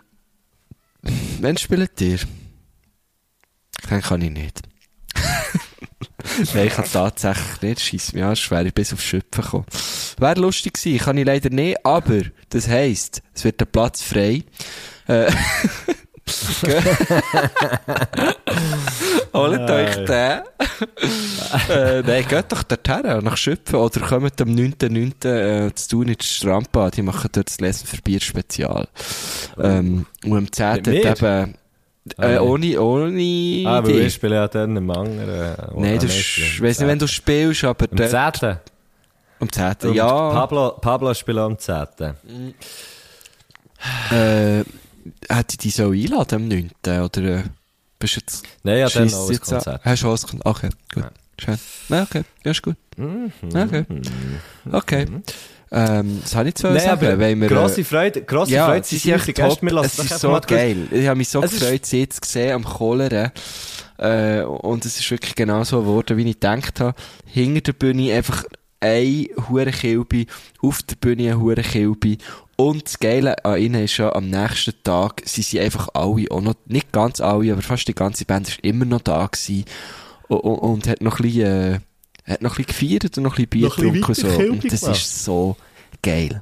wann 1.41 1.57
spielt 1.57 1.99
ihr? 1.99 2.19
Dann 3.89 4.01
kann 4.01 4.21
ich 4.21 4.31
nicht. 4.31 4.61
Nein, 6.53 6.67
ich 6.67 6.73
kann 6.73 6.85
tatsächlich 6.85 7.61
nicht. 7.61 7.81
Scheiss 7.81 8.13
mir 8.13 8.27
an, 8.27 8.37
wäre 8.49 8.67
ich 8.67 8.73
bis 8.75 8.93
auf 8.93 9.01
Schöpfen 9.01 9.43
gekommen. 9.43 9.65
Wäre 10.19 10.39
lustig 10.39 10.75
gewesen, 10.75 11.03
kann 11.03 11.17
ich 11.17 11.25
leider 11.25 11.49
nicht, 11.49 11.83
aber 11.83 12.21
das 12.49 12.67
heisst, 12.67 13.23
es 13.33 13.43
wird 13.43 13.59
der 13.59 13.65
Platz 13.65 14.03
frei. 14.03 14.43
Äh, 15.07 15.31
Holt 19.33 19.69
euch 19.69 19.95
den. 20.05 20.41
äh, 21.69 22.01
nein, 22.01 22.25
geht 22.27 22.51
doch 22.51 22.63
dorthin, 22.63 23.23
nach 23.23 23.37
Schöpfen. 23.37 23.75
Oder 23.75 24.01
kommt 24.01 24.41
am 24.41 24.49
9.9. 24.49 25.27
Äh, 25.67 25.73
zu 25.75 25.89
tun 25.89 26.07
in 26.09 26.15
die 26.19 26.25
Strandbad. 26.25 26.97
Die 26.97 27.01
machen 27.01 27.29
dort 27.33 27.49
das 27.49 27.59
Lesen 27.59 27.87
für 27.87 27.97
Bier 28.01 28.19
Spezial. 28.21 28.87
Ähm, 29.59 30.05
und 30.25 30.37
am 30.37 30.51
10. 30.51 30.73
Mit 30.75 30.87
mir? 30.87 31.05
eben, 31.05 31.55
Ah, 32.17 32.23
äh, 32.25 32.31
nee. 32.33 32.39
ohne, 32.39 32.81
ohne 32.81 33.63
Ah, 33.69 33.77
aber 33.77 33.89
dich. 33.89 33.97
wir 33.99 34.09
spielen 34.09 34.33
ja 34.33 34.47
dann 34.47 34.75
am 34.75 34.89
anderen. 34.89 35.55
Nein, 35.75 35.99
du, 35.99 36.07
ich 36.07 36.59
weiss 36.61 36.79
nicht, 36.79 36.87
wenn 36.87 36.97
du 36.97 37.07
spielst, 37.07 37.63
aber 37.63 37.85
Am 37.91 37.95
dort- 37.97 38.37
10. 38.37 38.57
am 39.39 39.51
10. 39.51 39.75
Und 39.89 39.93
ja, 39.95 40.07
Pablo, 40.31 40.71
Pablo 40.81 41.13
spielt 41.13 41.37
am 41.37 41.57
10. 41.59 41.75
äh, 44.11 44.63
hätte 45.29 45.51
ich 45.51 45.57
dich 45.57 45.75
so 45.75 45.91
einladen 45.91 46.35
am 46.35 46.47
9. 46.47 46.71
oder, 47.03 47.21
äh, 47.21 47.43
bist 47.99 48.15
du 48.15 48.19
jetzt, 48.19 48.43
Nein, 48.63 48.79
ja, 48.79 48.89
dann 48.89 49.13
auch 49.13 49.25
ein 49.27 49.31
jetzt? 49.33 49.41
Konzert. 49.41 49.81
Hast 49.85 50.03
du 50.03 50.07
auch 50.07 50.15
ein 50.15 50.21
Konzert? 50.21 50.45
Okay, 50.45 50.69
gut. 50.93 51.03
Ja. 51.03 51.11
Schön. 51.39 51.57
Ja, 51.89 52.03
okay. 52.03 52.21
Ja, 52.43 52.51
ist 52.51 52.61
gut. 52.61 52.75
Mhm. 52.97 53.31
Okay. 53.53 53.85
Okay. 54.71 55.07
Ähm, 55.73 56.19
das 56.21 56.35
habe 56.35 56.49
ich 56.49 56.55
zu 56.55 56.67
Nein, 56.67 56.81
sagen. 56.81 57.17
wenn 57.19 57.39
wir, 57.41 57.49
äh, 57.49 57.53
grosse 57.53 57.83
Freude, 57.85 58.21
grosse 58.23 58.51
ja, 58.51 58.65
Freude, 58.67 58.85
sie 58.85 58.97
sind 58.97 59.13
echt 59.13 59.25
Gäste. 59.27 59.41
top. 59.41 59.71
Lassen 59.71 60.01
Es 60.01 60.11
ist 60.11 60.19
so 60.19 60.39
geil. 60.45 60.87
Ich 60.91 61.07
habe 61.07 61.17
mich 61.17 61.29
so 61.29 61.41
Es 61.41 61.51
gefreut, 61.51 61.85
sie 61.85 62.01
jetzt 62.01 62.21
gesehen 62.21 62.53
am 62.53 62.63
Cholera. 62.65 63.31
Äh, 63.97 64.41
und 64.43 64.85
es 64.85 64.99
ist 64.99 65.09
wirklich 65.09 65.33
genau 65.35 65.63
so 65.63 65.79
geworden, 65.81 66.17
wie 66.17 66.27
ich 66.27 66.33
gedacht 66.39 66.79
habe. 66.81 66.93
Hinter 67.25 67.61
der 67.61 67.73
Bühne 67.73 68.13
einfach 68.13 68.43
ein 68.81 69.27
Hurenkilbe, 69.47 70.25
auf 70.61 70.83
der 70.83 70.95
Bühne 70.95 71.31
ein 71.31 71.39
Hurenkilbe. 71.39 72.17
Und 72.57 72.85
das 72.85 72.99
Geile 72.99 73.43
an 73.45 73.59
ihnen 73.59 73.85
ist 73.85 73.97
ja, 73.97 74.13
am 74.13 74.29
nächsten 74.29 74.73
Tag, 74.83 75.21
sie 75.25 75.41
sind 75.41 75.61
einfach 75.61 75.89
alle, 75.93 76.29
auch 76.29 76.41
noch, 76.41 76.55
nicht 76.65 76.91
ganz 76.91 77.21
alle, 77.21 77.53
aber 77.53 77.61
fast 77.61 77.87
die 77.87 77.95
ganze 77.95 78.25
Band 78.25 78.49
ist 78.49 78.59
immer 78.61 78.85
noch 78.85 79.01
da 79.01 79.25
gewesen. 79.25 79.65
Und, 80.27 80.39
und, 80.39 80.59
und 80.59 80.87
hat 80.87 81.01
noch 81.01 81.19
ein 81.19 81.23
bisschen, 81.23 81.73
äh, 81.73 81.79
hat 82.25 82.41
noch 82.41 82.57
ein 82.57 82.65
bisschen 82.65 82.89
gefeiert 82.89 83.17
und 83.17 83.23
noch 83.23 83.37
ein 83.37 83.47
bisschen 83.47 83.49
Bier 83.49 83.69
getrunken 83.69 84.13
so. 84.13 84.27
Und 84.27 84.71
das 84.71 84.83
ist 84.83 85.23
so 85.23 85.55
geil. 86.01 86.41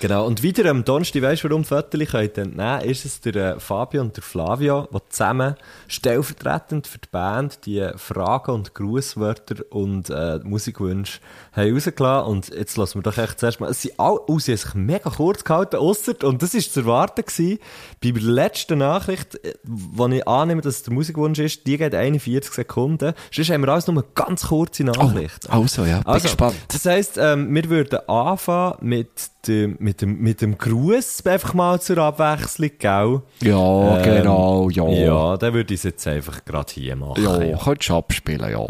Genau. 0.00 0.26
Und 0.26 0.42
wieder 0.42 0.70
am 0.70 0.84
Donnerstag, 0.84 1.22
weisst 1.22 1.44
du, 1.44 1.50
warum 1.50 1.64
könnt 1.64 1.94
entnehmen, 2.38 2.80
ist 2.82 3.04
es 3.04 3.20
der 3.20 3.34
äh, 3.34 3.60
Fabio 3.60 4.02
und 4.02 4.16
der 4.16 4.22
Flavio, 4.22 4.88
die 4.92 4.98
zusammen 5.08 5.54
stellvertretend 5.88 6.86
für 6.86 6.98
die 6.98 7.08
Band 7.10 7.64
die 7.64 7.88
Fragen 7.96 8.52
und 8.52 8.74
Grußwörter 8.74 9.64
und 9.70 10.10
äh, 10.10 10.38
Musikwünsche 10.42 11.20
haben 11.52 11.72
rausgelassen. 11.72 12.30
Und 12.30 12.48
jetzt 12.48 12.76
lassen 12.76 12.98
wir 12.98 13.02
doch 13.02 13.16
echt 13.16 13.40
zuerst 13.40 13.60
mal, 13.60 13.72
alle, 13.96 14.20
oh, 14.26 14.38
sie 14.38 14.52
haben 14.52 14.58
sich 14.58 14.74
mega 14.74 15.10
kurz 15.10 15.44
gehalten, 15.44 15.76
ausser, 15.76 16.14
und 16.22 16.42
das 16.42 16.54
ist 16.54 16.74
zu 16.74 16.80
erwarten 16.80 17.24
gewesen, 17.24 17.58
bei 18.02 18.10
der 18.10 18.22
letzten 18.22 18.78
Nachricht, 18.78 19.36
äh, 19.44 19.54
wo 19.64 20.06
ich 20.08 20.26
annehme, 20.28 20.60
dass 20.60 20.76
es 20.76 20.82
der 20.82 20.92
Musikwunsch 20.92 21.38
ist, 21.38 21.66
die 21.66 21.78
geht 21.78 21.94
41 21.94 22.52
Sekunden. 22.52 23.14
Sonst 23.32 23.50
haben 23.50 23.62
wir 23.62 23.68
alles 23.68 23.86
nur 23.86 23.96
eine 23.96 24.04
ganz 24.14 24.48
kurze 24.48 24.84
Nachricht. 24.84 25.48
Also, 25.48 25.84
ja, 25.84 25.98
bin 25.98 26.06
Also, 26.06 26.24
gespannt. 26.24 26.56
Das 26.68 26.84
heisst, 26.84 27.18
ähm, 27.18 27.54
wir 27.54 27.68
würden 27.70 27.98
anfangen 28.08 28.76
mit 28.86 29.30
dem, 29.46 29.76
mit 29.80 30.00
dem, 30.00 30.18
mit 30.20 30.40
dem 30.40 30.56
Gruß 30.58 31.24
einfach 31.26 31.54
mal 31.54 31.80
zur 31.80 31.98
Abwechslung, 31.98 32.70
gell? 32.78 33.22
Ja, 33.42 33.96
Ähm, 33.98 34.02
genau, 34.04 34.70
ja. 34.70 34.88
Ja, 34.88 35.36
dann 35.36 35.54
würde 35.54 35.74
ich 35.74 35.80
es 35.80 35.84
jetzt 35.84 36.06
einfach 36.06 36.44
gerade 36.44 36.72
hier 36.72 36.96
machen. 36.96 37.22
Ja, 37.22 37.42
ja. 37.42 37.58
könntest 37.58 37.90
du 37.90 37.94
abspielen, 37.96 38.50
ja. 38.50 38.66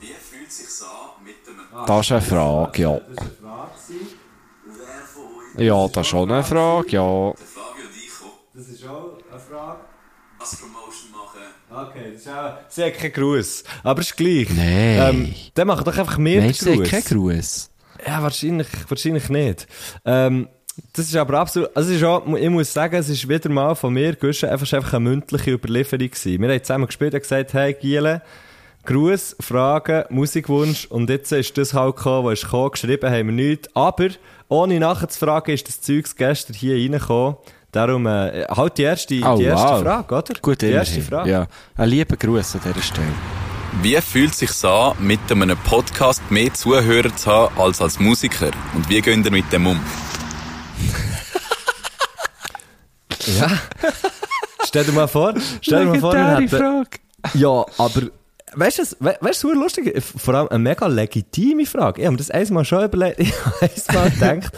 Wie 0.00 0.06
fühlt 0.06 0.50
sich's 0.50 0.82
an 0.82 1.24
mit 1.24 1.34
einem 1.46 1.86
Das 1.86 2.06
ist 2.06 2.12
eine 2.12 2.22
Frage, 2.22 2.82
ja. 2.82 3.00
Wer 3.00 3.02
von 5.12 5.60
euch, 5.60 5.66
Ja, 5.66 5.88
das 5.88 5.96
ist 6.02 6.06
schon 6.08 6.30
eine 6.30 6.42
Frage, 6.44 6.88
ja. 6.90 7.32
Das 8.54 8.68
ist 8.68 8.86
auch 8.88 9.12
eine 9.30 9.40
Frage. 9.40 9.80
als 10.38 10.56
Promotion 10.56 11.10
machen? 11.12 11.90
Okay, 11.90 12.12
das 12.12 12.22
ist 12.22 12.28
auch... 12.28 12.54
Sie 12.68 12.84
hat 12.84 12.94
keinen 12.94 13.12
Gruß. 13.12 13.64
Aber 13.82 14.00
ist 14.00 14.16
gleich. 14.16 14.48
Nein. 14.50 14.98
Ähm, 15.26 15.34
dann 15.54 15.66
mach 15.66 15.82
doch 15.82 15.96
einfach 15.96 16.16
mehr 16.18 16.40
Nein, 16.40 16.52
den 16.52 16.54
sie 16.54 16.70
hat 16.72 16.78
Gruß. 16.78 16.88
keinen 16.90 17.04
Gruß. 17.04 17.70
Ja, 18.06 18.22
wahrscheinlich, 18.22 18.68
wahrscheinlich 18.88 19.28
nicht. 19.28 19.66
Ähm, 20.04 20.48
das 20.92 21.06
ist 21.06 21.16
aber 21.16 21.38
absolut, 21.40 21.74
also 21.74 21.90
ist 21.90 22.04
auch, 22.04 22.26
ich 22.36 22.50
muss 22.50 22.72
sagen, 22.72 22.96
es 22.96 23.08
ist 23.08 23.28
wieder 23.28 23.48
mal 23.48 23.74
von 23.74 23.94
mir, 23.94 24.14
Guschen, 24.14 24.48
einfach, 24.48 24.70
einfach 24.72 24.92
eine 24.94 25.00
mündliche 25.00 25.52
Überlieferung 25.52 26.10
gewesen. 26.10 26.40
Wir 26.42 26.48
haben 26.50 26.62
zusammen 26.62 26.86
gespielt 26.86 27.14
und 27.14 27.20
gesagt, 27.20 27.54
hey, 27.54 27.72
Giele, 27.72 28.20
Gruß, 28.84 29.36
Fragen, 29.40 30.04
Musikwunsch, 30.10 30.86
und 30.86 31.08
jetzt 31.10 31.32
ist 31.32 31.56
das 31.56 31.72
halt 31.74 31.96
gekommen, 31.96 32.26
was 32.26 32.40
ist 32.40 32.44
gekommen, 32.44 32.70
geschrieben 32.72 33.10
haben 33.10 33.26
wir 33.26 33.32
nichts, 33.32 33.68
aber, 33.74 34.08
ohne 34.48 34.78
nachher 34.78 35.08
zu 35.08 35.18
fragen, 35.18 35.50
ist 35.52 35.66
das 35.66 35.80
Zeugs 35.80 36.14
gestern 36.14 36.54
hier 36.54 36.76
reingekommen. 36.76 37.36
Darum, 37.72 38.06
äh, 38.06 38.44
halt 38.48 38.78
die 38.78 38.82
erste, 38.82 39.20
Oh, 39.24 39.36
die 39.36 39.44
erste 39.44 39.66
wow. 39.68 39.82
Frage, 39.82 40.14
oder? 40.14 40.40
Gut, 40.40 40.62
die 40.62 40.66
erste. 40.66 41.00
Frage. 41.00 41.30
Ja, 41.30 41.46
ein 41.76 41.88
lieber 41.88 42.16
Gruß 42.16 42.54
an 42.54 42.60
dieser 42.64 42.82
Stelle. 42.82 43.45
Wie 43.82 44.00
fühlt 44.00 44.34
sich's 44.34 44.64
an, 44.64 44.96
mit 45.00 45.20
einem 45.30 45.56
Podcast 45.58 46.22
mehr 46.30 46.52
Zuhörer 46.52 47.14
zu 47.14 47.30
haben 47.30 47.58
als 47.58 47.80
als 47.80 47.98
Musiker? 47.98 48.50
Und 48.74 48.88
wie 48.88 49.00
geht 49.00 49.24
ihr 49.24 49.30
mit 49.30 49.52
dem 49.52 49.66
um? 49.66 49.80
Ja. 53.38 53.50
stell 54.64 54.84
dir 54.84 54.92
mal 54.92 55.08
vor, 55.08 55.34
stell 55.60 55.84
dir 55.84 55.90
mal 55.90 56.00
vor, 56.00 56.12
wir 56.14 56.36
hätten, 56.36 56.48
Frage. 56.48 56.98
Ja, 57.34 57.64
aber 57.78 58.02
weißt 58.56 58.78
du, 58.78 58.82
we- 59.00 59.16
weißt 59.20 59.44
du, 59.44 59.48
was 59.50 59.54
lustig? 59.54 60.02
Vor 60.02 60.34
allem 60.34 60.48
eine 60.48 60.58
mega 60.58 60.86
legitime 60.86 61.64
Frage. 61.66 62.00
Ich 62.00 62.06
habe 62.06 62.12
mir 62.12 62.18
das 62.18 62.30
einmal 62.30 62.64
schon 62.64 62.84
überlegt. 62.84 63.20
Ich 63.20 63.32
habe 63.88 63.98
einmal 63.98 64.10
gedacht, 64.10 64.52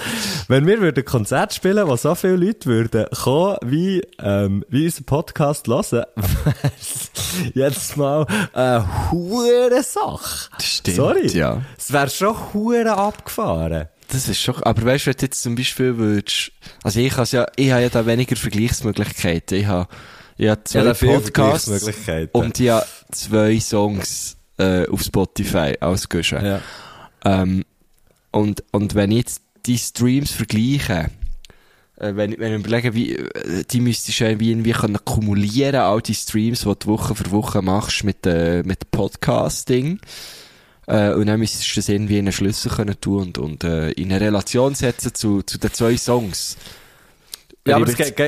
wenn 0.48 0.66
wir 0.66 0.80
würden 0.80 0.98
ein 1.00 1.04
Konzert 1.04 1.52
spielen, 1.54 1.86
wo 1.86 1.96
so 1.96 2.14
viele 2.14 2.36
Leute 2.36 2.66
würden 2.68 3.06
kommen, 3.22 3.56
wie, 3.64 4.02
ähm, 4.20 4.64
wie 4.68 4.86
unser 4.86 5.02
Podcast 5.04 5.68
hören, 5.68 6.04
jedes 7.54 7.96
Mal 7.96 8.26
eine 8.52 9.10
hure 9.10 9.82
Sache. 9.82 10.50
Stimmt, 10.62 10.96
Sorry. 10.96 11.26
ja. 11.28 11.62
Es 11.76 11.92
wäre 11.92 12.08
schon 12.10 12.34
hure 12.54 12.92
abgefahren. 12.96 13.88
Das 14.10 14.26
ist 14.28 14.40
schon, 14.40 14.62
aber 14.62 14.84
weißt 14.86 15.04
du, 15.06 15.10
wenn 15.10 15.16
du 15.18 15.26
jetzt 15.26 15.42
zum 15.42 15.54
Beispiel 15.54 15.96
würdest, 15.98 16.50
also 16.82 16.98
ich 16.98 17.14
habe 17.16 17.28
ja, 17.30 17.46
ich 17.56 17.70
habe 17.70 17.82
ja 17.82 17.88
da 17.90 18.06
weniger 18.06 18.36
Vergleichsmöglichkeiten. 18.36 19.58
Ich 19.58 19.66
habe, 19.66 19.86
ich 20.38 20.48
habe 20.48 20.64
zwei 20.64 20.84
Ja, 20.84 20.94
Podcasts 20.94 21.68
und 22.32 22.60
ich 22.60 22.70
habe 22.70 22.86
zwei 23.12 23.60
Songs, 23.60 24.36
äh, 24.58 24.86
auf 24.88 25.02
Spotify 25.02 25.74
ausgeschrieben. 25.80 26.46
Ja. 26.46 26.60
Ähm, 27.24 27.64
und, 28.30 28.62
und 28.72 28.94
wenn 28.94 29.10
ich 29.10 29.18
jetzt 29.18 29.42
die 29.66 29.78
Streams 29.78 30.32
vergleiche, 30.32 31.10
äh, 31.96 32.14
wenn, 32.14 32.38
wenn 32.38 32.54
ich 32.54 32.60
überlege, 32.60 32.94
wie, 32.94 33.16
äh, 33.16 33.64
die 33.70 33.80
müsstest 33.80 34.20
du 34.20 34.24
irgendwie, 34.24 34.50
irgendwie 34.50 34.72
können 34.72 34.98
kumulieren, 35.04 35.76
all 35.76 36.00
die 36.00 36.14
Streams, 36.14 36.60
die 36.60 36.74
du 36.78 36.86
Woche 36.86 37.14
für 37.14 37.30
Woche 37.30 37.62
machst 37.62 38.04
mit, 38.04 38.26
äh, 38.26 38.62
mit 38.64 38.90
Podcasting. 38.90 40.00
Äh, 40.86 41.12
und 41.12 41.26
dann 41.26 41.40
müsstest 41.40 41.70
du 41.70 41.80
das 41.80 41.88
irgendwie 41.88 42.18
in 42.18 42.26
einen 42.26 42.32
Schlüssel 42.32 42.70
können 42.70 43.00
tun 43.00 43.28
und, 43.28 43.38
und 43.38 43.64
äh, 43.64 43.90
in 43.92 44.12
eine 44.12 44.20
Relation 44.20 44.74
setzen 44.74 45.14
zu, 45.14 45.42
zu 45.42 45.58
den 45.58 45.72
zwei 45.72 45.96
Songs. 45.96 46.56
Wenn 47.68 47.76
Ja, 47.76 47.82
aber 47.82 47.90
ich 47.92 47.98
mir 47.98 48.06
jetzt- 48.06 48.18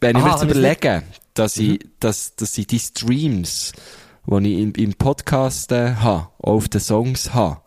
wenn 0.00 0.16
ich 0.16 0.22
mir 0.22 0.28
Aha, 0.28 0.34
ich's 0.34 0.42
nicht- 0.42 0.50
überlege, 0.56 1.02
dass 1.34 1.56
ich, 1.56 1.78
dass, 2.00 2.34
dass 2.36 2.58
ich 2.58 2.66
die 2.66 2.78
Streams, 2.80 3.72
die 4.26 4.52
ich 4.52 4.58
im, 4.58 4.72
im 4.74 4.94
Podcast 4.94 5.70
äh, 5.72 5.94
habe, 5.94 6.28
auf 6.38 6.68
den 6.68 6.80
Songs 6.80 7.32
habe, 7.32 7.60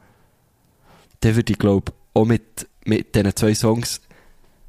dann 1.22 1.36
würde 1.36 1.54
ich 1.54 1.60
glaube 1.60 1.94
auch 2.13 2.26
mit, 2.26 2.67
mit 2.86 3.15
diesen 3.15 3.36
zwei 3.36 3.54
Songs 3.56 4.02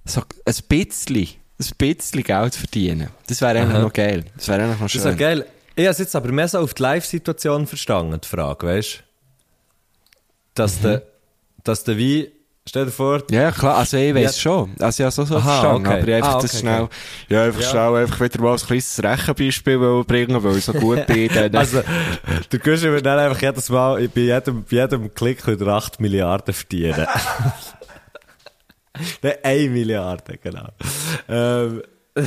so 0.04 0.20
ein 0.20 0.54
bisschen, 0.68 1.16
ein 1.58 1.66
bisschen 1.78 2.22
Geld 2.22 2.54
verdienen. 2.54 3.08
Das 3.26 3.40
wäre 3.40 3.58
eigentlich 3.58 3.74
Aha. 3.76 3.82
noch 3.82 3.92
geil. 3.92 4.24
Das 4.36 4.48
wäre 4.48 4.62
eigentlich 4.62 4.80
noch 4.80 4.86
Das 4.86 4.94
ist 4.94 5.02
schön. 5.02 5.10
ja 5.12 5.16
geil. 5.18 5.46
Ich 5.74 5.84
habe 5.84 5.90
es 5.92 5.98
jetzt 5.98 6.14
aber 6.14 6.30
mehr 6.30 6.46
so 6.48 6.58
auf 6.58 6.74
die 6.74 6.82
Live-Situation 6.82 7.66
verstanden, 7.66 8.20
die 8.22 8.28
Frage, 8.28 8.66
weißt 8.66 8.98
du? 8.98 9.02
Dass 10.54 10.78
Mhm. 10.78 10.82
der, 10.82 11.02
dass 11.64 11.84
der 11.84 11.96
wie, 11.96 12.30
stell 12.68 12.84
dir 12.86 12.90
vor, 12.90 13.22
Ja, 13.30 13.50
klar, 13.50 13.76
also 13.78 13.96
ich 13.96 14.14
weiss 14.14 14.36
Ja. 14.36 14.42
schon. 14.42 14.74
Also 14.78 15.02
ich 15.02 15.04
habe 15.04 15.10
so, 15.12 15.24
so 15.24 15.36
Aha, 15.36 15.42
verstanden, 15.60 15.86
okay. 15.86 15.98
aber 15.98 16.08
ich 16.08 16.14
einfach 16.14 16.34
Ah, 16.36 16.40
das 16.42 16.50
okay, 16.52 16.60
schnell, 16.60 16.88
ja, 17.28 17.44
einfach 17.44 17.60
Ja. 17.60 17.68
schnell 17.70 17.94
einfach 17.96 18.20
wieder 18.20 18.40
mal 18.40 18.52
ein 18.52 18.58
kleines 18.58 19.02
Rechenbeispiel 19.02 20.04
bringen, 20.04 20.42
weil 20.44 20.56
ich 20.56 20.64
so 20.64 20.72
gut 20.72 21.06
bin. 21.08 21.28
Dann, 21.32 21.54
also, 21.56 21.82
der 22.52 22.58
Guschen 22.58 22.92
wird 22.92 23.04
dann 23.06 23.18
einfach 23.18 23.40
jedes 23.42 23.68
Mal, 23.68 24.08
bei 24.08 24.20
jedem, 24.20 24.62
bei 24.64 24.76
jedem 24.76 25.12
Klick 25.14 25.46
wieder 25.46 25.66
8 25.68 26.00
Milliarden 26.00 26.54
verdienen. 26.54 27.06
Nein, 29.22 29.34
1 29.42 29.70
Milliarde, 29.72 30.38
genau. 30.38 30.68
Ähm. 31.28 31.82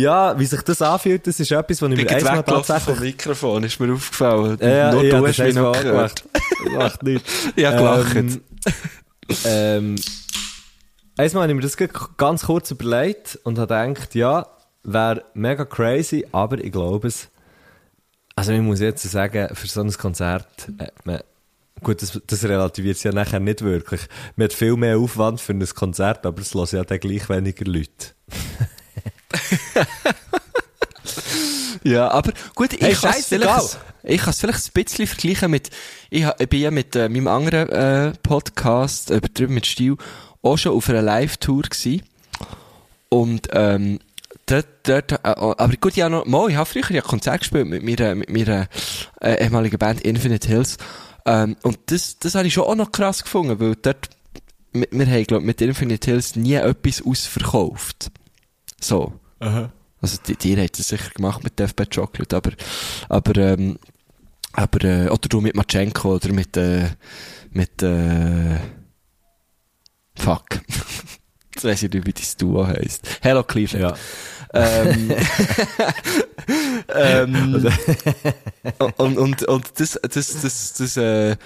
ja, 0.00 0.38
wie 0.38 0.46
sich 0.46 0.62
das 0.62 0.82
anfühlt, 0.82 1.26
das 1.26 1.40
ist 1.40 1.50
etwas, 1.50 1.82
was 1.82 1.90
ich 1.90 1.96
mir 1.96 2.10
einmal 2.10 2.42
tatsächlich... 2.42 3.00
Mikrofon, 3.00 3.64
ist 3.64 3.78
mir 3.80 3.92
aufgefallen. 3.92 4.58
Ja, 4.60 4.92
Nur 4.92 5.04
ich 5.04 5.10
du 5.10 5.26
hast 5.26 5.38
mich 5.38 5.54
noch 5.54 5.72
gehört. 5.72 6.24
Macht 6.72 7.02
nichts. 7.02 7.32
Ich 7.54 7.64
habe 7.64 7.76
gelacht. 8.04 8.16
Ähm, 8.16 8.42
ähm, 9.44 9.96
einmal 11.16 11.42
habe 11.42 11.52
ich 11.52 11.56
mir 11.56 11.62
das 11.62 11.76
ganz 12.16 12.46
kurz 12.46 12.70
überlegt 12.70 13.38
und 13.44 13.58
habe 13.58 13.74
gedacht, 13.74 14.14
ja, 14.14 14.46
wäre 14.82 15.24
mega 15.34 15.64
crazy, 15.64 16.26
aber 16.32 16.58
ich 16.58 16.72
glaube 16.72 17.08
es. 17.08 17.28
Also 18.36 18.52
ich 18.52 18.60
muss 18.60 18.80
jetzt 18.80 19.02
sagen, 19.02 19.54
für 19.54 19.66
so 19.66 19.80
ein 19.80 19.92
Konzert 19.92 20.68
hat 20.78 21.06
man, 21.06 21.20
gut, 21.82 22.02
das, 22.02 22.20
das 22.26 22.44
relativiert 22.44 22.96
sich 22.96 23.04
ja 23.04 23.12
nachher 23.12 23.38
nicht 23.38 23.62
wirklich. 23.62 24.00
Man 24.36 24.46
hat 24.46 24.52
viel 24.52 24.76
mehr 24.76 24.98
Aufwand 24.98 25.40
für 25.40 25.52
ein 25.52 25.64
Konzert, 25.66 26.26
aber 26.26 26.40
es 26.40 26.54
hören 26.54 26.68
ja 26.72 26.84
dann 26.84 26.98
gleich 26.98 27.28
weniger 27.28 27.64
Leute. 27.64 28.14
Ja, 31.82 32.10
aber 32.10 32.32
gut, 32.54 32.72
ich 32.72 32.80
Hey, 32.80 32.94
kann 32.94 33.14
es 33.18 33.26
vielleicht, 33.26 33.78
ich 34.04 34.20
kann 34.20 34.30
es 34.30 34.40
vielleicht 34.40 34.66
ein 34.66 34.84
bisschen 34.84 35.06
vergleichen 35.06 35.50
mit, 35.50 35.70
ich, 36.08 36.26
ich 36.38 36.48
bin 36.48 36.60
ja 36.60 36.70
mit 36.70 36.96
äh, 36.96 37.10
meinem 37.10 37.28
anderen 37.28 37.68
äh, 37.68 38.12
Podcast, 38.22 39.10
übertrieben 39.10 39.52
mit 39.52 39.66
Stil, 39.66 39.96
auch 40.42 40.56
schon 40.56 40.72
auf 40.72 40.88
einer 40.88 41.02
Live-Tour 41.02 41.62
gsi 41.68 42.02
Und, 43.10 43.48
ähm, 43.52 44.00
dort, 44.46 44.66
dort, 44.84 45.12
äh, 45.12 45.18
aber 45.22 45.74
gut, 45.78 45.94
ja 45.94 46.08
noch, 46.08 46.24
mal, 46.24 46.48
ich 46.48 46.56
habe 46.56 46.68
früher 46.68 46.90
ja 46.90 47.02
Konzert 47.02 47.40
gespielt 47.40 47.66
mit 47.66 47.82
meiner, 47.82 48.14
mit 48.14 48.30
meiner 48.30 48.66
äh, 49.20 49.44
ehemaligen 49.44 49.78
Band 49.78 50.00
Infinite 50.00 50.48
Hills. 50.48 50.78
Ähm, 51.26 51.56
und 51.62 51.78
das, 51.86 52.18
das 52.18 52.34
habe 52.34 52.46
ich 52.46 52.54
schon 52.54 52.64
auch 52.64 52.74
noch 52.76 52.92
krass 52.92 53.22
gefunden, 53.22 53.60
weil 53.60 53.76
dort, 53.76 54.08
wir, 54.72 54.86
wir 54.90 55.06
haben, 55.06 55.24
glaub, 55.24 55.42
mit 55.42 55.60
Infinite 55.60 56.10
Hills 56.10 56.34
nie 56.34 56.54
etwas 56.54 57.02
ausverkauft. 57.04 58.10
So. 58.80 59.12
Also, 59.38 60.18
die, 60.26 60.36
die 60.36 60.60
hat 60.60 60.78
es 60.78 60.88
sicher 60.88 61.10
gemacht 61.10 61.42
mit 61.42 61.58
Death 61.58 61.76
by 61.76 61.86
Chocolate, 61.86 62.36
aber, 62.36 62.52
aber, 63.08 63.36
ähm, 63.40 63.78
aber, 64.52 64.84
äh, 64.84 65.08
oder 65.08 65.28
du 65.28 65.40
mit 65.40 65.56
Machenko 65.56 66.16
oder 66.16 66.32
mit, 66.32 66.56
äh, 66.56 66.90
mit, 67.50 67.82
äh, 67.82 68.58
fuck. 70.16 70.44
Jetzt 71.54 71.64
weiss 71.64 71.82
ich 71.82 71.90
nicht, 71.92 72.06
wie 72.06 72.12
dein 72.12 72.24
Duo 72.38 72.66
heisst. 72.66 73.18
Hello 73.22 73.44
Cleveland. 73.44 73.96
Ja. 73.96 74.00
Ähm, 74.52 75.12
ähm, 76.94 77.72
und, 78.96 79.16
und, 79.18 79.42
und 79.44 79.80
das, 79.80 79.98
das, 80.02 80.40
das, 80.42 80.74
das, 80.74 80.96
äh, 80.96 81.36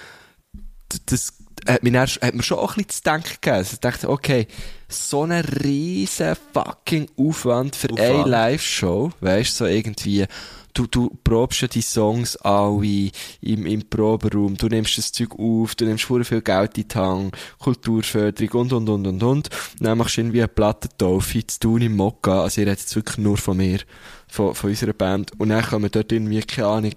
das 1.05 1.33
hat 1.67 1.83
mir, 1.83 1.91
dann, 1.91 2.07
hat 2.07 2.35
mir 2.35 2.43
schon 2.43 2.59
auch 2.59 2.77
ein 2.77 2.83
bisschen 2.83 2.89
zu 2.89 3.03
denken 3.03 3.33
gegeben. 3.41 3.55
Also 3.55 3.73
ich 3.73 3.79
dachte, 3.79 4.09
okay, 4.09 4.47
so 4.87 5.23
ein 5.23 5.31
riesen 5.31 6.35
fucking 6.53 7.09
Aufwand 7.17 7.75
für 7.75 7.91
Aufwand. 7.91 8.09
eine 8.09 8.29
Live-Show, 8.29 9.11
weißt 9.19 9.57
so 9.57 9.65
irgendwie, 9.65 10.25
du, 10.73 10.87
du 10.87 11.17
probst 11.23 11.61
ja 11.61 11.67
die 11.67 11.81
Songs 11.81 12.35
alle 12.37 13.11
im, 13.41 13.65
im 13.65 13.89
Proberaum, 13.89 14.57
du 14.57 14.67
nimmst 14.67 14.97
das 14.97 15.11
Zeug 15.11 15.37
auf, 15.37 15.75
du 15.75 15.85
nimmst 15.85 16.05
vorher 16.05 16.25
viel 16.25 16.41
Geld 16.41 16.77
in 16.77 16.87
die 16.87 16.97
Hand, 16.97 17.35
Kulturförderung 17.59 18.61
und, 18.61 18.73
und, 18.73 18.89
und, 18.89 19.07
und, 19.07 19.23
und. 19.23 19.23
Und 19.23 19.49
dann 19.79 19.97
machst 19.97 20.17
du 20.17 20.21
irgendwie 20.21 20.41
eine 20.41 20.47
Plattentaufe 20.47 21.45
zu 21.45 21.59
tun 21.59 21.81
im 21.81 21.95
Mokka, 21.95 22.43
also 22.43 22.61
ihr 22.61 22.67
redet 22.67 22.79
jetzt 22.79 22.95
wirklich 22.95 23.17
nur 23.17 23.37
von 23.37 23.57
mir, 23.57 23.79
von, 24.27 24.55
von 24.55 24.69
unserer 24.69 24.93
Band. 24.93 25.31
Und 25.37 25.49
dann 25.49 25.63
kommen 25.63 25.89
dort 25.91 26.11
irgendwie, 26.11 26.41
keine 26.41 26.67
Ahnung, 26.67 26.93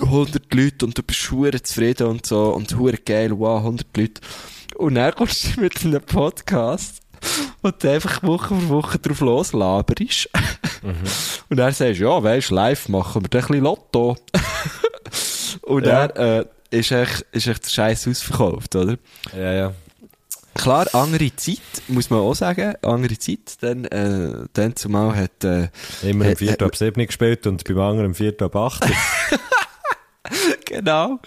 100 0.00 0.52
Leute 0.54 0.84
und 0.86 0.96
du 0.96 1.02
bist 1.02 1.30
hure 1.30 1.62
zufrieden 1.62 2.06
und 2.08 2.26
so 2.26 2.52
und 2.54 2.76
hure 2.76 2.96
geil, 2.98 3.32
wow, 3.36 3.58
100 3.58 3.96
Leute. 3.96 4.20
Und 4.76 4.94
dann 4.96 5.14
kommst 5.14 5.56
du 5.56 5.60
mit 5.60 5.84
einem 5.84 6.00
Podcast, 6.02 7.00
du 7.62 7.90
einfach 7.90 8.22
Woche 8.22 8.54
für 8.54 8.68
Woche 8.68 8.98
drauf 8.98 9.20
loslaberst. 9.20 10.28
Und 11.48 11.56
dann 11.56 11.72
sagst 11.72 12.00
du, 12.00 12.04
ja, 12.04 12.22
weisst, 12.22 12.50
live 12.50 12.88
machen 12.88 13.22
wir 13.22 13.28
dann 13.28 13.42
ein 13.42 13.48
bisschen 13.48 13.64
Lotto. 13.64 14.16
und 15.62 15.86
Ja. 15.86 16.08
dann, 16.08 16.40
äh, 16.40 16.44
ist 16.70 16.90
echt, 16.90 17.20
ist 17.32 17.46
echt 17.46 17.64
der 17.66 17.70
Scheiß 17.70 18.08
ausverkauft, 18.08 18.74
oder? 18.74 18.96
Ja, 19.36 19.52
ja. 19.52 19.74
Klar, 20.54 20.86
andere 20.94 21.34
Zeit, 21.36 21.60
muss 21.88 22.10
man 22.10 22.20
auch 22.20 22.34
sagen, 22.34 22.74
andere 22.82 23.18
Zeit, 23.18 23.62
dann, 23.62 23.84
äh, 23.86 24.46
dann 24.52 24.76
zumal 24.76 25.16
hat, 25.16 25.44
äh, 25.44 25.68
Immer 26.02 26.26
Äh, 26.26 26.30
im 26.32 26.36
4. 26.36 26.60
äh, 26.60 26.64
ab 26.64 26.76
7 26.76 27.06
gespielt 27.06 27.46
und 27.46 27.64
beim 27.64 27.78
anderen 27.80 28.06
im 28.10 28.14
4. 28.14 28.40
ab 28.42 28.54
8. 28.54 28.84
genau. 30.66 31.18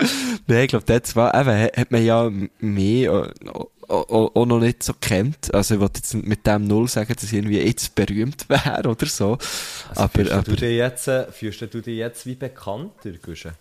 Nein, 0.47 0.63
ich 0.63 0.69
glaube, 0.69 0.85
das 0.85 1.15
war, 1.15 1.33
eben, 1.39 1.49
hat 1.49 1.77
hat 1.77 1.91
man 1.91 2.05
ja 2.05 2.29
mehr, 2.59 3.31
äh, 3.45 3.49
auch, 3.87 4.45
noch 4.45 4.59
nicht 4.59 4.83
so 4.83 4.93
kennt. 4.93 5.53
Also, 5.53 5.75
ich 5.75 5.79
wollte 5.79 5.99
jetzt 5.99 6.13
mit 6.13 6.45
dem 6.45 6.67
Null 6.67 6.87
sagen, 6.87 7.13
dass 7.13 7.23
ich 7.23 7.33
irgendwie 7.33 7.59
jetzt 7.59 7.95
berühmt 7.95 8.47
wäre 8.49 8.87
oder 8.87 9.05
so. 9.05 9.37
aber, 9.95 10.09
fühlst, 10.09 10.31
aber, 10.31 10.43
du 10.43 10.55
dich 10.55 10.77
jetzt, 10.77 11.07
äh, 11.07 11.31
fühlst 11.31 11.61
du 11.61 11.81
dich 11.81 11.97
jetzt 11.97 12.25
wie 12.25 12.35
bekannter, 12.35 13.11
dann? 13.21 13.55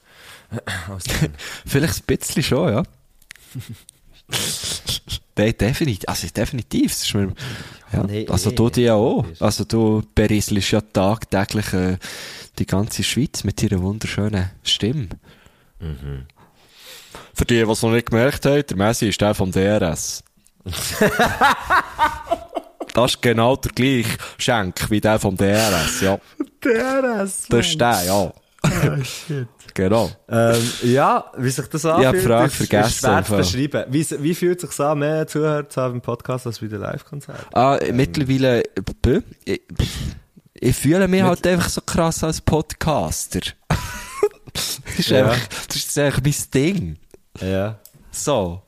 vielleicht 1.67 2.01
ein 2.01 2.17
bisschen 2.17 2.43
schon, 2.43 2.73
ja. 2.73 2.83
Nein, 5.37 5.55
definitiv, 5.59 6.09
also 6.09 6.29
definitiv. 6.29 6.93
Das 6.93 7.03
ist 7.03 7.15
mir, 7.15 7.33
ja. 7.93 8.05
Nee, 8.05 8.27
also 8.29 8.51
nee, 8.51 8.57
du 8.57 8.71
dir 8.71 8.85
ja 8.85 8.95
auch. 8.95 9.25
nee. 9.27 9.35
Also 9.41 9.65
du 9.65 10.03
berieselst 10.15 10.71
ja 10.71 10.81
tagtäglich 10.81 11.73
äh, 11.73 11.99
die 12.59 12.67
ganze 12.67 13.03
Schweiz 13.03 13.43
mit 13.43 13.63
ihrer 13.63 13.83
wunderschönen 13.83 14.51
Stimme. 14.63 15.09
Mhm. 15.81 16.27
Für 17.35 17.45
die, 17.45 17.65
die 17.65 17.71
es 17.71 17.83
noch 17.83 17.91
nicht 17.91 18.11
gemerkt 18.11 18.47
haben, 18.47 18.65
der 18.65 18.77
Messi 18.77 19.09
ist 19.09 19.21
der 19.21 19.35
vom 19.35 19.51
DRS. 19.51 20.23
das 22.95 23.11
ist 23.11 23.21
genau 23.23 23.57
der 23.57 23.73
gleiche 23.73 24.17
Schenk 24.39 24.89
wie 24.91 25.01
der 25.01 25.19
vom 25.19 25.37
DRS, 25.37 26.01
ja. 26.01 26.19
DRS, 26.61 27.47
Das 27.49 27.67
ist 27.67 27.81
der, 27.81 28.03
ja. 28.05 28.33
Genau. 29.75 30.11
Ähm, 30.29 30.63
ja, 30.85 31.25
wie 31.37 31.51
sich 31.51 31.67
das 31.67 31.83
die 31.83 31.89
anfühlt, 31.89 32.25
Frage 32.25 32.47
ist, 32.47 32.57
vergessen, 32.57 32.89
ist 32.89 32.99
schwer 33.01 33.25
zu 33.25 33.37
beschreiben. 33.37 33.85
Wie, 33.93 34.07
wie 34.23 34.35
fühlt 34.35 34.63
es 34.63 34.71
sich 34.71 34.81
an, 34.81 35.01
mehr 35.01 35.27
Zuhörer 35.27 35.69
zu 35.69 35.81
haben 35.81 35.95
im 35.95 36.01
Podcast 36.01 36.47
als 36.47 36.61
bei 36.61 36.69
den 36.69 36.81
Live-Konzerten? 36.81 37.45
Ah, 37.53 37.79
mittlerweile, 37.93 38.63
äh, 38.65 38.69
bö, 39.03 39.21
ich, 39.45 39.61
ich 40.55 40.77
fühle 40.77 41.09
mich 41.09 41.23
halt 41.23 41.45
einfach 41.47 41.69
so 41.69 41.81
krass 41.81 42.23
als 42.23 42.41
Podcaster. 42.41 43.41
das 44.53 44.81
ist 44.97 45.11
Ja. 45.11 45.25
einfach, 45.27 45.39
das 45.67 45.77
ist 45.77 45.99
einfach 45.99 46.21
mein 46.23 46.35
Ding. 46.55 46.97
Ja. 47.41 47.79
So. 48.13 48.63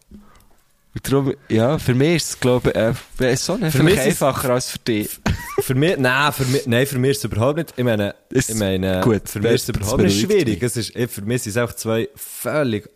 Und 0.96 1.12
darum, 1.12 1.34
ja, 1.50 1.78
für 1.78 1.94
mich 1.94 2.16
ist 2.16 2.28
es, 2.30 2.40
glaube 2.40 2.70
ich, 2.70 3.20
äh, 3.26 3.36
so 3.36 3.56
nicht, 3.58 3.76
Für 3.76 3.82
mich 3.82 4.00
einfacher 4.00 4.50
als 4.54 4.70
für 4.70 4.78
dich. 4.78 5.10
Für 5.60 5.74
mich, 5.74 5.98
nein, 5.98 6.32
für 6.32 6.44
mich, 6.46 6.66
nein, 6.66 6.86
für 6.86 6.98
mich 6.98 7.10
ist 7.10 7.18
es 7.18 7.24
überhaupt 7.24 7.58
nicht, 7.58 7.74
ich 7.76 7.84
meine, 7.84 8.14
Ist 8.30 8.48
ich 8.48 8.56
meine, 8.56 9.02
gut, 9.02 9.28
für 9.28 9.40
mich 9.40 9.52
ist 9.52 9.60
es 9.60 9.66
das 9.66 9.76
überhaupt 9.76 10.02
nicht 10.02 10.18
schwierig. 10.20 10.62
Es 10.62 10.74
ist, 10.76 10.92
für 11.10 11.20
mich 11.22 11.42
sind 11.42 11.50
es 11.50 11.56
einfach 11.58 11.76
zwei 11.76 12.08
völlig 12.14 12.88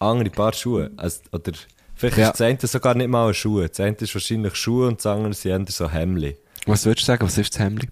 andere 0.00 0.30
Paar 0.30 0.52
Schuhe. 0.54 0.90
Also, 0.96 1.20
oder, 1.30 1.52
vielleicht 1.94 2.18
Ja. 2.18 2.24
ist 2.30 2.40
das 2.40 2.46
eine 2.46 2.58
sogar 2.62 2.94
nicht 2.96 3.08
mal 3.08 3.28
ein 3.28 3.34
Schuh. 3.34 3.60
Das 3.64 3.78
eine 3.78 3.94
ist 3.96 4.12
wahrscheinlich 4.12 4.56
Schuhe 4.56 4.88
und 4.88 4.98
das 4.98 5.06
andere 5.06 5.32
sind 5.34 5.70
so 5.70 5.88
Hemli. 5.88 6.36
Was 6.66 6.84
würdest 6.84 7.06
du 7.06 7.12
sagen, 7.12 7.24
was 7.24 7.38
ist 7.38 7.54
das 7.54 7.60
Hemli? 7.60 7.88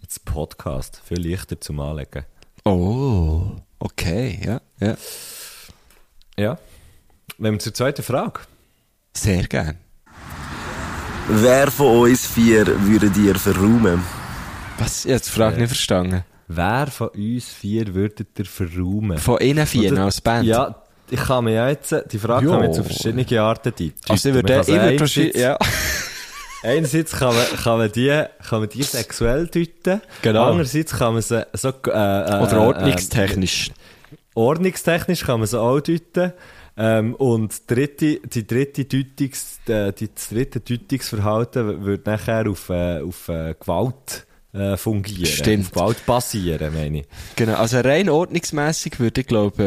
Jetzt 0.00 0.24
Podcast. 0.24 1.02
Viel 1.06 1.28
leichter 1.30 1.60
zum 1.60 1.78
Anlegen. 1.80 2.24
Oh, 2.64 3.50
okay, 3.80 4.40
ja, 4.42 4.60
ja. 4.80 4.96
Ja. 6.38 6.58
Wenn 7.36 7.52
wir 7.52 7.58
zur 7.58 7.74
zweiten 7.74 8.02
Frage. 8.02 8.40
Sehr 9.18 9.42
gern. 9.48 9.76
Wer 11.28 11.70
von 11.70 12.02
uns 12.08 12.26
vier 12.26 12.64
würdet 12.86 13.16
ihr 13.16 13.34
verräumen? 13.34 14.02
Was? 14.78 15.04
Ich 15.04 15.12
habe 15.12 15.20
die 15.24 15.30
Frage 15.30 15.56
nicht 15.58 15.68
verstanden. 15.68 16.24
Wer 16.46 16.86
von 16.86 17.08
uns 17.08 17.46
vier 17.48 17.92
würdet 17.94 18.28
ihr 18.38 18.46
verräumen? 18.46 19.18
Von 19.18 19.38
innen 19.38 19.66
vier 19.66 19.92
Oder- 19.92 20.04
als 20.04 20.20
Band? 20.20 20.46
Ja, 20.46 20.82
ich 21.10 21.20
kann 21.20 21.44
mir 21.44 21.54
ja 21.54 21.68
jetzt, 21.68 21.94
die 22.12 22.18
Frage 22.18 22.46
Jo. 22.46 22.52
kann 22.52 22.60
man 22.60 22.72
zu 22.72 22.84
verschiedenen 22.84 23.38
Arten 23.38 23.72
deuten. 23.76 23.92
Also 24.08 24.28
ich 24.28 24.34
würde, 24.36 24.52
Man 24.52 24.62
ich 24.62 24.68
würde 24.68 25.00
wahrscheinlich, 25.00 25.34
einerseits- 25.36 25.40
ja. 25.40 25.58
Einerseits 26.62 27.12
kann 27.12 27.34
man, 27.36 27.46
kann 27.62 27.78
man 27.78 27.92
die, 27.92 28.24
kann 28.48 28.60
man 28.60 28.68
die 28.68 28.82
sexuell 28.82 29.46
deuten. 29.48 30.00
Genau. 30.22 30.50
Andererseits 30.50 30.92
kann 30.96 31.12
man 31.14 31.22
sie 31.22 31.44
so, 31.54 31.68
äh, 31.68 31.72
äh, 31.90 32.42
Oder 32.42 32.52
äh, 32.52 32.56
ordnungstechnisch. 32.56 33.70
ordnungstechnisch 34.34 35.24
kann 35.24 35.40
man 35.40 35.46
sie 35.46 35.60
auch 35.60 35.80
deuten. 35.80 36.32
Ähm, 36.80 37.14
und 37.16 37.68
dritte, 37.68 38.20
die 38.20 38.46
dritte 38.46 38.84
Deutungs, 38.84 39.58
äh, 39.66 39.92
die, 39.92 40.08
das 40.14 40.28
dritte 40.28 40.60
Deutungsverhalten 40.60 41.84
wird 41.84 42.06
nachher 42.06 42.48
auf, 42.48 42.68
äh, 42.70 43.00
auf 43.00 43.28
äh, 43.28 43.54
Gewalt 43.58 44.26
äh, 44.52 44.76
fungieren. 44.76 45.26
Stimmt. 45.26 45.66
Auf 45.66 45.72
Gewalt 45.72 46.06
basieren, 46.06 46.72
meine 46.72 47.00
ich. 47.00 47.06
Genau, 47.36 47.54
also 47.56 47.80
rein 47.80 48.08
ordnungsmässig 48.08 49.00
würde 49.00 49.22
ich 49.22 49.26
glaube, 49.26 49.62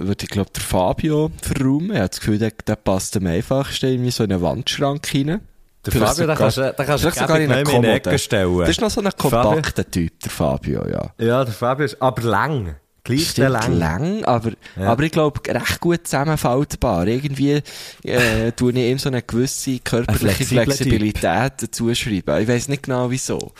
äh, 0.00 0.04
würde 0.04 0.24
ich 0.24 0.28
glaube, 0.28 0.50
der 0.54 0.62
Fabio 0.62 1.30
verräumen. 1.40 1.92
Ich 1.92 1.96
habe 1.98 2.08
das 2.08 2.18
Gefühl, 2.20 2.38
der, 2.38 2.50
der 2.66 2.76
passt 2.76 3.16
am 3.16 3.26
einfachsten 3.26 3.86
irgendwie 3.86 4.10
so 4.10 4.24
in 4.24 4.32
einen 4.32 4.42
Wandschrank 4.42 5.06
rein. 5.14 5.40
Der 5.84 5.92
Vielleicht 5.92 6.14
Fabio, 6.16 6.26
den 6.26 6.36
kannst 6.36 6.56
du- 6.56 6.62
den 6.62 6.86
kannst 6.86 7.04
du 7.04 7.10
sogar 7.10 7.40
in 7.40 7.52
eine 7.52 7.70
in 7.70 7.82
die. 7.82 7.88
Ecke 7.88 8.18
stellen. 8.18 8.58
Das 8.58 8.70
ist 8.70 8.80
noch 8.80 8.90
so 8.90 9.00
ein 9.00 9.06
Fabio- 9.12 9.30
kompakter 9.42 9.88
Typ, 9.88 10.18
der 10.20 10.30
Fabio, 10.32 10.84
ja. 10.88 11.12
Ja, 11.18 11.44
der 11.44 11.54
Fabio 11.54 11.84
ist 11.86 12.02
aber 12.02 12.22
lang. 12.22 12.74
Gleich 13.06 13.34
der 13.34 13.60
Stimmt, 13.60 13.78
lang. 13.78 13.78
lang, 13.78 14.24
aber, 14.24 14.50
aber 14.74 15.02
ich 15.04 15.12
glaube, 15.12 15.40
recht 15.46 15.78
gut 15.78 16.08
zusammenfaltbar. 16.08 17.06
Irgendwie, 17.06 17.62
äh, 18.02 18.50
tue 18.50 18.72
ich 18.72 18.78
ihm 18.78 18.98
so 18.98 19.08
eine 19.08 19.22
gewisse 19.22 19.78
körperliche 19.78 20.40
Ein 20.40 20.64
Flexibilität 20.64 21.72
zuschreiben. 21.72 22.42
Ich 22.42 22.48
weiß 22.48 22.66
nicht 22.66 22.82
genau 22.82 23.08
wieso. 23.08 23.52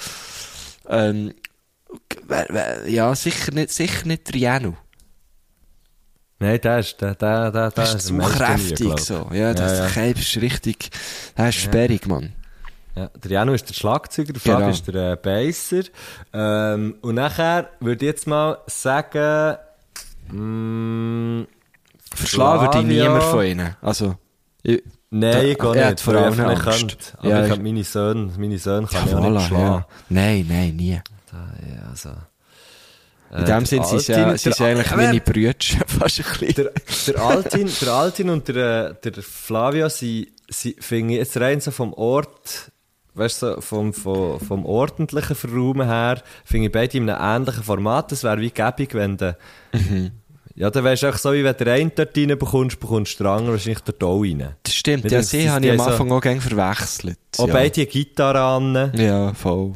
Ähm, 0.88 1.32
ja, 2.88 3.14
sicher 3.14 3.52
nicht, 3.54 3.70
sicher 3.70 4.08
nicht 4.08 4.34
der 4.34 4.40
Janu. 4.40 4.72
Nein, 6.40 6.60
der 6.60 6.80
ist, 6.80 7.00
der, 7.00 7.14
der, 7.14 7.52
der, 7.52 7.70
der 7.70 7.70
Das 7.70 7.94
ist 7.94 8.06
zu 8.08 8.18
kräftig, 8.18 8.98
so. 8.98 9.30
Ja, 9.32 9.54
das 9.54 9.94
ja, 9.94 10.02
ja. 10.02 10.10
ist 10.10 10.36
richtig, 10.38 10.90
das 11.36 11.50
ist 11.50 11.62
sperrig, 11.62 12.08
Mann. 12.08 12.32
Ja, 12.96 13.10
der 13.14 13.30
Janu 13.30 13.52
ist 13.52 13.68
der 13.68 13.74
Schlagzeuger, 13.74 14.32
der 14.32 14.40
Fabio 14.40 14.56
Genau. 14.58 14.70
ist 14.70 14.86
der 14.88 15.12
äh, 15.12 15.16
Basser. 15.16 15.82
Ähm, 16.32 16.96
und 17.02 17.14
nachher 17.16 17.68
würde 17.80 18.04
ich 18.06 18.10
jetzt 18.10 18.26
mal 18.26 18.58
sagen, 18.66 19.56
mm, 20.30 21.42
Verschlagen 22.14 22.60
würde 22.62 22.78
ich 22.78 22.84
Flavio- 22.86 23.02
niemand 23.04 23.22
von 23.24 23.44
ihnen. 23.44 23.76
Also, 23.82 24.16
ich, 24.62 24.82
Nein, 25.10 25.46
ich 25.46 25.56
Da- 25.58 25.72
gehe 25.72 25.80
er 25.80 25.86
hat 25.86 25.90
nicht, 25.92 26.00
vor 26.02 26.14
weil 26.14 26.32
ich 26.32 26.40
allem 26.40 26.58
Angst. 26.58 27.14
Aber 27.18 27.28
Ja, 27.28 27.38
ich 27.38 27.44
ich- 27.44 27.54
kann 27.54 27.62
meine 27.62 27.84
Söhne, 27.84 28.32
meine 28.38 28.58
Söhne 28.58 28.86
kann 28.88 29.02
ja, 29.02 29.06
ich 29.06 29.14
auch 29.14 29.20
nicht 29.20 29.30
voilà, 29.42 29.46
schlagen. 29.46 29.62
ja. 29.64 29.86
Nein, 30.08 30.46
nein, 30.48 30.76
nie. 30.76 31.00
Da, 31.30 31.36
ja, 31.68 31.88
also. 31.90 32.10
In 33.36 33.44
dem 33.44 33.66
Sinn 33.66 33.84
sind 33.84 34.00
sie 34.00 34.12
ja, 34.12 34.36
sind 34.38 34.54
sie 34.54 34.64
eigentlich 34.64 34.90
meine 34.96 35.20
Brüder, 35.20 35.52
fast 35.86 36.18
ein 36.20 36.24
bisschen. 36.38 36.54
der, 36.54 36.72
der 37.14 37.22
Altin, 37.22 37.70
der 37.80 37.92
Altin 37.92 38.30
und 38.30 38.48
der, 38.48 38.96
äh, 39.04 39.10
der 39.10 39.22
Flavio, 39.22 39.88
sie, 39.88 40.32
sie 40.48 40.76
finde 40.80 41.14
ich 41.14 41.18
jetzt 41.20 41.36
rein 41.38 41.60
so 41.60 41.70
vom 41.70 41.92
Ort, 41.94 42.70
weißt 43.16 43.42
du, 43.42 43.54
so 43.54 43.60
vom, 43.60 43.92
vom, 43.92 44.38
vom 44.40 44.64
ordentlichen 44.66 45.34
Verraumen 45.36 45.86
her, 45.88 46.22
finde 46.44 46.66
ich 46.66 46.72
beide 46.72 46.98
in 46.98 47.08
einem 47.10 47.42
ähnlichen 47.42 47.62
Format. 47.64 48.12
Das 48.12 48.22
wäre 48.24 48.40
wie 48.40 48.50
gäbig, 48.50 48.94
wenn 48.94 49.16
du, 49.16 49.36
Mhm. 49.72 50.12
ja, 50.54 50.70
dann 50.70 50.84
wärst 50.84 51.02
du 51.02 51.08
auch 51.10 51.16
so, 51.16 51.32
wie 51.32 51.42
wenn 51.44 51.56
du 51.56 51.70
einen 51.72 51.92
dort 51.94 52.16
rein 52.16 52.28
bekommst, 52.38 52.78
bekommst 52.80 53.18
du 53.18 53.24
den 53.24 53.32
anderen 53.32 53.52
wahrscheinlich 53.52 53.80
dort 53.80 54.02
auch 54.04 54.20
rein. 54.22 54.54
Das 54.62 54.74
stimmt, 54.74 55.04
Mit 55.04 55.12
ja, 55.12 55.22
sie 55.22 55.50
habe 55.50 55.64
ich 55.66 55.72
am 55.72 55.78
so- 55.78 55.84
Anfang 55.84 56.12
auch 56.12 56.20
gerne 56.20 56.40
verwechselt. 56.40 57.18
Auch 57.38 57.48
ja. 57.48 57.52
beide 57.52 57.80
eine 57.80 57.86
Gitarre 57.90 58.40
an. 58.42 58.92
Ja, 58.94 59.34
voll. 59.34 59.72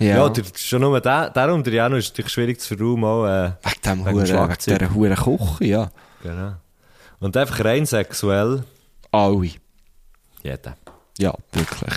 Ja, 0.00 0.16
Ja. 0.16 0.28
der, 0.28 0.42
schon 0.56 0.80
nur 0.80 1.00
der, 1.00 1.30
der 1.30 1.52
unter 1.54 1.70
Jano 1.70 1.96
ist 1.96 2.08
natürlich 2.10 2.32
schwierig 2.32 2.60
zu 2.60 2.76
verräumen, 2.76 3.04
auch, 3.04 3.24
äh, 3.26 3.52
Wegen 3.62 3.82
dem 3.84 4.04
Wegen 4.06 4.14
Huren, 4.16 4.48
wegen 4.48 4.56
dieser 4.58 4.94
Huren 4.94 5.14
Küche, 5.16 5.64
ja. 5.64 5.90
genau. 6.22 6.54
Und 7.20 7.36
einfach 7.36 7.64
rein 7.64 7.86
sexuell, 7.86 8.64
Alle. 9.12 9.50
jeder. 10.42 10.76
Ja, 11.18 11.34
wirklich. 11.52 11.94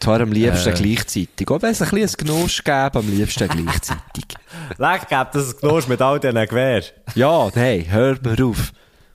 Zwar 0.00 0.20
am 0.20 0.30
liebsten 0.32 0.74
Äh. 0.74 0.82
gleichzeitig. 0.82 1.50
Auch 1.50 1.62
wenn 1.62 1.70
es 1.70 1.82
ein 1.82 1.88
ein 1.88 2.06
Genuss 2.18 2.62
gäbe, 2.62 2.90
am 2.98 3.10
liebsten 3.10 3.48
gleichzeitig. 3.48 4.24
Leck, 4.78 5.08
gebt 5.08 5.34
das 5.34 5.54
ein 5.54 5.60
Genuss 5.60 5.88
mit 5.88 6.02
all 6.02 6.20
diesen 6.20 6.46
Gewehr. 6.46 6.82
Ja, 7.14 7.50
nein, 7.54 7.86
hört 7.90 8.24
mir 8.24 8.44
auf. 8.46 8.72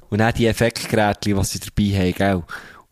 Und 0.09 0.19
dann 0.19 0.33
die 0.33 0.47
Effektgeräte, 0.47 1.33
die 1.33 1.43
sie 1.43 1.59
dabei 1.59 1.99
haben, 1.99 2.13
gell. 2.13 2.43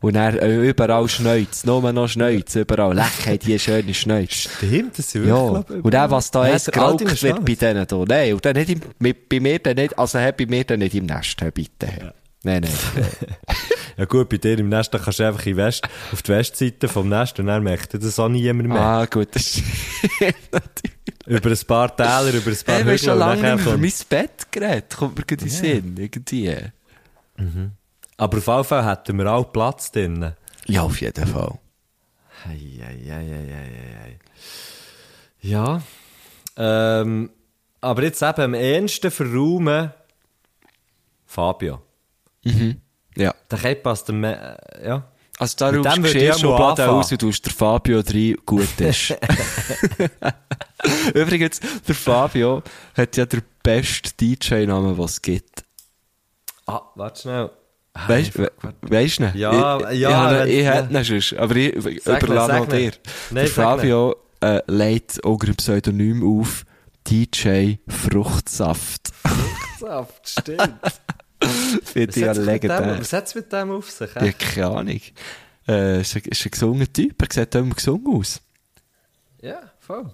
Und 0.01 0.13
dann 0.13 0.37
äh, 0.37 0.69
überall 0.69 1.09
Schneuz, 1.09 1.65
nur 1.65 1.91
noch 1.91 2.07
Schneuz, 2.07 2.55
überall. 2.55 2.95
Leck, 2.95 3.25
haben 3.25 3.39
die 3.39 3.59
schöne 3.59 3.93
Schneuz. 3.93 4.31
Stimmt, 4.31 4.97
das 4.97 5.11
sind 5.11 5.27
Ja, 5.27 5.51
wirklich... 5.55 5.83
und 5.83 5.93
dann, 5.93 6.09
was 6.09 6.31
da 6.31 6.45
Ja, 6.47 6.53
jetzt 6.53 6.77
alte 6.77 7.03
geraucht 7.03 7.23
wird 7.23 7.43
bei 7.45 7.55
denen 7.55 7.85
da. 7.85 8.05
Nein, 8.07 8.33
und 8.33 8.45
dann 8.45 8.55
nicht 8.55 8.69
im, 8.69 8.81
mit, 8.99 9.27
bei 9.27 9.41
mir 9.41 9.59
dann 9.59 9.75
nicht, 9.75 9.99
also 9.99 10.19
hä, 10.19 10.31
bei 10.31 10.45
mir 10.45 10.63
dann 10.63 10.79
nicht 10.79 10.95
im 10.95 11.05
Nest, 11.05 11.43
bitte. 11.53 12.13
Nein, 12.43 12.61
nein. 12.63 13.07
Ja 13.97 14.05
gut, 14.05 14.29
bei 14.29 14.37
dir 14.37 14.57
im 14.57 14.69
Nest, 14.69 14.93
kannst 14.93 15.19
du 15.19 15.27
einfach 15.27 15.45
in 15.45 15.57
West, 15.57 15.83
auf 16.13 16.21
die 16.21 16.31
Westseite 16.31 16.87
vom 16.87 17.09
Nest 17.09 17.37
und 17.37 17.47
dann 17.47 17.61
merkt 17.63 17.93
das 17.93 18.17
auch 18.17 18.29
niemand 18.29 18.69
mehr. 18.69 18.79
ah, 18.79 19.05
gut, 19.05 19.27
das 19.35 19.57
ist 19.57 19.63
Über 21.25 21.49
ein 21.49 21.57
paar 21.67 21.93
Täler, 21.93 22.33
über 22.33 22.49
ein 22.49 22.57
paar 22.65 22.75
Hey, 22.75 22.85
wir 22.85 22.91
haben 22.93 22.97
schon 22.97 23.19
lange 23.19 23.55
nicht 23.55 23.65
über 23.65 23.77
mein 23.77 23.93
Bett 24.07 24.49
geredet. 24.51 24.95
Kommt 24.95 25.17
mir 25.17 25.25
gerade 25.25 25.43
in 25.43 25.49
den 25.49 25.53
Sinn, 25.53 25.97
irgendwie. 25.97 26.55
Aber 28.15 28.37
auf 28.37 28.47
jeden 28.47 28.63
Fall 28.63 28.85
hätten 28.89 29.17
wir 29.17 29.33
auch 29.33 29.51
Platz 29.51 29.91
drinnen. 29.91 30.33
Ja, 30.65 30.83
auf 30.83 31.01
jeden 31.01 31.27
Fall. 31.27 31.59
Ei, 32.47 32.81
ei, 32.81 33.11
ei, 33.11 33.15
ei, 33.15 33.33
ei, 33.33 33.53
ei, 33.53 34.05
ei. 34.05 34.19
Ja. 35.41 35.81
Ähm, 36.55 37.31
aber 37.81 38.03
jetzt 38.03 38.21
eben 38.21 38.41
am 38.41 38.53
ehesten 38.53 39.11
verräumen 39.11 39.91
Fabio. 41.25 41.81
Ja. 43.15 43.33
Der 43.51 43.57
Kepp 43.59 43.83
passt 43.83 44.07
dem, 44.09 44.23
äh, 44.23 44.55
ja. 44.85 45.11
Also 45.37 45.55
da 45.57 45.71
Mit 45.71 45.85
rufst 45.85 45.97
du 45.97 46.01
Geschirrschublade 46.01 46.83
anfangen. 46.83 46.99
aus 46.99 47.11
und 47.11 47.17
tust 47.21 47.45
der 47.45 47.53
Fabio 47.53 47.99
rein, 48.01 48.35
gut 48.45 48.67
ist. 48.81 49.15
Übrigens, 51.13 51.59
der 51.87 51.95
Fabio 51.95 52.61
hat 52.95 53.15
ja 53.17 53.25
den 53.25 53.41
besten 53.63 54.09
DJ-Namen, 54.19 54.97
was 54.97 55.11
es 55.11 55.21
gibt. 55.21 55.63
Ah, 56.65 56.81
warte 56.95 57.21
schnell. 57.21 57.49
Weißt 58.07 58.37
du, 58.37 58.51
du 58.81 58.87
ihn? 58.89 59.31
Ja, 59.35 59.89
ich, 59.91 59.99
ja, 59.99 60.43
Ich, 60.45 60.51
ich, 60.53 60.59
ich 60.59 60.65
hätte 60.65 60.93
ihn 60.93 61.03
sonst, 61.03 61.33
aber 61.33 61.55
ich 61.55 61.73
überlasse 61.75 62.57
noch 62.57 62.67
dir. 62.67 62.91
Nein, 63.31 63.45
der. 63.45 63.47
Fabio 63.47 64.15
äh, 64.41 64.61
legt 64.67 65.23
auch 65.23 65.41
ein 65.41 65.55
Pseudonym 65.55 66.23
auf 66.41 66.65
DJ 67.09 67.75
Fruchtsaft. 67.87 69.11
Saft, 69.79 70.29
stimmt. 70.29 70.59
Finde 71.83 72.09
ich 72.09 72.15
ja 72.25 72.31
legendär. 72.33 72.97
Was 72.99 73.13
hat 73.13 73.27
es 73.27 73.35
mit 73.35 73.51
dem 73.51 73.71
auf 73.71 73.89
sich? 73.89 74.09
Ja, 74.15 74.31
keine 74.31 74.67
Ahnung. 74.67 75.01
Äh, 75.67 76.01
ist, 76.01 76.15
ein, 76.15 76.21
ist 76.25 76.45
ein 76.45 76.51
gesungener 76.51 76.91
Typ, 76.91 77.21
er 77.21 77.27
sieht 77.31 77.55
immer 77.55 77.75
gesungen 77.75 78.07
aus. 78.19 78.41
Ja, 79.41 79.59
voll. 79.79 80.09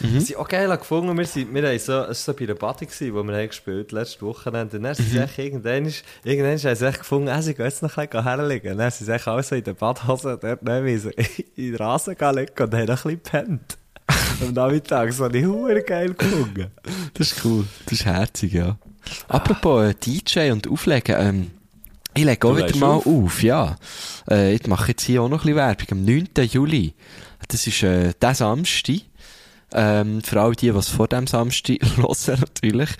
Mhm. 0.00 0.20
Sind 0.20 0.36
auch 0.36 0.48
geil 0.48 0.68
gefunden. 0.76 1.16
Wir, 1.16 1.24
sind, 1.24 1.54
wir 1.54 1.66
haben 1.66 1.78
so, 1.78 1.92
es 1.92 2.08
war 2.08 2.14
so 2.14 2.34
bei 2.34 2.46
der 2.46 2.54
Party, 2.54 2.86
gewesen, 2.86 3.14
wo 3.14 3.22
wir 3.22 3.34
haben 3.34 3.48
gespielt 3.48 3.92
letzte 3.92 4.22
Wochenende. 4.22 4.76
Und 4.76 4.82
dann 4.82 4.94
sind 4.94 5.08
Mhm. 5.08 5.12
sie 5.12 5.18
echt 5.20 5.38
irgendwann, 5.38 5.92
irgendwann 6.24 6.58
haben 6.58 6.74
sie 6.76 6.86
echt 6.86 6.98
gefunden, 6.98 7.28
ah, 7.28 7.40
sie 7.40 7.54
gehen 7.54 7.64
jetzt 7.64 7.82
noch 7.82 7.96
ein 7.96 8.08
bisschen 8.08 8.24
herlegen. 8.24 8.72
Und 8.72 8.78
dann 8.78 8.90
sind 8.90 9.06
sie 9.06 9.12
echt 9.12 9.28
alle 9.28 9.42
so 9.42 9.54
in 9.54 9.64
der 9.64 9.74
Badhose 9.74 10.38
dort 10.40 10.60
so 10.62 11.10
in 11.56 11.72
den 11.72 11.76
Rasen 11.76 12.16
gelegt 12.16 12.60
und 12.60 12.74
haben 12.74 12.84
noch 12.86 13.04
ein 13.04 13.16
bisschen 13.16 13.22
gepennt. 13.22 13.78
Am 14.42 14.52
Nachmittag, 14.52 15.12
so 15.12 15.24
eine 15.24 15.46
Hure 15.46 15.82
geil 15.82 16.12
gefunden. 16.14 16.70
Das 17.14 17.32
ist 17.32 17.44
cool. 17.44 17.64
Das 17.84 17.92
ist 17.94 18.04
herzig, 18.04 18.52
ja. 18.52 18.76
Apropos 19.28 19.84
äh, 19.84 19.94
DJ 19.94 20.50
und 20.50 20.68
Auflegen, 20.68 21.16
ähm, 21.18 21.50
ich 22.14 22.24
lege 22.24 22.48
auch 22.48 22.56
wieder 22.56 22.76
mal 22.76 22.94
auf? 22.94 23.06
auf, 23.06 23.42
ja. 23.42 23.76
Äh, 24.30 24.54
ich 24.54 24.66
mache 24.66 24.92
jetzt 24.92 25.02
hier 25.02 25.22
auch 25.22 25.28
noch 25.28 25.44
ein 25.44 25.54
bisschen 25.54 25.56
Werbung. 25.56 25.86
Am 25.90 26.04
9. 26.04 26.28
Juli, 26.50 26.94
das 27.48 27.66
ist 27.66 27.82
äh, 27.82 28.14
der 28.20 28.34
Samstag, 28.34 29.00
ähm, 29.72 30.22
für 30.22 30.40
alle 30.40 30.56
die, 30.56 30.74
was 30.74 30.88
vor 30.88 31.08
dem 31.08 31.26
Samstag 31.26 31.78
hören 31.96 32.40
natürlich, 32.40 32.90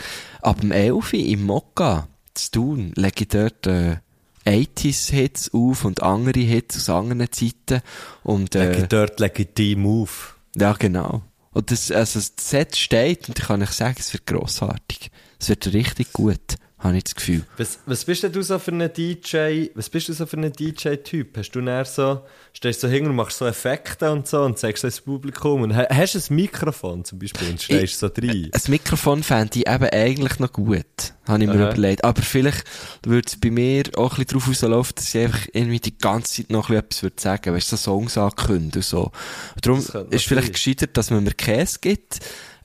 ab 0.42 0.60
dem 0.60 0.72
11. 0.72 0.94
Uhr 0.94 1.14
im 1.14 1.44
Mokka 1.44 2.08
zu 2.34 2.50
tun, 2.50 2.92
lege 2.96 3.22
ich 3.22 3.28
dort 3.28 3.66
äh, 3.66 3.96
80s-Hits 4.44 5.52
auf 5.54 5.84
und 5.84 6.02
andere 6.02 6.40
Hits 6.40 6.76
aus 6.76 6.90
anderen 6.90 7.30
Zeiten. 7.32 7.80
Und, 8.22 8.54
Lege 8.54 8.76
äh, 8.76 8.82
ich 8.82 8.86
dort 8.88 9.18
legitim 9.18 9.86
auf. 9.86 10.36
ja, 10.56 10.72
genau. 10.74 11.22
Und 11.52 11.70
das, 11.70 11.90
also 11.90 12.18
das 12.18 12.32
Set 12.38 12.76
steht 12.76 13.30
und 13.30 13.38
ich 13.38 13.46
kann 13.46 13.62
euch 13.62 13.70
sagen, 13.70 13.96
es 13.98 14.12
wird 14.12 14.26
grossartig. 14.26 15.10
Es 15.38 15.48
wird 15.48 15.72
richtig 15.72 16.12
gut, 16.12 16.40
habe 16.78 16.96
ich 16.96 17.04
das 17.04 17.14
Gefühl. 17.14 17.44
Was, 17.58 17.78
was 17.86 18.04
bist 18.04 18.22
denn 18.22 18.32
du 18.32 18.42
so 18.42 18.58
für 18.58 18.70
ein 18.72 18.90
DJ, 18.92 19.68
was 19.74 19.90
bist 19.90 20.08
du 20.08 20.12
so 20.14 20.24
für 20.26 20.36
ein 20.38 20.50
DJ-Typ? 20.52 21.36
Hast 21.36 21.50
du 21.52 21.60
näher 21.60 21.84
so, 21.84 22.22
stehst 22.52 22.82
du 22.82 22.86
so 22.86 22.92
hin 22.92 23.06
und 23.06 23.14
machst 23.16 23.38
so 23.38 23.46
Effekte 23.46 24.10
und 24.10 24.26
so 24.26 24.42
und 24.42 24.58
sagst 24.58 24.84
das 24.84 25.00
Publikum 25.00 25.62
und 25.62 25.76
ha- 25.76 25.86
hast 25.90 26.14
du 26.14 26.18
ein 26.18 26.36
Mikrofon 26.36 27.04
zum 27.04 27.18
Beispiel 27.18 27.48
und 27.50 27.60
stehst 27.62 27.98
so 27.98 28.08
drin? 28.08 28.50
Ein 28.52 28.60
Mikrofon 28.68 29.22
fände 29.22 29.58
ich 29.58 29.68
eben 29.68 29.84
eigentlich 29.90 30.38
noch 30.38 30.52
gut, 30.52 30.86
habe 31.28 31.42
ich 31.44 31.48
mir 31.50 31.54
Aha. 31.56 31.70
überlegt. 31.72 32.02
Aber 32.04 32.22
vielleicht 32.22 32.64
würde 33.04 33.26
es 33.28 33.38
bei 33.38 33.50
mir 33.50 33.84
auch 33.96 34.12
ein 34.18 34.24
bisschen 34.24 34.26
darauf 34.28 34.48
rauslaufen, 34.48 34.92
dass 34.96 35.14
ich 35.14 35.20
einfach 35.22 35.46
irgendwie 35.52 35.80
die 35.80 35.98
ganze 35.98 36.34
Zeit 36.42 36.50
noch 36.50 36.70
etwas 36.70 37.02
würde 37.02 37.16
sagen, 37.20 37.54
weißt 37.54 37.72
du, 37.72 37.76
so 37.76 37.82
Songs 37.82 38.16
ankündigen 38.16 38.76
und 38.78 38.84
so. 38.84 39.12
Darum 39.60 39.80
ist 39.80 40.26
vielleicht 40.26 40.46
sein. 40.46 40.52
gescheiter, 40.52 40.86
dass 40.86 41.10
man 41.10 41.24
mir 41.24 41.32
Käse 41.34 41.78
gibt. 41.80 42.20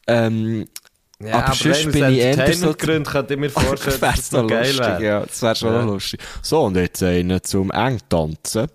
Ähm, 0.08 0.68
Ja, 1.26 1.46
aber 1.46 1.54
sonst 1.54 1.92
bin 1.92 2.04
ich 2.06 2.18
eher 2.20 2.34
so... 2.36 2.42
Entertainment-Gründen 2.42 3.06
könnte 3.06 3.34
ich 3.34 3.40
mir 3.40 3.50
vorstellen, 3.50 4.00
dass 4.00 4.16
das 4.16 4.32
noch 4.32 4.48
geil 4.48 4.68
lustig, 4.68 4.80
wäre. 4.80 5.04
Ja, 5.04 5.20
das 5.22 5.42
wäre 5.42 5.56
schon 5.56 5.74
Ja. 5.74 5.82
noch 5.82 5.94
lustig. 5.94 6.22
So, 6.42 6.64
und 6.64 6.76
jetzt 6.76 7.04
einen 7.04 7.44
zum 7.44 7.72
Engtanzen. 7.72 8.68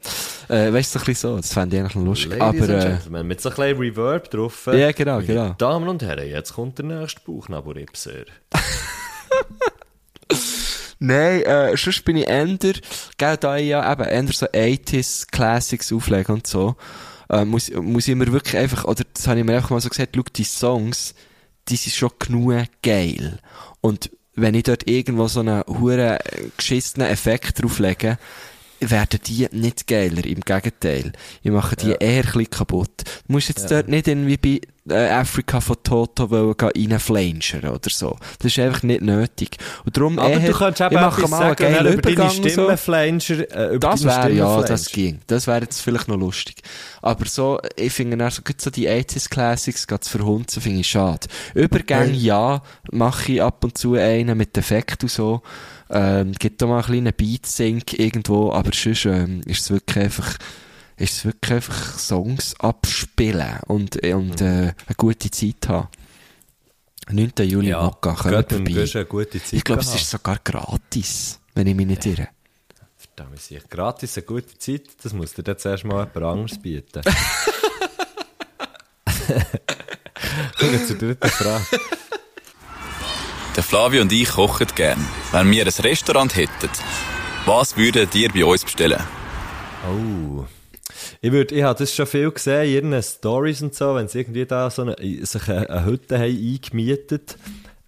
Äh, 0.49 0.73
weißt 0.73 0.95
du, 0.95 0.99
so 0.99 1.03
ein 1.03 1.07
bisschen 1.07 1.31
so, 1.31 1.37
das 1.37 1.53
fände 1.53 1.77
ich 1.77 1.83
eigentlich 1.83 1.95
noch 1.97 2.05
lustig. 2.05 2.39
Ladies 2.39 2.63
aber, 2.63 2.79
äh, 2.79 2.89
Gentlemen, 2.89 3.27
mit 3.27 3.41
so 3.41 3.49
ein 3.51 3.55
bisschen 3.57 3.79
Reverb 3.79 4.31
drauf. 4.31 4.69
Ja, 4.73 4.93
genau, 4.93 5.15
Meine 5.17 5.27
genau. 5.27 5.55
Damen 5.59 5.89
und 5.89 6.03
Herren, 6.03 6.29
jetzt 6.29 6.55
kommt 6.55 6.79
der 6.79 6.87
nächste 6.87 7.21
Bauchnabelripser. 7.27 8.25
nein, 10.99 11.43
äh, 11.43 11.77
sonst 11.77 12.05
bin 12.05 12.17
ich 12.17 12.29
eher, 12.29 12.47
gell, 13.19 13.37
da 13.39 13.57
ich 13.57 13.69
ja 13.69 13.93
eben 13.93 14.05
eher 14.05 14.33
so 14.33 14.47
80s 14.47 15.27
Classics 15.31 15.93
auflege 15.93 16.33
und 16.33 16.47
so, 16.47 16.77
äh, 17.29 17.45
muss, 17.45 17.71
muss 17.71 18.09
ich 18.09 18.15
mir 18.15 18.33
wirklich 18.33 18.57
einfach, 18.57 18.85
oder 18.85 19.03
das 19.13 19.27
habe 19.27 19.41
ich 19.41 19.45
mir 19.45 19.57
einfach 19.57 19.71
mal 19.71 19.81
so 19.81 19.89
gesagt, 19.89 20.15
schau, 20.17 20.23
die 20.35 20.45
Songs, 20.45 21.15
die 21.69 21.77
sind 21.77 21.95
schon 21.95 22.11
genug 22.19 22.67
geil. 22.83 23.39
Und 23.81 24.11
wenn 24.35 24.55
ich 24.55 24.65
dort 24.65 24.89
irgendwo 24.89 25.29
so 25.29 25.41
einen 25.41 25.65
hure 25.67 26.19
geschissenen 26.57 27.09
Effekt 27.09 27.63
drauflege, 27.63 28.19
werden 28.81 29.21
die 29.27 29.49
nicht 29.53 29.87
geiler, 29.87 30.25
im 30.27 30.41
Gegenteil. 30.41 31.13
Ich 31.43 31.51
mache 31.51 31.77
die 31.77 31.93
eher 31.93 31.99
ein 32.01 32.23
bisschen 32.23 32.51
kaputt. 32.51 33.05
Du 33.27 33.33
musst 33.33 33.49
jetzt 33.49 33.71
dort 33.71 33.89
nicht 33.89 34.07
irgendwie 34.07 34.37
bei 34.37 34.61
äh, 34.89 35.09
Afrika 35.09 35.61
von 35.61 35.77
Toto 35.83 36.25
reinflanschen 36.27 37.61
oder 37.69 37.91
so. 37.91 38.17
Das 38.39 38.53
ist 38.53 38.59
einfach 38.59 38.83
nicht 38.83 39.03
nötig. 39.03 39.57
Und 39.85 39.97
darum 39.97 40.19
Aber 40.19 40.31
eher, 40.31 40.53
du 40.53 40.59
kannst 40.59 40.81
eben 40.81 40.95
ich 40.95 41.01
mache 41.01 41.29
mal 41.29 41.43
einen 41.43 41.57
sagen 41.57 41.57
geilen 41.57 41.93
über 41.95 42.03
deine 42.03 42.25
und 42.25 42.51
so. 42.51 42.71
Äh, 42.71 43.75
über 43.75 43.91
Das 43.91 44.05
wäre, 44.05 44.33
ja, 44.33 44.63
das 44.63 44.91
ging. 44.91 45.21
Das 45.27 45.47
wäre 45.47 45.63
jetzt 45.63 45.81
vielleicht 45.81 46.09
noch 46.09 46.17
lustig. 46.17 46.63
Aber 47.03 47.27
so, 47.27 47.61
ich 47.77 47.93
finde 47.93 48.17
dann 48.17 48.31
so, 48.31 48.43
gut 48.43 48.61
so 48.61 48.71
die 48.71 48.89
80s 48.89 49.29
Classics, 49.29 49.87
gerade 49.87 50.01
zu 50.01 50.19
verhunzen, 50.19 50.63
finde 50.63 50.81
ich 50.81 50.89
schade. 50.89 51.27
Übergänge, 51.55 52.13
ja, 52.13 52.63
mache 52.91 53.33
ich 53.33 53.43
ab 53.43 53.65
und 53.65 53.77
zu 53.77 53.95
einen 53.95 54.37
mit 54.37 54.57
Effekt 54.57 55.03
und 55.03 55.11
so. 55.11 55.43
Ähm, 55.89 56.33
gibt 56.33 56.61
da 56.61 56.67
mal 56.67 56.77
einen 56.77 56.85
kleinen 56.85 57.13
Beat-Sync 57.13 57.99
irgendwo, 57.99 58.53
aber 58.53 58.71
sonst, 58.73 59.07
ähm, 59.07 59.41
ist 59.47 59.61
es 59.63 59.71
wirklich 59.71 60.05
einfach, 60.05 60.37
ist 60.97 61.19
es 61.19 61.25
wirklich 61.25 61.53
einfach 61.53 61.99
Songs 61.99 62.55
abspielen 62.59 63.61
und, 63.67 63.97
und, 64.05 64.41
äh, 64.41 64.45
eine 64.45 64.75
gute 64.97 65.31
Zeit 65.31 65.69
haben. 65.69 65.89
9. 67.11 67.33
Juli 67.43 67.69
Ja, 67.69 67.83
Mokka, 67.83 68.15
kommt 68.15 68.51
vorbei. 68.51 68.73
Guschen 68.73 68.99
eine 68.99 69.07
gute 69.07 69.41
Zeit 69.41 69.53
Ich 69.53 69.63
glaube, 69.65 69.83
es 69.83 69.95
ist 69.95 70.11
sogar 70.11 70.39
gratis, 70.43 71.39
wenn 71.55 71.67
ich 71.67 71.75
mich 71.77 71.87
nicht 71.87 72.05
irre. 72.07 72.29
Verdammt, 72.97 73.37
ist 73.37 73.71
gratis 73.71 74.17
eine 74.17 74.27
gute 74.27 74.59
Zeit, 74.59 74.83
das 75.03 75.13
muss 75.13 75.35
dir 75.35 75.43
dann 75.43 75.59
zuerst 75.59 75.85
mal 75.85 76.07
jemand 76.07 76.17
anderes 76.17 76.59
bieten. 76.59 77.03
Kommen 80.59 80.73
wir 80.73 80.87
zur 80.87 80.97
dritten 80.97 81.29
Frage. 81.29 81.81
Der 83.55 83.63
Flavio 83.63 84.03
und 84.03 84.13
ich 84.13 84.29
kochen 84.29 84.67
gern. 84.75 85.03
Wenn 85.33 85.51
wir 85.51 85.65
ein 85.65 85.69
Restaurant 85.69 86.37
hätten, 86.37 86.69
was 87.47 87.77
würdet 87.77 88.15
ihr 88.15 88.31
bei 88.31 88.45
uns 88.45 88.65
bestellen? 88.65 89.03
Oh. 89.89 90.45
Ich, 91.21 91.33
würd, 91.33 91.53
ich 91.53 91.63
habe 91.63 91.79
das 91.79 91.95
schon 91.95 92.07
viel 92.07 92.31
gesehen 92.31 92.65
in 92.65 92.93
ihren 92.93 93.03
Stories 93.03 93.63
und 93.63 93.75
so, 93.75 93.95
wenn 93.95 94.09
sie 94.09 94.21
irgendwie 94.21 94.47
da 94.47 94.71
so 94.71 94.83
eine, 94.83 94.97
sich 95.27 95.49
eine, 95.49 95.71
eine 95.71 95.85
Hütte 95.85 96.19
haben 96.19 96.25
eingemietet 96.25 97.37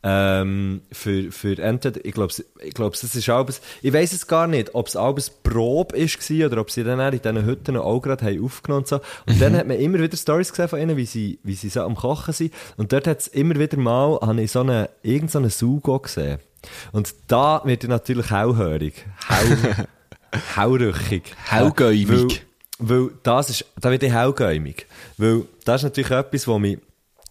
ähm, 0.03 0.83
für, 0.93 1.33
für 1.33 1.59
entweder, 1.59 2.05
ich 2.05 2.13
glaube, 2.13 2.33
ich 2.63 2.75
glaube, 2.75 2.95
es 2.95 3.03
ist 3.03 3.29
alles, 3.29 3.61
ich 3.83 3.93
weiß 3.93 4.13
es 4.13 4.27
gar 4.27 4.47
nicht, 4.47 4.75
ob 4.75 4.87
es 4.87 4.97
alles 4.97 5.29
Probe 5.31 5.97
ist 5.97 6.31
oder 6.31 6.61
ob 6.61 6.71
sie 6.71 6.85
dann 6.85 7.01
auch 7.01 7.13
in 7.13 7.21
diesen 7.21 7.45
Hütten 7.45 7.77
auch 7.77 8.01
gerade 8.01 8.25
haben 8.25 8.45
aufgenommen 8.45 8.83
und 8.83 8.89
so. 8.89 9.01
Und 9.27 9.41
dann 9.41 9.57
hat 9.57 9.67
man 9.67 9.79
immer 9.79 9.99
wieder 9.99 10.17
Stories 10.17 10.51
gesehen 10.51 10.69
von 10.69 10.81
ihnen, 10.81 10.97
wie 10.97 11.07
sie, 11.07 11.41
wie 11.43 11.55
sie 11.55 11.69
so 11.69 11.83
am 11.83 11.97
Kochen 11.97 12.33
sind. 12.33 12.55
Und 12.77 12.93
dort 12.93 13.09
hat 13.09 13.21
es 13.21 13.29
immer 13.29 13.57
wieder 13.59 13.77
mal, 13.77 14.19
habe 14.21 14.41
ich 14.41 14.53
so 14.53 14.61
eine, 14.61 14.89
irgend 15.03 15.33
so 15.33 15.39
eine 15.39 15.51
Sugo 15.51 15.99
gesehen. 15.99 16.39
Und 16.93 17.15
da 17.27 17.63
wird 17.65 17.83
ich 17.83 17.91
natürlich 17.91 18.31
hellhörig. 18.31 19.05
Hell, 19.27 19.87
hellrüchig. 20.55 21.35
Hellgäumig. 21.49 22.48
Weil, 22.79 23.11
das 23.23 23.51
ist, 23.51 23.65
da 23.81 23.91
wird 23.91 24.03
ich 24.03 24.13
hellgäumig. 24.13 24.87
Weil 25.17 25.45
das 25.65 25.81
ist 25.81 25.85
natürlich 25.85 26.11
etwas, 26.11 26.47
was 26.47 26.59
mich, 26.59 26.79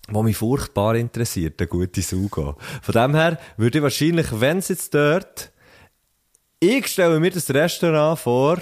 was 0.09 0.23
mich 0.23 0.37
furchtbar 0.37 0.95
interessiert, 0.95 1.59
eine 1.59 1.67
gute 1.67 2.01
Sugo. 2.01 2.57
Von 2.81 2.93
dem 2.93 3.15
her 3.15 3.39
würde 3.55 3.77
ich 3.77 3.83
wahrscheinlich, 3.83 4.27
wenn 4.31 4.57
es 4.57 4.67
jetzt 4.67 4.93
dort, 4.93 5.51
ich 6.59 6.87
stelle 6.87 7.19
mir 7.19 7.31
das 7.31 7.49
Restaurant 7.53 8.19
vor, 8.19 8.57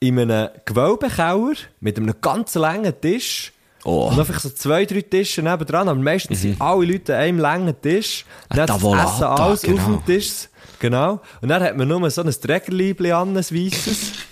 in 0.00 0.18
einem 0.18 0.48
Gewölbekeller 0.64 1.54
mit 1.80 1.96
einem 1.96 2.14
ganz 2.20 2.54
langen 2.54 3.00
Tisch. 3.00 3.52
Oh. 3.84 4.08
Und 4.08 4.18
einfach 4.18 4.40
so 4.40 4.48
zwei, 4.50 4.86
drei 4.86 5.02
Tische 5.02 5.42
nebendran. 5.42 5.88
Aber 5.88 6.00
meistens 6.00 6.40
sind 6.40 6.60
alle 6.60 6.86
Leute 6.86 7.14
an 7.14 7.22
einem 7.22 7.38
langen 7.38 7.80
Tisch. 7.80 8.24
Und 8.50 8.58
dann 8.58 8.66
das 8.66 8.76
Tavolata, 8.76 9.12
Essen 9.12 9.24
alles 9.24 9.62
genau. 9.62 9.82
auf 9.82 9.86
dem 9.86 10.04
Tisch. 10.06 10.48
Genau. 10.78 11.20
Und 11.40 11.48
dann 11.48 11.62
hat 11.62 11.76
man 11.76 11.86
nur 11.86 12.10
so 12.10 12.22
ein 12.22 12.30
Trägerliebli 12.30 13.12
an, 13.12 13.30
ein 13.30 13.36
weisses. 13.36 14.12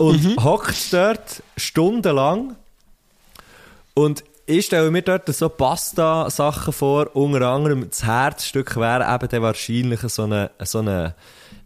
und 0.00 0.42
hockt 0.42 0.92
dort 0.92 1.42
stundenlang. 1.56 2.56
Und 3.94 4.24
ich 4.46 4.66
stelle 4.66 4.90
mir 4.90 5.02
dort 5.02 5.26
so 5.34 5.48
Pasta-Sachen 5.48 6.72
vor, 6.72 7.14
unter 7.16 7.46
anderem 7.48 7.88
das 7.88 8.04
Herzstück 8.04 8.76
wäre 8.76 9.14
eben 9.14 9.28
dann 9.28 9.42
wahrscheinlich 9.42 10.00
so 10.00 10.24
eine, 10.24 10.50
so 10.62 10.80
eine, 10.80 11.14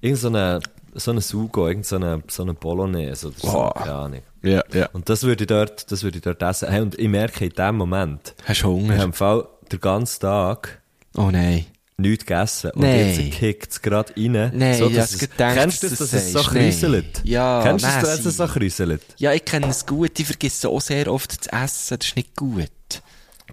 irgend 0.00 0.18
so 0.20 0.28
eine, 0.28 0.60
so 0.94 1.10
eine 1.10 1.20
Sugo, 1.20 1.66
irgend 1.68 1.86
so 1.86 1.96
eine, 1.96 2.22
so 2.28 2.42
eine 2.42 2.54
Bolognese 2.54 3.28
oder 3.28 3.36
so, 3.38 3.50
Boah. 3.52 3.74
keine 3.74 3.94
Ahnung. 3.94 4.22
Ja, 4.42 4.62
ja. 4.72 4.88
Und 4.92 5.08
das 5.08 5.24
würde 5.24 5.42
ich 5.44 5.48
dort, 5.48 5.90
das 5.90 6.04
würde 6.04 6.18
ich 6.18 6.22
dort 6.22 6.40
essen. 6.42 6.68
Hey, 6.68 6.80
und 6.80 6.96
ich 6.98 7.08
merke 7.08 7.46
in 7.46 7.52
dem 7.52 7.76
Moment, 7.76 8.34
Hast 8.44 8.48
du 8.48 8.52
ich 8.52 8.62
habe 8.64 8.72
Hunger? 8.74 9.02
im 9.02 9.12
Fall 9.12 9.46
den 9.72 9.80
ganzen 9.80 10.20
Tag 10.20 10.80
Oh 11.16 11.30
nein. 11.32 11.66
Nichts 11.98 12.24
gegessen. 12.24 12.70
Und 12.72 12.82
Nein. 12.82 13.14
jetzt 13.14 13.38
kickt 13.38 13.72
es 13.72 13.82
gerade 13.82 14.12
rein. 14.16 14.52
Nein, 14.54 14.78
so, 14.78 14.88
dass 14.88 15.12
es, 15.12 15.18
gedacht, 15.18 15.54
kennst 15.54 15.82
du 15.82 15.88
das, 15.88 15.98
dass 15.98 16.12
es 16.12 16.32
so 16.32 16.40
krüselt? 16.40 17.20
Ja, 17.24 17.60
Kennst 17.62 17.84
du 17.84 17.88
das, 17.88 18.02
dass 18.02 18.24
es 18.24 18.36
so 18.36 18.46
krüselt? 18.46 19.02
Ja, 19.18 19.32
ich 19.32 19.44
kenne 19.44 19.68
es 19.68 19.84
gut. 19.84 20.18
Ich 20.18 20.26
vergesse 20.26 20.68
auch 20.68 20.80
sehr 20.80 21.12
oft 21.12 21.44
zu 21.44 21.52
essen. 21.52 21.98
Das 21.98 22.08
ist 22.08 22.16
nicht 22.16 22.36
gut. 22.36 22.70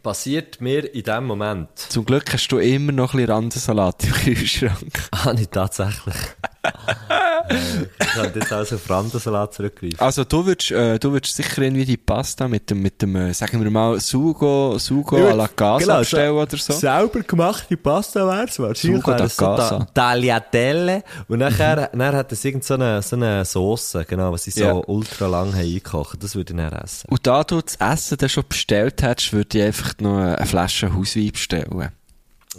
Passiert 0.03 0.61
mir 0.61 0.93
in 0.93 1.03
dem 1.03 1.25
Moment. 1.25 1.69
Zum 1.77 2.05
Glück 2.05 2.31
hast 2.31 2.47
du 2.49 2.57
immer 2.59 2.91
noch 2.91 3.13
ein 3.13 3.17
bisschen 3.17 3.31
Randensalat 3.33 4.03
im 4.03 4.11
Kühlschrank. 4.11 5.09
Habe 5.15 5.41
ich 5.41 5.47
tatsächlich. 5.49 6.15
Äh, 6.63 7.55
ich 7.99 8.07
könnte 8.13 8.39
jetzt 8.39 8.51
also 8.51 8.75
auf 8.75 8.89
Randensalat 8.89 9.53
zurückgreifen. 9.53 9.99
Also 9.99 10.23
du 10.23 10.45
würdest, 10.45 10.71
äh, 10.71 10.99
du 10.99 11.11
würdest 11.11 11.35
sicher 11.35 11.61
irgendwie 11.61 11.85
die 11.85 11.97
Pasta 11.97 12.47
mit 12.47 12.69
dem, 12.69 12.81
mit 12.81 13.01
dem, 13.01 13.15
äh, 13.15 13.33
sagen 13.33 13.63
wir 13.63 13.69
mal, 13.71 13.99
Sugo, 13.99 14.77
Sugo 14.79 15.15
à 15.17 15.33
la 15.35 15.47
Casa 15.47 15.79
Genau, 15.85 15.99
bestellen 15.99 16.31
oder 16.33 16.57
so. 16.57 16.73
Selber 16.73 17.21
gemachte 17.21 17.77
Pasta 17.77 18.27
wäre 18.27 18.45
es 18.47 18.59
wahrscheinlich. 18.59 19.01
Sugo 19.03 19.11
da 19.17 19.29
so 19.29 19.45
casa. 19.45 19.79
Ta- 19.79 19.87
Tagliatelle. 19.93 21.03
Und 21.27 21.39
nachher, 21.39 21.89
nachher 21.93 22.17
hat 22.17 22.31
es 22.31 22.43
irgend 22.45 22.63
so 22.63 22.73
eine, 22.75 23.01
so 23.01 23.15
eine 23.15 23.45
Sauce, 23.45 23.97
genau, 24.07 24.31
was 24.31 24.43
sie 24.43 24.51
so 24.51 24.61
Ja. 24.63 24.73
ultra 24.73 25.27
lang 25.27 25.53
haben 25.53 25.59
eingekocht. 25.61 26.21
Das 26.23 26.35
würde 26.35 26.53
ich 26.53 26.57
dann 26.59 26.73
essen. 26.73 27.07
Und 27.09 27.25
da 27.27 27.43
du 27.43 27.61
das 27.61 27.75
Essen 27.75 28.17
dann 28.17 28.29
schon 28.29 28.43
bestellt 28.49 29.01
hättest, 29.03 29.33
würde 29.33 29.57
ich 29.59 29.63
einfach 29.65 29.84
noch 29.99 30.17
eine 30.19 30.45
Flasche 30.45 30.93
Hauswein 30.93 31.31
bestellen. 31.31 31.91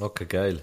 Okay, 0.00 0.26
geil. 0.26 0.62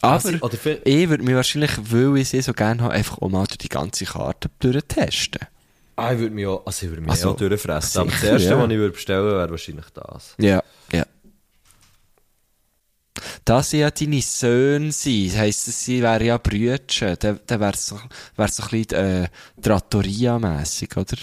Aber 0.00 0.14
Also, 0.14 0.28
oder 0.40 0.56
für- 0.56 0.80
ich 0.84 1.08
würde 1.08 1.22
mich 1.24 1.34
wahrscheinlich, 1.34 1.70
weil 1.90 2.16
ich 2.18 2.28
sie 2.30 2.42
so 2.42 2.52
gerne 2.52 2.82
habe, 2.82 2.94
einfach 2.94 3.18
auch 3.18 3.28
mal 3.28 3.46
durch 3.46 3.58
die 3.58 3.68
ganze 3.68 4.04
Karte 4.04 4.50
durchtesten. 4.58 5.40
Ah, 5.96 6.12
ich 6.12 6.18
würde 6.18 6.34
mich 6.34 6.46
auch, 6.46 6.66
also 6.66 6.84
ich 6.84 6.90
würde 6.90 7.02
mich 7.02 7.10
Also, 7.12 7.30
auch 7.30 7.36
durchfressen. 7.36 8.00
Aber 8.00 8.10
das 8.10 8.20
sicher, 8.20 8.32
erste, 8.32 8.48
ja. 8.50 8.58
was 8.58 8.70
ich 8.70 8.76
würde 8.76 8.92
bestellen, 8.94 9.24
wäre 9.26 9.50
wahrscheinlich 9.50 9.86
das. 9.94 10.34
Ja, 10.38 10.62
ja. 10.92 11.06
Da 13.44 13.62
sie 13.62 13.78
ja 13.78 13.90
deine 13.90 14.20
Söhne 14.20 14.90
sind, 14.90 15.36
heisst 15.36 15.66
sie 15.66 16.02
wären 16.02 16.26
ja 16.26 16.36
Brütchen, 16.38 17.16
dann, 17.20 17.38
dann 17.46 17.60
wäre 17.60 17.72
es 17.72 17.86
so, 17.86 17.98
wär's 18.36 18.56
so 18.56 18.64
ein 18.64 18.68
bisschen 18.70 18.92
äh, 19.24 19.28
Trattoria-mässig, 19.62 20.96
oder? 20.96 21.16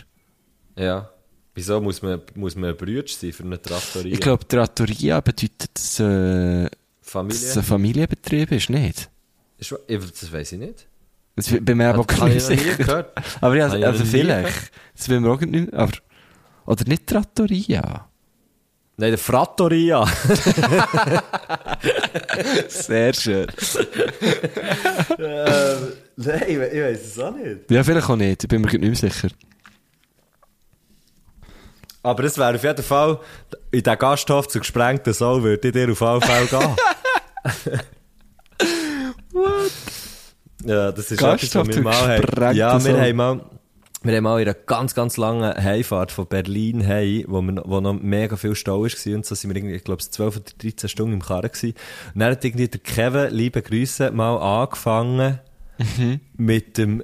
Ja. 0.77 1.10
Wieso 1.53 1.81
muss 1.81 2.01
man, 2.01 2.21
muss 2.35 2.55
man 2.55 2.69
ein 2.71 2.77
Brütsch 2.77 3.13
sein 3.17 3.33
für 3.33 3.43
eine 3.43 3.61
Traktorie? 3.61 4.11
Ich 4.13 4.19
glaube, 4.19 4.47
Trattoria 4.47 5.19
bedeutet, 5.19 5.69
dass, 5.73 5.99
äh, 5.99 6.69
Familie? 7.01 7.39
dass 7.39 7.49
es 7.49 7.57
ein 7.57 7.63
Familienbetrieb 7.63 8.51
ist, 8.53 8.69
nicht? 8.69 9.09
Ich- 9.57 9.73
das 9.87 10.31
weiß 10.31 10.53
ich 10.53 10.59
nicht. 10.59 10.87
Das 11.35 11.47
bin 11.49 11.77
mir 11.77 11.89
aber 11.89 12.03
Das 12.05 12.19
habe 12.19 12.29
nicht 12.33 12.45
sicher. 12.45 12.75
gehört. 12.75 13.17
Aber 13.41 13.55
ja, 13.55 13.65
also 13.69 14.03
nie 14.03 14.09
vielleicht. 14.09 14.71
Das 14.97 15.07
bin 15.07 15.23
mir 15.23 15.31
auch 15.31 15.39
nicht, 15.41 15.73
aber, 15.73 15.91
oder 16.65 16.83
nicht 16.85 17.07
Trattoria. 17.07 18.07
Nein, 18.97 19.11
der 19.11 19.17
Frattoria. 19.17 20.05
Sehr 22.67 23.13
schön. 23.13 23.47
Nein, 25.17 26.43
ich, 26.47 26.57
weiß 26.59 27.01
es 27.05 27.19
auch 27.19 27.33
nicht. 27.35 27.71
Ja, 27.71 27.83
vielleicht 27.83 28.09
auch 28.09 28.15
nicht, 28.15 28.43
ich 28.43 28.49
bin 28.49 28.61
mir 28.61 28.67
nicht 28.67 28.81
mehr 28.81 28.95
sicher. 28.95 29.29
Aber 32.03 32.23
es 32.23 32.37
wäre 32.37 32.55
auf 32.55 32.63
jeden 32.63 32.83
Fall, 32.83 33.19
in 33.71 33.83
den 33.83 33.97
Gasthof 33.97 34.47
zu 34.47 34.59
gesprengten 34.59 35.13
Soul 35.13 35.43
würde 35.43 35.67
ich 35.67 35.73
dir 35.73 35.91
auf 35.91 36.01
jeden 36.01 36.21
Fall 36.21 36.45
gehen. 36.47 36.75
What? 39.33 39.71
Ja, 40.65 40.91
das 40.91 41.11
ist 41.11 41.19
Gasthof 41.19 41.67
etwas, 41.67 41.67
was 41.67 41.75
wir 41.75 41.83
mal 41.83 42.19
haben. 42.19 42.55
Ja, 42.55 42.83
wir 42.83 42.99
haben 42.99 43.15
mal, 43.15 43.41
wir 44.03 44.15
haben 44.15 44.23
mal 44.23 44.41
in 44.41 44.47
einer 44.47 44.55
ganz, 44.55 44.95
ganz 44.95 45.17
langen 45.17 45.53
Heimfahrt 45.53 46.11
von 46.11 46.25
Berlin 46.25 46.87
heim, 46.87 47.25
wo, 47.27 47.41
wir, 47.41 47.61
wo 47.65 47.79
noch 47.81 47.93
mega 47.93 48.35
viel 48.35 48.55
Stau 48.55 48.81
war 48.81 49.15
und 49.15 49.25
so 49.25 49.35
sind 49.35 49.49
wir 49.51 49.55
irgendwie, 49.55 49.75
ich 49.75 49.83
glaube, 49.83 50.01
12 50.01 50.37
oder 50.37 50.45
13 50.57 50.89
Stunden 50.89 51.13
im 51.13 51.21
Karren 51.21 51.51
gewesen. 51.51 51.75
Und 52.13 52.19
dann 52.19 52.31
hat 52.31 52.43
irgendwie 52.43 52.67
der 52.67 52.79
Kevin, 52.79 53.29
liebe 53.31 53.61
Grüße, 53.61 54.11
mal 54.11 54.37
angefangen 54.37 55.39
mit 56.37 56.77
dem, 56.77 57.03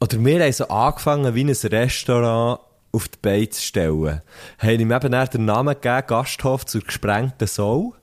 oder 0.00 0.24
wir 0.24 0.42
haben 0.42 0.52
so 0.52 0.68
angefangen 0.68 1.34
wie 1.34 1.44
ein 1.44 1.50
Restaurant 1.50 2.60
auf 2.92 3.08
die 3.08 3.18
Beine 3.20 3.50
zu 3.50 3.62
stellen. 3.62 4.22
Haben 4.58 4.80
ihm 4.80 4.92
eben 4.92 5.12
dann 5.12 5.28
den 5.28 5.44
Namen 5.44 5.74
gegeben, 5.74 6.06
Gasthof 6.06 6.66
zur 6.66 6.82
gesprengten 6.82 7.46
Sau. 7.46 7.94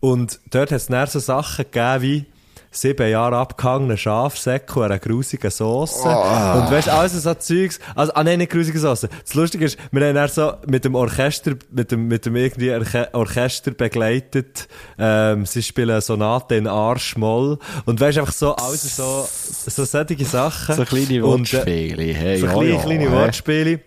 Und 0.00 0.40
dort 0.50 0.70
hat 0.70 0.78
es 0.78 0.86
dann 0.86 1.06
so 1.06 1.18
Sachen 1.18 1.64
gegeben 1.64 2.02
wie 2.02 2.26
sieben 2.72 3.08
Jahre 3.08 3.36
abgehangene 3.36 3.96
Schafsäcke 3.96 4.80
und 4.80 4.86
eine 4.86 4.98
grusige 4.98 5.50
Sauce. 5.50 5.96
Und 5.96 6.70
weißt 6.70 6.88
du, 6.88 6.92
alles 6.92 7.22
so 7.22 7.34
Zeugs. 7.34 7.78
Also, 7.94 8.14
ah, 8.14 8.24
nein, 8.24 8.38
nicht 8.38 8.50
grusige 8.50 8.78
Sauce. 8.78 9.02
Das 9.24 9.34
Lustige 9.34 9.66
ist, 9.66 9.78
wir 9.92 10.06
haben 10.06 10.14
dann 10.14 10.28
so 10.28 10.54
mit 10.66 10.84
dem 10.84 10.94
Orchester, 10.94 11.52
mit 11.70 11.92
dem, 11.92 12.08
mit 12.08 12.26
dem 12.26 12.34
irgendwie 12.34 12.72
Orche 12.72 13.08
Orchester 13.12 13.72
begleitet, 13.72 14.68
ähm, 14.98 15.44
sie 15.44 15.62
spielen 15.62 16.00
Sonate 16.00 16.56
in 16.56 16.66
Arschmoll. 16.66 17.58
Und 17.84 18.00
weißt 18.00 18.16
du, 18.16 18.20
einfach 18.22 18.34
so, 18.34 18.56
alles 18.56 18.96
so, 18.96 19.28
so 19.28 19.84
solche 19.84 20.24
Sachen. 20.24 20.74
So 20.74 20.84
kleine 20.84 21.14
äh, 21.14 21.22
Wortspiele, 21.22 22.14
hey, 22.14 22.40
so 22.40 22.46
kleine, 22.46 22.78
kleine? 22.78 23.12
Wortspiele. 23.12 23.80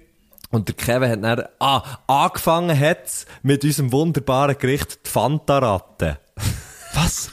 Und 0.56 0.70
der 0.70 0.76
Kevin 0.76 1.12
hat 1.12 1.22
dann, 1.22 1.48
ah, 1.60 1.84
angefangen 2.08 2.80
hat's 2.80 3.26
mit 3.44 3.66
unserem 3.66 3.92
wunderbaren 3.92 4.58
Gericht, 4.58 5.06
die 5.06 5.10
Fanta-Ratte. 5.10 6.18
Was? 6.94 7.30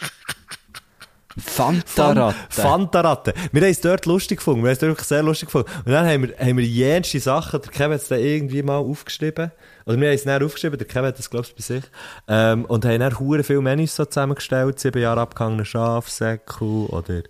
Fantaratte. 1.39 2.37
Fanta-Ratte. 2.51 3.33
Wir 3.53 3.63
haben 3.63 3.71
es 3.71 3.81
dort 3.81 4.07
lustig 4.07 4.39
gefunden. 4.39 4.65
Wir 4.65 4.71
haben 4.71 4.77
es 4.77 4.83
wirklich 4.83 5.07
sehr 5.07 5.23
lustig 5.23 5.47
gefunden. 5.47 5.71
Und 5.85 5.93
dann 5.93 6.05
haben 6.05 6.23
wir, 6.23 6.37
haben 6.37 6.57
wir 6.59 6.65
jenste 6.65 7.21
Sachen, 7.21 7.63
der 7.63 7.71
Kevin 7.71 7.93
hat 7.93 8.03
es 8.03 8.09
dann 8.09 8.19
irgendwie 8.19 8.63
mal 8.65 8.79
aufgeschrieben. 8.79 9.53
Oder 9.87 10.01
wir 10.01 10.09
haben 10.09 10.15
es 10.17 10.25
dann 10.25 10.43
aufgeschrieben, 10.43 10.79
der 10.79 10.89
Kevin 10.89 11.07
hat 11.07 11.19
das, 11.19 11.31
glaubst 11.31 11.55
bei 11.55 11.63
sich. 11.63 11.85
Ähm, 12.27 12.65
und 12.65 12.85
haben 12.85 12.99
dann 12.99 13.21
hure 13.21 13.45
viele 13.45 13.63
Menüs 13.63 13.95
so 13.95 14.05
zusammengestellt. 14.05 14.81
Sieben 14.81 15.01
Jahre 15.01 15.21
abgehangene 15.21 15.65
Schafsäckel 15.65 16.87
oder, 16.87 17.23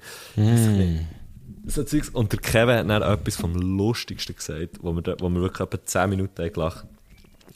so 1.67 1.85
Zeugs. 1.85 2.09
Und 2.09 2.33
der 2.33 2.41
Kevin 2.41 2.77
hat 2.77 2.89
dann 2.89 3.03
etwas 3.03 3.37
vom 3.37 3.55
Lustigsten 3.55 4.37
gesagt, 4.37 4.79
wo 4.81 4.93
wir, 4.93 5.17
wo 5.21 5.29
wir 5.29 5.43
wirklich 5.43 5.61
etwa 5.61 5.85
10 5.85 6.11
Minuten 6.11 6.43
haben 6.43 6.53
gelacht 6.53 6.87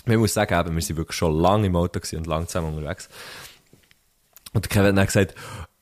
Man 0.07 0.19
muss 0.19 0.35
sagen, 0.35 0.59
eben, 0.59 0.75
wir 0.75 0.83
sind 0.83 0.97
wirklich 0.97 1.17
schon 1.17 1.39
lange 1.39 1.67
im 1.67 1.77
Auto 1.77 2.01
und 2.17 2.27
lang 2.27 2.47
zusammen 2.47 2.75
unterwegs. 2.75 3.09
Und 4.53 4.65
der 4.65 4.71
Kevin 4.71 4.87
hat 4.89 4.97
dann 4.97 5.07
gesagt, 5.07 5.35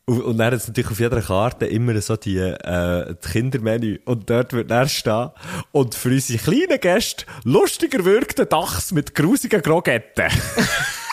und 0.06 0.36
dann 0.36 0.48
hat 0.48 0.54
es 0.54 0.68
natürlich 0.68 0.90
auf 0.90 1.00
jeder 1.00 1.22
Karte 1.22 1.64
immer 1.64 1.98
so 2.02 2.16
die, 2.16 2.36
äh, 2.36 3.14
die 3.14 3.28
Kindermenü. 3.28 4.00
Und 4.04 4.28
dort 4.28 4.52
wird 4.52 4.70
dann 4.70 4.88
stehen. 4.88 5.30
Und 5.72 5.94
für 5.94 6.10
unsere 6.10 6.38
kleinen 6.38 6.78
Gäste 6.78 7.24
lustiger 7.44 8.04
wirkt 8.04 8.38
der 8.38 8.46
Dachs 8.46 8.92
mit 8.92 9.14
grusigen 9.14 9.62
Grogetten. 9.62 10.28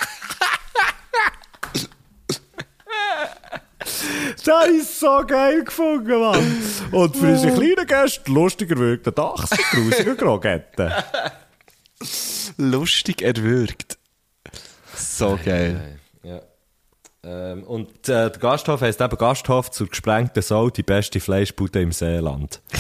Das 4.44 4.62
habe 4.64 4.72
ich 4.72 4.88
so 4.88 5.24
geil 5.28 5.64
gefunden, 5.64 6.20
Mann. 6.20 6.64
Und 6.92 7.16
für 7.16 7.28
unsere 7.28 7.54
kleinen 7.54 7.88
Gäste 7.88 8.32
lustiger 8.32 8.76
wirkt 8.78 9.06
der 9.06 9.14
Dachs 9.14 9.52
mit 9.52 9.62
grusigen 9.72 10.18
Grogetten. 10.18 10.92
Lustig 12.58 13.22
erwürgt. 13.22 13.98
So 14.96 15.38
geil. 15.44 16.00
Ja. 16.24 16.42
Ähm, 17.24 17.64
und 17.64 18.10
äh, 18.10 18.30
der 18.30 18.40
Gasthof 18.40 18.82
heisst 18.82 19.00
eben 19.00 19.18
Gasthof 19.18 19.70
zur 19.70 19.88
gesprengten 19.88 20.42
Sau, 20.42 20.70
die 20.70 20.84
beste 20.84 21.20
Fleischbude 21.20 21.82
im 21.82 21.92
Seeland. 21.92 22.62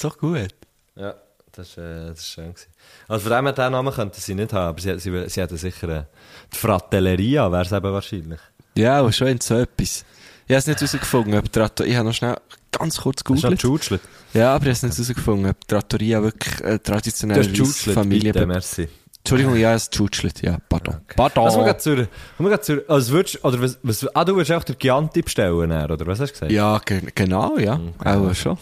So 0.00 0.08
gut. 0.08 0.54
Ja, 0.96 1.14
das 1.60 1.68
ist, 1.68 1.78
äh, 1.78 2.06
das 2.08 2.20
ist 2.20 2.28
schön 2.28 2.52
gewesen. 2.54 2.68
Also 3.08 3.28
von 3.28 3.36
dem 3.36 3.44
her, 3.46 3.52
den 3.52 3.72
Namen 3.72 3.92
könnten 3.92 4.20
sie 4.20 4.34
nicht 4.34 4.52
haben, 4.52 4.68
aber 4.68 4.80
sie, 4.80 4.98
sie, 4.98 5.28
sie 5.28 5.40
hätten 5.40 5.56
sicher 5.56 5.88
äh, 5.88 6.04
die 6.52 6.56
Fratelleria, 6.56 7.50
wäre 7.52 7.62
es 7.62 7.72
eben 7.72 7.92
wahrscheinlich. 7.92 8.40
Ja, 8.76 8.98
aber 8.98 9.12
schon 9.12 9.28
in 9.28 9.40
so 9.40 9.56
etwas. 9.56 10.04
Ich 10.46 10.54
habe 10.54 10.58
es 10.58 10.66
nicht 10.66 10.80
herausgefunden, 10.80 11.34
ob 11.38 11.52
Trattor... 11.52 11.86
Ich 11.86 11.94
habe 11.94 12.08
noch 12.08 12.14
schnell 12.14 12.36
ganz 12.72 13.00
kurz 13.00 13.22
Hast 13.28 13.44
du 13.44 13.50
gegoogelt. 13.50 14.00
Ja, 14.34 14.54
aber 14.54 14.66
ich 14.66 14.68
habe 14.68 14.70
es 14.70 14.82
nicht 14.82 14.98
herausgefunden, 14.98 15.50
ob 15.50 15.68
Trattoria 15.68 16.22
wirklich 16.22 16.60
äh, 16.62 16.78
traditionell 16.78 17.44
Familie... 17.44 18.32
bitte, 18.32 18.46
merci. 18.46 18.88
Entschuldigung, 19.18 19.56
ja, 19.56 19.74
es 19.74 19.90
tschutschelt, 19.90 20.40
ja, 20.40 20.56
pardon. 20.66 20.96
Pardon. 21.14 21.44
Also, 21.44 21.64
wir 21.64 21.78
zur, 21.78 22.08
wir 22.38 22.62
zur, 22.62 22.82
also 22.88 23.12
würdest, 23.12 23.44
oder 23.44 23.60
was, 23.60 23.78
was, 23.82 24.16
ah, 24.16 24.24
du 24.24 24.34
willst 24.34 24.50
auch 24.50 24.64
den 24.64 24.78
Chianti 24.78 25.20
bestellen, 25.20 25.70
oder 25.70 26.06
was 26.06 26.20
hast 26.20 26.30
du 26.30 26.32
gesagt? 26.32 26.52
Ja, 26.52 26.78
ge 26.78 27.02
genau, 27.14 27.58
ja. 27.58 27.78
Auch 28.02 28.34
schon. 28.34 28.56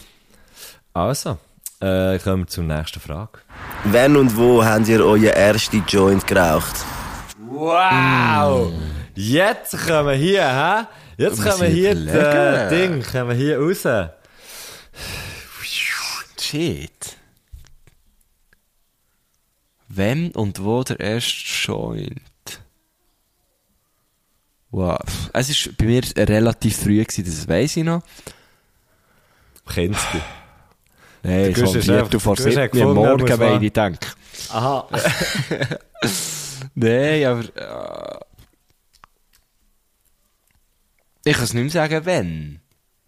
Also, 0.93 1.37
äh, 1.81 2.19
kommen 2.19 2.43
wir 2.43 2.47
zur 2.47 2.63
nächsten 2.63 2.99
Frage. 2.99 3.39
Wann 3.85 4.17
und 4.17 4.35
wo 4.35 4.63
habt 4.63 4.87
ihr 4.87 5.03
euren 5.03 5.23
ersten 5.25 5.83
Joint 5.87 6.25
geraucht? 6.27 6.75
Wow! 7.49 8.71
Jetzt 9.15 9.77
kommen 9.85 10.07
wir 10.09 10.15
hier, 10.15 10.47
hä? 10.47 10.85
Jetzt 11.17 11.43
kommen 11.43 11.61
wir 11.61 11.67
hier, 11.67 11.95
die, 11.95 12.07
äh. 12.07 12.69
Ding, 12.69 13.03
kommen 13.03 13.29
wir 13.29 13.35
hier 13.35 13.59
raus. 13.59 14.09
Shit. 16.39 17.17
Wenn 19.87 20.31
und 20.31 20.63
wo 20.63 20.83
der 20.83 20.99
erste 20.99 21.71
Joint? 21.71 22.21
Wow. 24.71 24.99
Es 25.33 25.65
war 25.65 25.73
bei 25.77 25.85
mir 25.85 26.03
relativ 26.15 26.77
früh, 26.77 27.03
gewesen, 27.03 27.25
das 27.25 27.47
weiss 27.47 27.75
ich 27.75 27.83
noch. 27.83 28.01
Kennst 29.67 30.07
du? 30.13 30.19
Nein, 31.23 31.51
ist 31.51 31.71
Viertel 31.85 31.99
einfach- 31.99 32.21
vor 32.21 32.35
der 32.35 32.45
Gusch 32.45 32.55
hat 32.57 32.71
sieben 32.71 32.81
am 32.87 32.95
gefunden, 32.95 33.03
er 33.03 33.17
Morgen, 33.17 33.39
wenn 33.39 33.63
ich 33.63 33.73
denke. 33.73 34.07
Aha. 34.49 34.87
Nein, 36.75 37.25
aber... 37.25 37.41
Äh, 37.41 38.19
ich 41.25 41.33
kann 41.35 41.43
es 41.43 41.53
nicht 41.53 41.63
mehr 41.63 41.71
sagen, 41.71 42.05
wenn. 42.05 42.59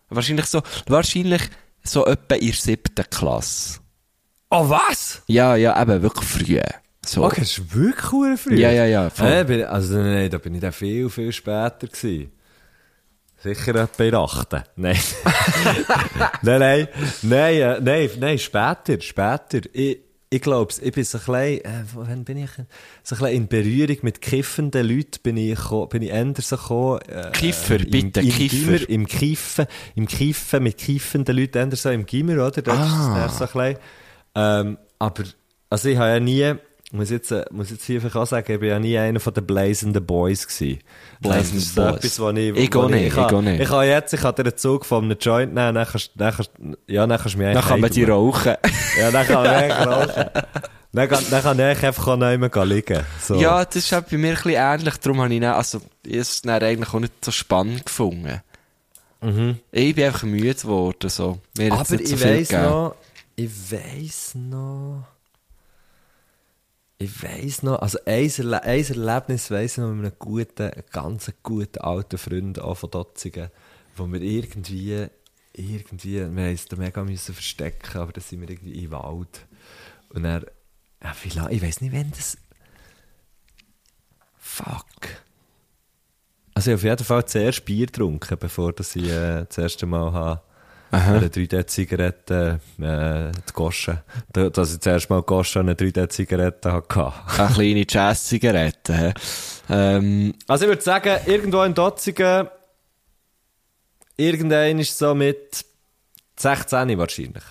Wahrscheinlich 0.09 0.45
so, 0.47 0.61
wahrscheinlich 0.87 1.41
so 1.83 2.05
etwa 2.05 2.35
in 2.35 2.47
der 2.47 2.53
siebten 2.55 3.05
Klasse. 3.09 3.79
Oh, 4.49 4.69
was? 4.69 5.21
Ja, 5.27 5.55
ja, 5.55 5.81
eben, 5.81 6.01
wirklich 6.01 6.27
früh. 6.27 6.59
So. 7.05 7.23
Okay, 7.25 7.41
das 7.41 7.57
ist 7.57 7.73
wirklich 7.73 8.39
früh. 8.39 8.59
Ja, 8.59 8.71
ja, 8.71 8.85
ja, 8.85 9.09
voll. 9.09 9.27
Äh, 9.27 9.43
bin, 9.45 9.63
also, 9.63 9.97
nein, 9.97 10.29
da 10.29 10.37
bin 10.37 10.53
ich 10.55 10.61
dann 10.61 10.73
viel, 10.73 11.09
viel 11.09 11.31
später 11.31 11.87
gewesen. 11.87 12.31
Sicher 13.43 13.75
etwa 13.75 14.03
in 14.03 14.15
achten. 14.15 14.63
Nein. 14.75 14.97
nein, 16.41 16.59
nein, 16.59 16.87
nein, 17.23 17.55
äh, 17.55 17.79
nein, 17.81 18.09
nein, 18.19 18.39
später, 18.39 18.99
später. 19.01 19.61
Ich, 19.73 19.99
ich 20.33 20.41
glaube, 20.41 20.73
ich 20.81 20.91
bin 20.93 21.03
so 21.03 21.17
ein 21.17 21.23
bisschen, 21.25 21.65
äh, 21.65 21.83
wann 21.93 22.23
bin 22.23 22.37
ich? 22.37 22.49
So 23.03 23.15
ein 23.15 23.19
bisschen 23.21 23.27
in 23.27 23.47
Berührung 23.47 23.97
mit 24.03 24.21
kiffenden 24.21 24.87
Leuten 24.87 25.19
bin 25.23 25.37
ich, 25.37 25.59
bin 25.89 26.01
ich 26.03 26.45
so 26.45 26.55
gekommen. 26.55 26.99
Äh, 27.07 27.31
Kiffer, 27.31 27.79
im- 27.79 27.89
bitte, 27.89 28.21
im, 28.21 28.29
Kiffer. 28.29 28.77
Gimmer, 28.77 28.89
Im 28.89 29.07
Kiffen, 29.07 29.65
im 29.95 30.07
Kiffen 30.07 30.63
mit 30.63 30.77
kiffenden 30.77 31.35
Leuten, 31.35 31.69
eher 31.71 31.75
so 31.75 31.89
im 31.89 32.05
Gimmer, 32.05 32.45
oder? 32.47 32.61
Das 32.61 32.77
Ah. 32.77 33.25
ist 33.25 33.37
so 33.39 33.45
ein 33.45 33.51
bisschen. 33.51 33.77
Ähm, 34.35 34.77
aber, 34.99 35.23
also 35.69 35.89
ich 35.89 35.97
habe 35.97 36.09
ja 36.11 36.19
nie, 36.19 36.53
muss 36.93 37.09
jetzt, 37.09 37.31
äh, 37.31 37.45
muss 37.51 37.69
jetzt 37.69 37.83
hier 37.85 38.01
einfach 38.03 38.21
auch 38.21 38.25
sagen, 38.27 38.51
ich 38.51 38.59
bin 38.59 38.69
ja 38.69 38.79
nie 38.79 38.97
einer 38.97 39.19
von 39.19 39.33
den 39.33 39.45
blazenden 39.45 40.05
Boys 40.05 40.47
gewesen. 40.47 40.79
Blazing 41.21 41.55
das 41.55 41.63
ist 41.63 41.75
Boys. 41.75 41.95
Etwas, 41.95 42.19
wo 42.19 42.29
ich, 42.31 42.55
Ich 42.57 42.73
wo 42.75 42.87
nicht, 42.87 43.01
ich, 43.01 43.07
ich 43.07 43.13
kann- 43.15 43.35
auch 43.35 43.41
nicht. 43.41 43.61
Ich 43.61 43.69
kann 43.69 43.87
jetzt, 43.87 44.13
ich 44.13 44.21
kann 44.21 44.35
dir 44.35 44.43
einen 44.43 44.57
Zug 44.57 44.85
von 44.85 45.03
einem 45.05 45.17
Joint 45.19 45.53
nehmen, 45.53 45.75
dann 45.75 45.87
kannst, 45.87 46.11
dann 46.15 46.33
kannst, 46.33 46.51
ja, 46.87 47.07
dann 47.07 47.17
kannst 47.19 47.35
du 47.35 47.39
mich 47.39 47.53
Dann 47.53 47.63
kann 47.63 47.79
man 47.79 47.89
die 47.91 48.03
rauchen. 48.03 48.55
Ja, 48.99 49.11
dann 49.11 49.25
kann 49.27 49.43
man 49.43 49.71
rauchen. 49.93 50.25
Dann 50.93 51.07
kann, 51.07 51.23
dann 51.29 51.41
kann 51.43 51.59
ich 51.59 51.83
einfach 51.85 52.07
auch 52.09 52.17
nicht 52.17 52.37
mehr 52.55 52.65
liegen. 52.65 52.99
So. 53.21 53.35
Ja, 53.35 53.63
das 53.63 53.77
ist 53.77 53.93
auch 53.93 54.01
bei 54.01 54.17
mir 54.17 54.29
ein 54.31 54.35
bisschen 54.35 54.51
ähnlich. 54.51 54.97
Darum 54.97 55.21
habe 55.21 55.33
ich 55.33 55.39
dann, 55.39 55.53
also, 55.53 55.79
ich 56.05 56.15
es 56.17 56.41
dann 56.41 56.61
eigentlich 56.61 56.93
auch 56.93 56.99
nicht 56.99 57.13
so 57.23 57.31
spannend 57.31 57.85
gefunden. 57.85 58.41
Ich 59.71 59.95
bin 59.95 60.03
einfach 60.05 60.23
müde 60.23 60.53
geworden, 60.55 61.09
so. 61.09 61.37
Mir 61.57 61.71
Aber 61.71 61.85
so 61.85 61.95
ich 61.95 62.11
weiss 62.23 62.49
gegeben. 62.49 62.63
noch, 62.69 62.95
ich 63.35 63.49
weiss 63.71 64.31
noch, 64.33 65.05
ich 67.01 67.23
weiss 67.23 67.63
noch, 67.63 67.81
also 67.81 67.97
ein, 68.05 68.29
Erle 68.29 68.63
ein 68.63 68.85
Erlebnis 68.85 69.49
weiss 69.49 69.73
ich 69.73 69.77
noch 69.79 69.91
mit 69.93 70.05
einem 70.05 70.19
guten, 70.19 70.71
ganz 70.91 71.31
guten 71.41 71.79
alten 71.79 72.17
Freund 72.17 72.59
von 72.59 72.91
Dotzigen, 72.91 73.49
wo 73.95 74.05
wir 74.07 74.21
irgendwie, 74.21 75.07
irgendwie, 75.53 76.35
wir 76.35 76.55
da 76.69 76.75
mega 76.75 77.03
müssen 77.03 77.33
verstecken, 77.33 77.97
aber 77.99 78.13
dann 78.13 78.23
sind 78.23 78.41
wir 78.41 78.49
irgendwie 78.49 78.83
im 78.83 78.91
Wald. 78.91 79.47
Und 80.09 80.25
er, 80.25 80.45
ja, 81.03 81.15
lange, 81.33 81.53
ich 81.53 81.61
weiss 81.63 81.81
nicht, 81.81 81.93
wann 81.93 82.11
das, 82.11 82.37
fuck. 84.37 84.85
Also 86.53 86.69
ich 86.69 86.73
habe 86.73 86.81
auf 86.81 86.83
jeden 86.83 87.05
Fall 87.05 87.25
zuerst 87.25 87.65
Bier 87.65 87.87
getrunken, 87.87 88.37
bevor 88.37 88.73
ich 88.79 88.95
äh, 88.95 89.45
das 89.45 89.57
erste 89.57 89.87
Mal 89.87 90.11
habe, 90.11 90.41
eine 90.91 91.27
3D-Zigarette 91.29 92.59
äh, 92.79 93.31
die 93.31 93.53
Gosche, 93.53 94.03
da- 94.33 94.49
dass 94.49 94.73
ich 94.73 94.79
zuerst 94.81 95.09
mal 95.09 95.21
Gosche 95.23 95.59
eine 95.61 95.73
3D-Zigarette 95.75 96.71
hatte. 96.73 97.13
Eine 97.37 97.53
kleine 97.53 97.85
Jazz-Zigarette? 97.87 99.13
Ähm, 99.69 100.33
Also 100.47 100.65
ich 100.65 100.69
würde 100.69 100.81
sagen, 100.81 101.17
irgendwo 101.25 101.63
in 101.63 101.73
Dotzigen, 101.73 102.47
irgendein 104.17 104.79
ist 104.79 104.97
so 104.97 105.15
mit 105.15 105.65
16 106.37 106.97
wahrscheinlich. 106.97 107.43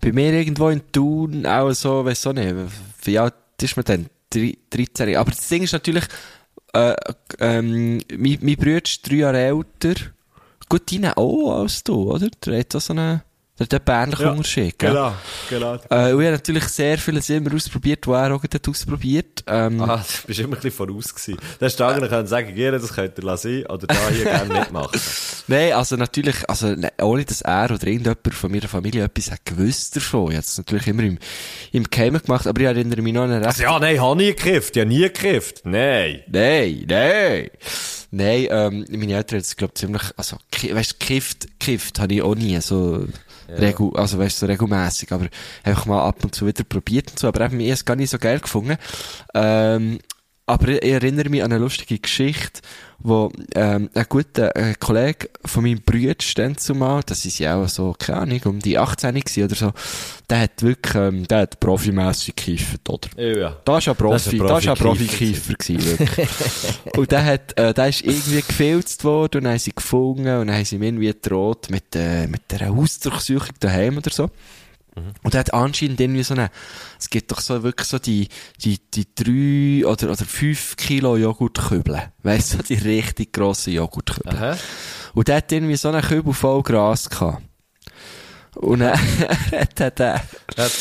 bei 0.00 0.12
mir 0.12 0.32
irgendwo 0.32 0.68
in 0.68 0.82
Thun 0.92 1.46
auch 1.46 1.72
so, 1.72 2.04
weiss 2.04 2.26
auch 2.26 2.32
nicht, 2.32 2.54
wie 3.04 3.18
alt 3.18 3.34
ist 3.60 3.76
man 3.76 3.84
denn? 3.84 4.06
Drei- 4.30 4.58
13. 4.70 5.16
Aber 5.16 5.30
das 5.30 5.48
Ding 5.48 5.62
ist 5.62 5.72
natürlich, 5.72 6.04
äh, 6.74 6.94
ähm, 7.40 7.98
mein, 8.16 8.38
mein 8.42 8.56
Bruder 8.56 8.84
ist 8.84 9.08
drei 9.08 9.16
Jahre 9.16 9.38
älter. 9.40 9.94
Gut, 10.68 10.92
deine 10.92 11.16
auch 11.16 11.60
als 11.62 11.82
du, 11.84 12.12
oder? 12.12 12.28
Der 12.44 12.60
hat 12.60 12.74
auch 12.76 12.80
so 12.80 12.92
einen, 12.92 13.22
der 13.58 13.64
hat 13.80 13.88
einen 13.88 14.02
ähnlichen 14.04 14.26
Ja, 14.26 14.32
Unterschied, 14.32 14.78
gell? 14.78 15.12
genau. 15.48 15.74
Äh, 15.90 16.12
und 16.12 16.20
ich 16.20 16.26
habe 16.26 16.30
natürlich 16.32 16.64
sehr 16.64 16.98
vieles 16.98 17.30
immer 17.30 17.54
ausprobiert, 17.54 18.06
was 18.06 18.28
er 18.28 18.34
auch 18.34 18.42
gerade 18.42 18.70
ausprobiert. 18.70 19.42
Ähm, 19.46 19.80
Ah, 19.80 19.96
du 19.96 20.26
bist 20.26 20.40
immer 20.40 20.48
ein 20.56 20.60
bisschen 20.60 20.70
voraus 20.72 21.14
gewesen. 21.14 21.38
Du 21.58 21.84
eigentlich 21.84 22.10
können 22.10 22.26
sagen, 22.26 22.54
gerne, 22.54 22.78
das 22.78 22.92
könnt 22.92 23.16
ihr 23.18 23.24
lassen 23.24 23.64
oder 23.66 23.86
da 23.86 24.08
hier 24.10 24.24
gerne 24.24 24.52
mitmachen. 24.60 25.00
Nein, 25.48 25.72
also 25.72 25.96
natürlich, 25.96 26.48
also 26.50 26.66
ne, 26.66 26.92
ohne 27.00 27.24
dass 27.24 27.40
er 27.40 27.70
oder 27.70 27.86
irgendjemand 27.86 28.34
von 28.34 28.52
meiner 28.52 28.68
Familie 28.68 29.04
etwas 29.04 29.30
hat 29.30 29.44
gewusst 29.46 29.96
davon. 29.96 30.32
Ich 30.32 30.36
habe 30.36 30.44
es 30.46 30.58
natürlich 30.58 30.86
immer 30.86 31.02
im, 31.04 31.18
im 31.72 31.84
Geheimen 31.84 32.20
gemacht, 32.22 32.46
aber 32.46 32.60
ich 32.60 32.66
erinnere 32.66 33.00
mich 33.00 33.14
noch 33.14 33.22
an 33.22 33.30
eine 33.30 33.38
recht... 33.38 33.46
Also 33.48 33.62
ja, 33.62 33.78
nein, 33.78 33.94
ich 33.94 34.00
habe 34.02 34.16
nie 34.16 34.26
gekifft. 34.34 34.76
Ich 34.76 34.80
habe 34.82 34.90
nie 34.90 35.00
gekifft. 35.00 35.62
Nein. 35.64 36.20
Nein, 36.30 36.84
nein! 36.86 37.50
Nein, 38.10 38.46
ähm, 38.50 38.86
meine 38.88 39.14
Eltern 39.14 39.38
haben 39.38 39.42
es, 39.42 39.56
glaub 39.56 39.76
ziemlich, 39.76 40.02
also, 40.16 40.38
weißt, 40.62 40.98
kifft, 40.98 41.46
kifft 41.60 42.00
habe 42.00 42.14
ich 42.14 42.22
auch 42.22 42.34
nie, 42.34 42.58
so, 42.60 43.06
regu, 43.48 43.90
also, 43.92 44.18
weißt, 44.18 44.38
so 44.38 44.46
regelmässig, 44.46 45.12
aber 45.12 45.28
einfach 45.62 45.86
mal 45.86 46.06
ab 46.06 46.24
und 46.24 46.34
zu 46.34 46.46
wieder 46.46 46.64
probiert 46.64 47.10
und 47.10 47.18
so, 47.18 47.28
aber 47.28 47.44
eben, 47.44 47.60
ich 47.60 47.66
habe 47.66 47.74
es 47.74 47.84
gar 47.84 47.96
nicht 47.96 48.10
so 48.10 48.18
geil 48.18 48.40
gefunden. 48.40 48.76
Ähm, 49.34 49.98
aber 50.48 50.68
ich, 50.68 50.82
ich 50.82 50.92
erinnere 50.92 51.28
mich 51.28 51.42
an 51.42 51.52
eine 51.52 51.62
lustige 51.62 51.98
Geschichte, 51.98 52.60
wo, 53.00 53.30
ähm, 53.54 53.90
ein 53.94 54.06
guter 54.08 54.56
äh, 54.56 54.74
Kollege 54.74 55.30
von 55.44 55.62
meinem 55.62 55.80
Bruder 55.82 56.16
dann 56.34 56.56
zumal, 56.56 57.02
das 57.06 57.24
ist 57.24 57.38
ja 57.38 57.56
auch 57.56 57.68
so, 57.68 57.94
keine 57.96 58.20
Ahnung, 58.20 58.40
um 58.46 58.58
die 58.58 58.76
18 58.76 59.14
gewesen 59.14 59.44
oder 59.44 59.54
so, 59.54 59.72
der 60.28 60.40
hat 60.40 60.62
wirklich, 60.62 60.94
ähm, 60.96 61.28
der 61.28 61.38
hat 61.40 61.60
profimässig 61.60 62.34
gekifft, 62.34 62.88
oder? 62.88 63.08
Ja. 63.16 63.56
Da 63.64 63.78
ist 63.78 63.86
ja 63.86 63.94
Profi, 63.94 64.38
da 64.38 64.58
ist 64.58 64.64
ja 64.64 64.74
Profi-Kiefer 64.74 65.54
Profi-Kiefer 65.54 65.54
gewesen, 65.54 65.98
wirklich. 65.98 66.28
und 66.96 67.12
der 67.12 67.24
hat, 67.24 67.58
äh, 67.58 67.72
der 67.72 67.88
ist 67.88 68.02
irgendwie 68.02 68.42
gefilzt 68.42 69.04
worden 69.04 69.38
und 69.38 69.44
dann 69.44 69.52
haben 69.52 69.58
sie 69.60 69.74
gefunden 69.74 70.20
und 70.20 70.46
dann 70.48 70.52
haben 70.52 70.64
sie 70.64 70.76
ihm 70.76 70.82
irgendwie 70.82 71.06
gedroht 71.06 71.70
mit, 71.70 71.94
äh, 71.94 72.26
mit 72.26 72.42
einer 72.52 72.74
Hausdurchsuchung 72.74 73.54
daheim 73.60 73.98
oder 73.98 74.10
so. 74.10 74.28
Und 75.22 75.34
er 75.34 75.40
hat 75.40 75.52
anscheinend 75.54 76.00
irgendwie 76.00 76.22
so 76.22 76.34
eine, 76.34 76.50
es 76.98 77.10
gibt 77.10 77.30
doch 77.32 77.40
so 77.40 77.62
wirklich 77.62 77.88
so 77.88 77.98
die, 77.98 78.28
die, 78.62 78.78
die 78.90 79.06
drei 79.14 79.86
oder, 79.86 80.10
oder 80.12 80.24
fünf 80.24 80.76
Kilo 80.76 81.16
Joghurtkübel. 81.16 82.12
Weißt 82.22 82.54
du, 82.54 82.58
die 82.62 82.74
richtig 82.74 83.32
grossen 83.32 83.72
Joghurtkübel. 83.74 84.36
Aha. 84.36 84.56
Und 85.14 85.28
der 85.28 85.36
hat 85.36 85.50
irgendwie 85.52 85.76
so 85.76 85.88
einen 85.88 86.02
Kübel 86.02 86.32
voll 86.34 86.62
Gras 86.62 87.08
gehabt. 87.10 87.42
Und 88.54 88.80
dann 88.80 88.98
hat 88.98 89.80
er 89.80 89.90
den, 89.90 90.20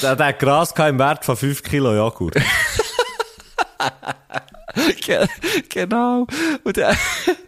der 0.02 0.18
hat 0.18 0.40
Gras 0.40 0.74
gehabt 0.74 0.90
im 0.92 1.00
Wert 1.00 1.26
von 1.26 1.38
5 1.38 1.64
Kilo 1.64 1.94
Joghurt. 1.96 2.36
Ge- 5.06 5.28
genau. 5.70 6.28
Und 6.64 6.78
dann, 6.78 6.96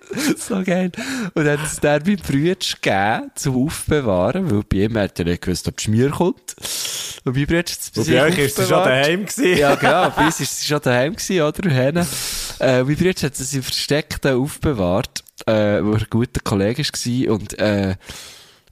so 0.38 0.64
geil. 0.64 0.92
Und 1.34 1.46
dann 1.46 1.60
hat 1.60 1.68
es 1.68 1.80
dann 1.80 2.02
mein 2.06 2.18
Brüder 2.18 2.56
gegeben, 2.56 3.32
zum 3.36 3.66
Aufbewahren, 3.66 4.50
weil 4.50 4.64
bei 4.64 4.78
ihm 4.78 4.98
hat 4.98 5.20
er 5.20 5.26
nicht 5.26 5.42
gewusst, 5.42 5.68
ob 5.68 5.80
Schmier 5.80 6.10
kommt. 6.10 6.56
Und 7.26 7.36
mein 7.36 7.46
Bruder 7.46 7.60
hat 7.60 7.70
es 7.70 7.92
bei 7.92 8.02
sich 8.02 8.20
euch 8.20 8.38
ist 8.38 8.56
sie 8.56 8.64
schon 8.64 8.84
daheim 8.84 9.26
gewesen. 9.26 9.58
Ja, 9.58 9.76
genau. 9.76 10.10
Bei 10.10 10.26
uns 10.26 10.40
war 10.40 10.48
sie 10.48 10.68
schon 10.68 10.82
daheim, 10.82 11.16
gewesen, 11.16 11.42
oder? 11.42 11.70
Henne. 11.70 12.08
Äh, 12.60 12.84
mein 12.84 12.96
Bruder 12.96 13.22
hat 13.22 13.40
es 13.40 13.54
im 13.54 13.64
Versteckten 13.64 14.36
aufbewahrt, 14.36 15.24
äh, 15.46 15.84
wo 15.84 15.92
er 15.92 16.00
ein 16.00 16.08
guter 16.10 16.42
Kollege 16.44 16.84
war. 16.84 17.34
Und, 17.34 17.60
äh, 17.60 17.96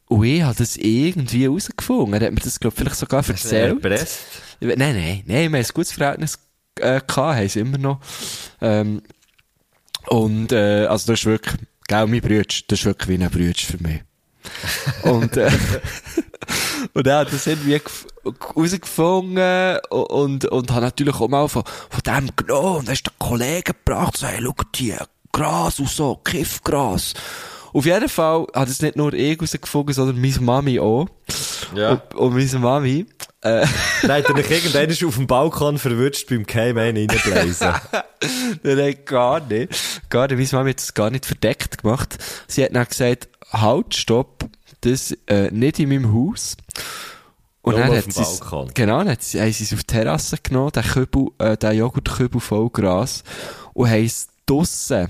und 0.08 0.24
ich 0.24 0.42
habe 0.42 0.56
das 0.58 0.78
irgendwie 0.78 1.44
herausgefunden. 1.44 2.14
Er 2.14 2.28
hat 2.28 2.34
mir 2.34 2.42
das, 2.42 2.60
glaube 2.60 2.74
ich, 2.74 2.80
vielleicht 2.80 2.96
sogar 2.96 3.28
erzählt. 3.28 3.84
Nein, 4.60 4.78
nein, 4.78 4.96
nein, 4.96 5.24
wir 5.26 5.44
haben 5.44 5.56
ein 5.56 5.66
gutes 5.74 5.92
Verhältnis 5.92 6.40
äh, 6.80 7.02
gehabt, 7.06 7.18
haben 7.18 7.50
sie 7.50 7.60
immer 7.60 7.78
noch. 7.78 8.00
Ähm, 8.62 9.02
und, 10.10 10.52
äh, 10.52 10.86
also 10.86 11.12
das 11.12 11.20
ist 11.22 11.26
wirklich, 11.26 11.56
gell, 11.88 12.08
mein 12.08 12.22
Bruder, 12.22 12.44
das 12.68 12.80
ist 12.80 12.86
wirklich 12.86 13.10
wie 13.20 13.24
ein 13.24 13.30
Bruder 13.30 13.54
für 13.56 13.78
mich. 13.84 14.02
und, 15.04 15.36
äh, 15.38 15.52
und 16.94 17.08
er 17.08 17.20
hat 17.20 17.34
das 17.34 17.48
irgendwie 17.48 17.76
gef- 17.76 18.08
herausgefunden 18.24 19.80
und, 19.90 20.46
und, 20.46 20.72
hat 20.72 20.84
natürlich 20.84 21.16
auch 21.16 21.28
mal 21.28 21.48
von, 21.50 21.64
von 21.90 22.02
dem 22.06 22.30
genommen 22.36 22.78
und 22.78 22.90
hast 22.90 23.04
den 23.04 23.14
Kollegen 23.20 23.74
gebracht, 23.86 24.18
so, 24.18 24.28
hey, 24.28 24.40
schau 24.42 24.54
die, 24.76 24.96
Gras 25.32 25.80
und 25.80 25.90
so, 25.90 26.16
Kiffgras. 26.16 27.14
Auf 27.74 27.86
jeden 27.86 28.10
Fall 28.10 28.48
hat 28.56 28.70
es 28.70 28.82
nicht 28.82 28.96
nur 28.96 29.14
ich 29.14 29.38
herausgefunden, 29.38 29.94
sondern 29.94 30.20
meine 30.20 30.40
Mami 30.40 30.80
auch. 30.80 31.08
Ja. 31.76 31.92
Und, 31.92 32.16
und 32.16 32.34
meine 32.34 32.60
Mami, 32.60 33.06
äh, 33.42 33.66
Nein, 34.04 34.24
dann 34.26 34.38
irgendwann 34.38 34.90
ist 34.90 35.04
auf 35.04 35.16
dem 35.16 35.28
Balkon 35.28 35.78
verwünscht 35.78 36.28
beim 36.30 36.46
Cayman 36.46 36.98
reinbläsen. 36.98 37.74
Nein, 38.64 38.96
gar 39.06 39.42
nicht. 39.42 39.97
Gar 40.10 40.28
nicht. 40.28 40.38
Meine 40.52 40.62
Mama 40.64 40.70
hat 40.70 40.80
das 40.80 40.94
gar 40.94 41.10
nicht 41.10 41.26
verdeckt 41.26 41.80
gemacht. 41.82 42.18
Sie 42.48 42.64
hat 42.64 42.76
dann 42.76 42.86
gesagt, 42.88 43.30
halt, 43.52 43.96
stopp, 43.96 44.50
das, 44.82 45.12
äh, 45.28 45.50
nicht 45.52 45.80
in 45.80 45.90
meinem 45.90 46.14
Haus. 46.14 46.56
Und 47.62 47.76
Nur 47.76 47.82
dann 47.86 47.98
hat 47.98 48.14
sie 48.14 48.22
es- 48.22 48.40
genau, 48.74 49.00
dann 49.00 49.10
hat 49.10 49.22
sie, 49.24 49.42
haben 49.42 49.52
sie 49.52 49.64
es 49.66 49.74
auf 49.74 49.80
die 49.84 49.88
Terrasse 49.88 50.38
genommen, 50.42 50.72
den 50.72 50.84
Kübel, 50.84 51.28
äh, 51.40 51.58
den 51.58 51.78
Joghurtkübel 51.78 52.40
voll 52.40 52.70
Gras, 52.70 53.24
und 53.74 53.90
haben 53.90 54.06
es 54.06 54.28
draussen 54.46 55.08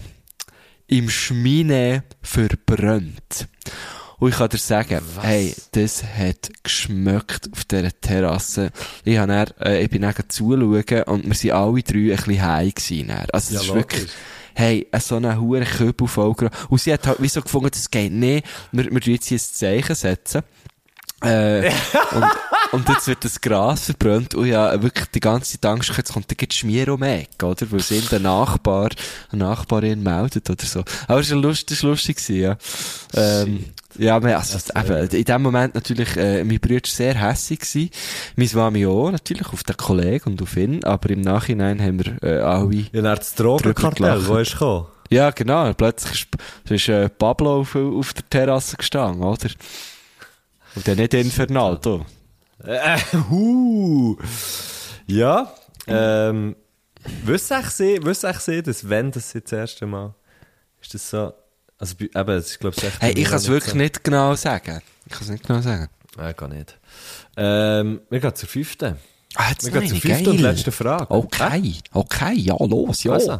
im 0.87 1.09
Schmine 1.09 2.03
verbrannt. 2.23 3.47
Und 4.19 4.29
ich 4.29 4.37
kann 4.37 4.49
dir 4.49 4.57
sagen, 4.57 4.99
hey, 5.21 5.53
das 5.73 6.03
hat 6.03 6.49
geschmeckt 6.63 7.49
auf 7.53 7.65
dieser 7.65 7.91
Terrasse. 8.01 8.71
Ich, 9.03 9.15
hab 9.19 9.27
dann, 9.27 9.47
äh, 9.59 9.83
ich 9.83 9.91
bin 9.91 10.01
dann 10.01 10.15
zuschauen 10.27 11.03
und 11.03 11.25
wir 11.27 11.35
sind 11.35 11.51
alle 11.51 11.83
drei 11.83 11.99
ein 11.99 12.15
bisschen 12.15 12.73
gewesen. 12.73 13.07
dann. 13.09 13.27
Also, 13.31 13.49
es 13.49 13.51
Ja, 13.53 13.59
ist 13.61 13.67
logisch. 13.67 13.75
wirklich, 13.75 14.09
hey, 14.57 14.87
äh, 14.91 14.99
so 14.99 15.15
einen 15.15 15.39
hohen 15.39 15.63
Kübel 15.63 16.07
voll. 16.07 16.35
Und 16.69 16.81
sie 16.81 16.91
hat 16.91 17.05
halt 17.05 17.21
wie 17.21 17.29
so 17.29 17.41
gefunden, 17.41 17.69
das 17.71 17.91
geht 17.91 18.11
nicht. 18.11 18.45
Wir, 18.71 18.85
wir 18.85 19.01
tun 19.01 19.13
jetzt 19.13 19.27
hier 19.27 19.37
ein 19.37 19.41
Zeichen 19.41 19.95
setzen. 19.95 20.41
Äh, 21.23 21.67
und, 22.11 22.25
und 22.71 22.89
jetzt 22.89 23.07
wird 23.07 23.23
das 23.23 23.39
Gras 23.41 23.85
verbrannt 23.85 24.35
und 24.35 24.45
ja, 24.45 24.81
wirklich 24.83 25.07
die 25.07 25.19
ganze 25.19 25.53
Zeit 25.53 25.65
Angst, 25.65 25.91
jetzt 25.97 26.13
kommt 26.13 26.29
der 26.29 26.47
Schmier 26.51 26.93
um 26.93 27.01
Ecke, 27.01 27.45
oder? 27.45 27.71
Weil 27.71 27.79
sich 27.79 28.07
der 28.09 28.19
Nachbar, 28.19 28.89
eine 29.31 29.43
Nachbarin 29.43 30.03
meldet 30.03 30.49
oder 30.49 30.65
so. 30.65 30.83
Aber 31.07 31.19
es 31.19 31.31
war 31.31 31.39
lustig, 31.39 31.81
lustig, 31.81 32.29
ja. 32.29 32.57
Ähm, 33.15 33.65
ja, 33.97 34.15
aber 34.15 34.37
also, 34.37 34.57
eben, 34.75 35.09
in 35.09 35.23
dem 35.23 35.41
Moment 35.41 35.75
natürlich, 35.75 36.15
äh, 36.17 36.43
mein 36.43 36.59
Bruder 36.59 36.81
sehr 36.85 37.15
hässig 37.15 37.59
gewesen. 37.59 37.89
Meine 38.35 38.49
Mami 38.53 38.85
auch, 38.85 39.11
natürlich, 39.11 39.47
auf 39.47 39.63
den 39.63 39.77
Kollegen 39.77 40.31
und 40.31 40.41
auf 40.41 40.55
ihn, 40.57 40.83
aber 40.83 41.09
im 41.09 41.21
Nachhinein 41.21 41.81
haben 41.81 42.03
wir, 42.03 42.23
äh, 42.23 42.39
alle, 42.39 42.75
Ja, 42.75 43.01
dann 43.01 43.15
das 43.15 43.35
Drogenkartell, 43.35 44.27
wo 44.27 44.37
ist 44.37 44.53
gekommen? 44.53 44.87
ja, 45.09 45.31
genau, 45.31 45.73
plötzlich 45.73 46.27
ist, 46.65 46.71
ist 46.71 46.89
äh, 46.89 47.09
Pablo 47.09 47.61
auf, 47.61 47.75
auf 47.75 48.13
der 48.13 48.29
Terrasse 48.29 48.77
gestanden, 48.77 49.23
oder? 49.23 49.49
Und 50.75 50.87
dann 50.87 50.97
nicht 50.97 51.13
Infernal, 51.13 51.79
du. 51.81 52.05
Äh, 52.63 52.97
huh. 53.29 54.17
Ja, 55.07 55.51
ähm, 55.87 56.55
wüsste 57.23 57.59
ich 57.61 57.69
sie, 57.69 58.03
wüsste 58.03 58.29
ich 58.31 58.39
sie, 58.39 58.61
dass 58.61 58.87
wenn 58.89 59.11
das 59.11 59.33
jetzt 59.33 59.51
das 59.51 59.59
erste 59.59 59.85
Mal, 59.85 60.13
ist 60.81 60.93
das 60.93 61.09
so, 61.09 61.33
also, 61.79 61.95
eben, 61.99 62.29
es 62.29 62.47
ist, 62.47 62.59
glaube 62.59 62.75
ich, 62.77 62.83
echt 62.83 63.01
Hey, 63.01 63.13
ich 63.13 63.25
kann 63.25 63.37
es 63.37 63.47
wirklich 63.47 63.71
so. 63.73 63.77
nicht 63.77 64.03
genau 64.03 64.35
sagen. 64.35 64.81
Ich 65.05 65.11
kann 65.13 65.21
es 65.23 65.29
nicht 65.29 65.45
genau 65.45 65.61
sagen. 65.61 65.87
Nein, 66.17 66.33
gar 66.35 66.47
nicht. 66.47 66.77
Ähm, 67.35 68.01
wir 68.09 68.19
gehen 68.19 68.35
zur 68.35 68.49
fünften. 68.49 68.95
Ah, 69.35 69.49
jetzt 69.49 69.65
Wir 69.71 69.79
gehen 69.79 69.89
zur 69.89 69.99
fünften 69.99 70.29
und 70.29 70.39
letzten 70.39 70.71
Frage. 70.71 71.05
Okay, 71.11 71.75
okay, 71.93 72.33
ja, 72.33 72.55
los, 72.59 73.03
ja. 73.03 73.13
Also, 73.13 73.39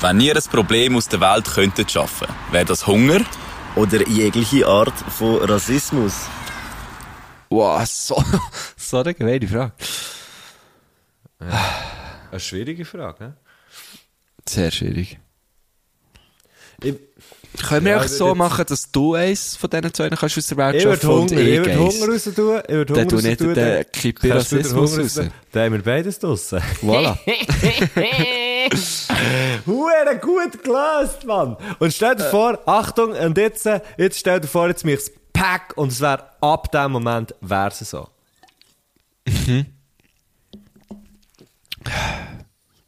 Wenn 0.00 0.20
ihr 0.20 0.36
ein 0.36 0.42
Problem 0.42 0.96
aus 0.96 1.08
der 1.08 1.20
Welt 1.20 1.46
könntet 1.46 1.90
schaffen, 1.90 2.28
wäre 2.52 2.64
das 2.66 2.86
Hunger, 2.86 3.20
Oder 3.76 4.06
jegliche 4.08 4.66
Art 4.68 4.94
von 4.96 5.42
Rassismus. 5.42 6.14
Wow, 7.50 7.84
so, 7.86 8.22
so 8.76 8.98
eine 8.98 9.14
gemeine 9.14 9.48
Frage. 9.48 9.72
eine 12.30 12.40
schwierige 12.40 12.84
Frage, 12.84 13.24
ne? 13.24 13.36
Sehr 14.48 14.70
schwierig. 14.70 15.18
Ich, 16.82 16.94
Können 17.62 17.84
wir 17.86 17.92
Ja, 17.92 18.00
auch 18.00 18.04
ich 18.04 18.10
so 18.10 18.26
würd 18.26 18.36
machen, 18.36 18.64
dass 18.68 18.90
du 18.90 19.14
eins 19.14 19.54
von 19.56 19.70
diesen 19.70 19.94
zwei 19.94 20.08
kannst 20.10 20.36
aus 20.38 20.46
der 20.48 20.56
Welt 20.56 20.74
ich 20.76 20.82
schaffen 20.82 21.08
und 21.10 21.30
Hunger, 21.30 21.40
ich 21.40 21.58
würde? 21.58 21.78
Hunger 21.78 22.12
raus 22.12 22.24
tun, 22.24 22.60
ich 22.66 22.74
würde 22.74 22.94
Hunger 22.94 23.12
raus 23.12 23.22
nicht 23.22 23.38
tun. 23.38 23.54
dann 23.54 23.84
Kippe 23.92 24.20
den 24.22 24.32
Rassismus 24.32 24.90
Hunger 24.92 25.02
raus. 25.02 25.20
Dann 25.52 25.62
haben 25.62 25.72
wir 25.74 25.82
beides 25.82 26.18
draussen. 26.18 26.60
Voilà. 26.82 27.16
Hure 29.66 30.18
gut 30.20 30.62
gelöst, 30.64 31.24
Mann. 31.26 31.56
Und 31.78 31.92
stell 31.92 32.16
dir 32.16 32.24
vor, 32.24 32.58
Achtung, 32.66 33.12
und 33.12 33.38
jetzt, 33.38 33.68
jetzt 33.96 34.18
stell 34.18 34.40
dir 34.40 34.48
vor, 34.48 34.68
jetzt 34.68 34.84
mich's 34.84 35.10
Pack 35.32 35.74
und 35.76 35.92
es 35.92 36.00
wäre 36.00 36.24
ab 36.40 36.70
dem 36.72 36.90
Moment 36.92 37.34
wär's 37.40 37.78
so. 37.80 38.08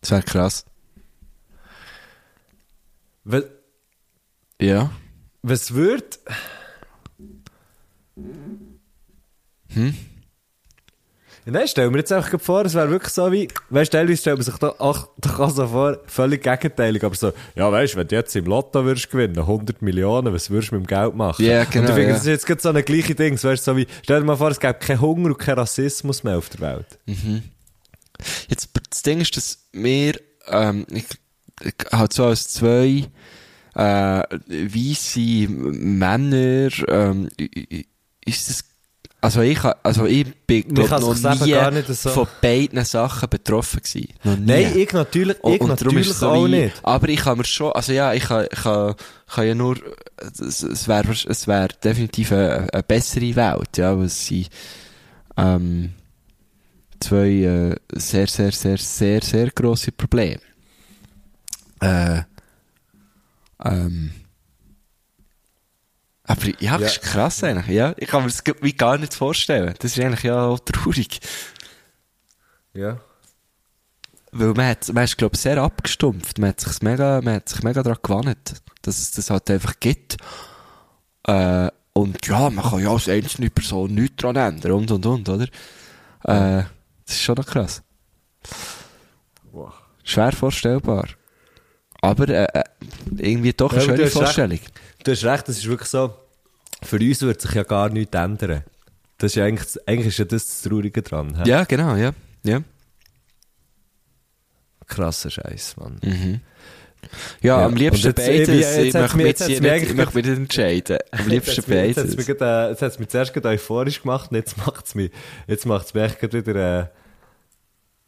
Das 0.00 0.10
wäre 0.10 0.22
krass. 0.22 0.64
Weil, 3.24 3.50
Ja. 4.61 4.90
was 5.42 5.74
wird? 5.74 6.18
Hm? 9.74 9.94
Nein, 11.48 11.68
stell 11.68 11.90
mir 11.90 11.98
jetzt 11.98 12.11
einfach 12.11 12.40
vor, 12.40 12.64
es 12.64 12.74
wäre 12.74 12.90
wirklich 12.90 13.12
so 13.12 13.30
wie, 13.30 13.46
weißt 13.70 13.92
du, 13.94 13.98
teilweise 13.98 14.16
stellt 14.20 14.36
man 14.38 14.44
sich 14.44 14.57
da, 14.57 14.74
ach, 14.80 15.07
doch 15.18 15.38
auch 15.38 15.50
so 15.50 15.68
vor, 15.68 15.98
völlig 16.07 16.42
gegenteilig, 16.42 17.04
aber 17.04 17.14
so, 17.14 17.32
ja, 17.54 17.70
weißt 17.70 17.94
du, 17.94 17.98
wenn 17.98 18.09
du 18.09 18.16
jetzt 18.16 18.34
im 18.34 18.46
Lotto 18.46 18.84
würdest 18.84 19.11
gewinnen, 19.11 19.38
100 19.38 19.80
Millionen, 19.80 20.34
was 20.34 20.50
würdest 20.50 20.72
du 20.72 20.76
mit 20.76 20.84
dem 20.84 20.88
Geld 20.88 21.14
machen? 21.14 21.44
Ja, 21.44 21.61
Und 21.61 21.70
genau, 21.70 21.88
ich 21.90 21.94
finde, 21.94 22.09
ja. 22.09 22.14
das 22.14 22.22
ist 22.22 22.26
jetzt 22.26 22.46
gerade 22.46 22.61
so 22.61 22.70
eine 22.70 22.82
gleiche 22.82 23.14
Ding, 23.14 23.34
weißt 23.34 23.44
du, 23.64 23.70
so 23.72 23.76
wie, 23.76 23.86
stell 24.02 24.20
dir 24.20 24.26
mal 24.26 24.36
vor, 24.36 24.50
es 24.50 24.59
gäbe 24.59 24.74
keinen 24.74 25.00
Hunger 25.00 25.26
und 25.26 25.38
keinen 25.38 25.61
Rassismus 25.61 26.24
mehr 26.24 26.36
auf 26.36 26.48
der 26.48 26.61
Welt. 26.61 26.98
Jetzt, 28.48 28.70
das 28.90 29.02
Ding 29.02 29.20
ist, 29.20 29.36
dass 29.36 29.68
wir, 29.72 30.18
ähm, 30.48 30.84
ich, 30.90 31.04
ich 31.62 31.74
halt 31.92 32.12
so 32.12 32.24
als 32.24 32.48
zwei, 32.48 33.04
äh, 33.76 34.22
weisse 34.48 35.48
Männer, 35.50 36.70
ähm, 36.88 37.28
ist 38.24 38.48
das, 38.48 38.64
also 39.20 39.40
ich, 39.42 39.58
also 39.82 40.06
ich 40.06 40.26
bin, 40.46 40.68
glaub, 40.68 40.90
noch 41.00 41.14
nie 41.14 41.84
so- 41.94 42.10
von 42.10 42.28
beiden 42.40 42.84
Sachen 42.84 43.28
betroffen 43.28 43.80
gewesen. 43.82 44.12
Nein, 44.24 44.72
ich 44.76 44.92
natürlich, 44.92 45.42
Und- 45.42 45.54
ich 45.54 45.60
und 45.60 45.68
darum 45.80 45.94
natürlich 45.94 46.22
auch 46.22 46.46
wie- 46.46 46.50
nicht. 46.50 46.80
Aber 46.82 47.08
ich 47.08 47.20
kann 47.20 47.38
mir 47.38 47.44
schon, 47.44 47.72
also 47.72 47.92
ja, 47.92 48.12
ich 48.14 48.24
kann, 48.24 48.46
ich 48.50 48.58
kann, 48.62 48.94
kann 49.26 49.46
ja 49.46 49.54
nur, 49.54 49.76
es, 50.38 50.86
wäre, 50.88 51.12
es 51.12 51.46
wäre 51.46 51.68
definitiv 51.82 52.32
eine, 52.32 52.68
eine 52.72 52.82
bessere 52.82 53.34
Welt, 53.36 53.76
ja, 53.76 53.96
weil 53.98 54.06
es 54.06 54.26
sind, 54.26 54.48
ähm, 55.36 55.92
zwei, 57.00 57.28
äh, 57.28 57.76
sehr, 57.94 58.26
sehr, 58.28 58.52
sehr, 58.52 58.78
sehr, 58.78 59.22
sehr 59.22 59.50
grosse 59.50 59.92
Probleme. 59.92 60.40
Äh, 61.80 62.22
ähm, 63.64 64.12
aber 66.26 66.42
ja, 66.59 66.76
das 66.76 66.96
ist 66.96 67.02
krass 67.02 67.44
eigentlich, 67.44 67.68
ja. 67.68 67.94
Ich 67.98 68.09
kann 68.09 68.22
mir 68.22 68.28
das 68.28 68.42
wie 68.61 68.72
gar 68.72 68.98
nicht 68.98 69.14
vorstellen. 69.14 69.74
Das 69.78 69.96
ist 69.96 70.04
eigentlich 70.04 70.24
ja 70.24 70.44
auch 70.44 70.59
traurig. 70.59 71.20
Ja. 72.74 73.00
Weil 74.32 74.52
man, 74.54 74.66
hat, 74.66 74.92
man 74.92 75.04
ist, 75.04 75.16
glaube 75.16 75.36
ich, 75.36 75.40
sehr 75.40 75.59
abgestumpft. 75.59 76.38
Man 76.38 76.50
hat 76.50 76.61
sich 76.61 76.82
mega, 76.82 77.20
man 77.22 77.36
hat 77.36 77.48
sich 77.48 77.62
mega 77.62 77.82
daran 77.82 78.00
gewandt, 78.02 78.61
dass 78.82 78.98
es 78.98 79.12
das 79.12 79.30
halt 79.30 79.48
einfach 79.50 79.78
gibt. 79.78 80.16
Äh, 81.28 81.68
und 81.92 82.26
ja, 82.26 82.50
man 82.50 82.64
kann 82.64 82.82
ja 82.82 82.90
als 82.90 83.09
einzelne 83.09 83.48
Person 83.48 83.94
nichts 83.94 84.16
daran 84.16 84.36
ändern 84.36 84.72
und, 84.72 84.90
und, 84.90 85.07
und, 85.07 85.28
oder? 85.28 85.44
Äh, 86.24 86.64
das 87.07 87.14
ist 87.14 87.22
schon 87.22 87.36
noch 87.36 87.46
krass. 87.46 87.82
Schwer 90.02 90.32
vorstellbar. 90.32 91.07
Aber 92.07 92.28
äh, 92.28 92.44
äh, 92.44 92.64
irgendwie 93.18 93.52
doch 93.52 93.72
eine 93.72 93.82
Ja, 93.82 93.88
aber 93.88 93.96
du 93.96 93.98
schöne 93.98 94.04
hast 94.04 94.16
recht. 94.16 94.22
Vorstellung. 94.24 94.61
Du 95.04 95.11
hast 95.12 95.24
recht, 95.24 95.48
das 95.48 95.57
ist 95.59 95.66
wirklich 95.68 95.88
so, 95.88 96.14
für 96.82 96.96
uns 96.98 97.22
wird 97.22 97.40
sich 97.40 97.52
ja 97.52 97.62
gar 97.62 97.88
nichts 97.88 98.14
ändern. 98.16 98.64
Das 99.18 99.32
ist 99.32 99.36
ja 99.36 99.44
eigentlich, 99.44 99.68
eigentlich 99.86 100.09
ist 100.09 100.18
ja 100.18 100.24
das 100.24 100.46
das 100.46 100.62
Traurige 100.62 101.02
dran. 101.02 101.36
hä? 101.42 101.48
Ja, 101.48 101.64
genau, 101.64 101.96
ja. 101.96 102.12
ja. 102.44 102.61
Krasser 104.86 105.30
Scheiß, 105.30 105.76
Mann. 105.78 105.98
Mhm. 106.02 106.40
Ja, 107.40 107.61
Ja, 107.61 107.66
am 107.66 107.74
liebsten 107.76 108.07
jetzt- 108.09 108.16
beides. 108.16 108.48
jetzt 108.48 108.78
ich 108.78 108.94
möchte 108.94 109.16
mich- 109.16 109.26
jetzt 109.26 109.40
jetzt 109.40 109.48
nicht, 109.48 109.61
ich 109.62 109.70
eigentlich- 109.72 109.94
möchte 109.94 110.16
mich 110.16 110.26
nicht 110.26 110.36
entscheiden. 110.38 110.98
Am 111.12 111.28
liebsten 111.28 111.50
Jetzt 111.72 111.96
hat's 111.96 112.16
mich- 112.16 112.26
Jetzt 112.28 112.38
beides. 112.38 112.82
hat's 112.82 112.98
mich, 112.98 113.00
äh, 113.00 113.04
jetzt 113.04 113.11
zuerst 113.12 113.32
gerade 113.34 113.48
euphorisch 113.48 114.02
gemacht 114.02 114.30
und 114.30 114.36
jetzt 114.36 114.57
macht's 114.66 114.94
mich, 114.94 115.11
jetzt 115.46 115.66
macht's 115.66 115.94
mich 115.94 116.02
echt 116.04 116.22
wieder, 116.32 116.80
äh, 116.80 116.86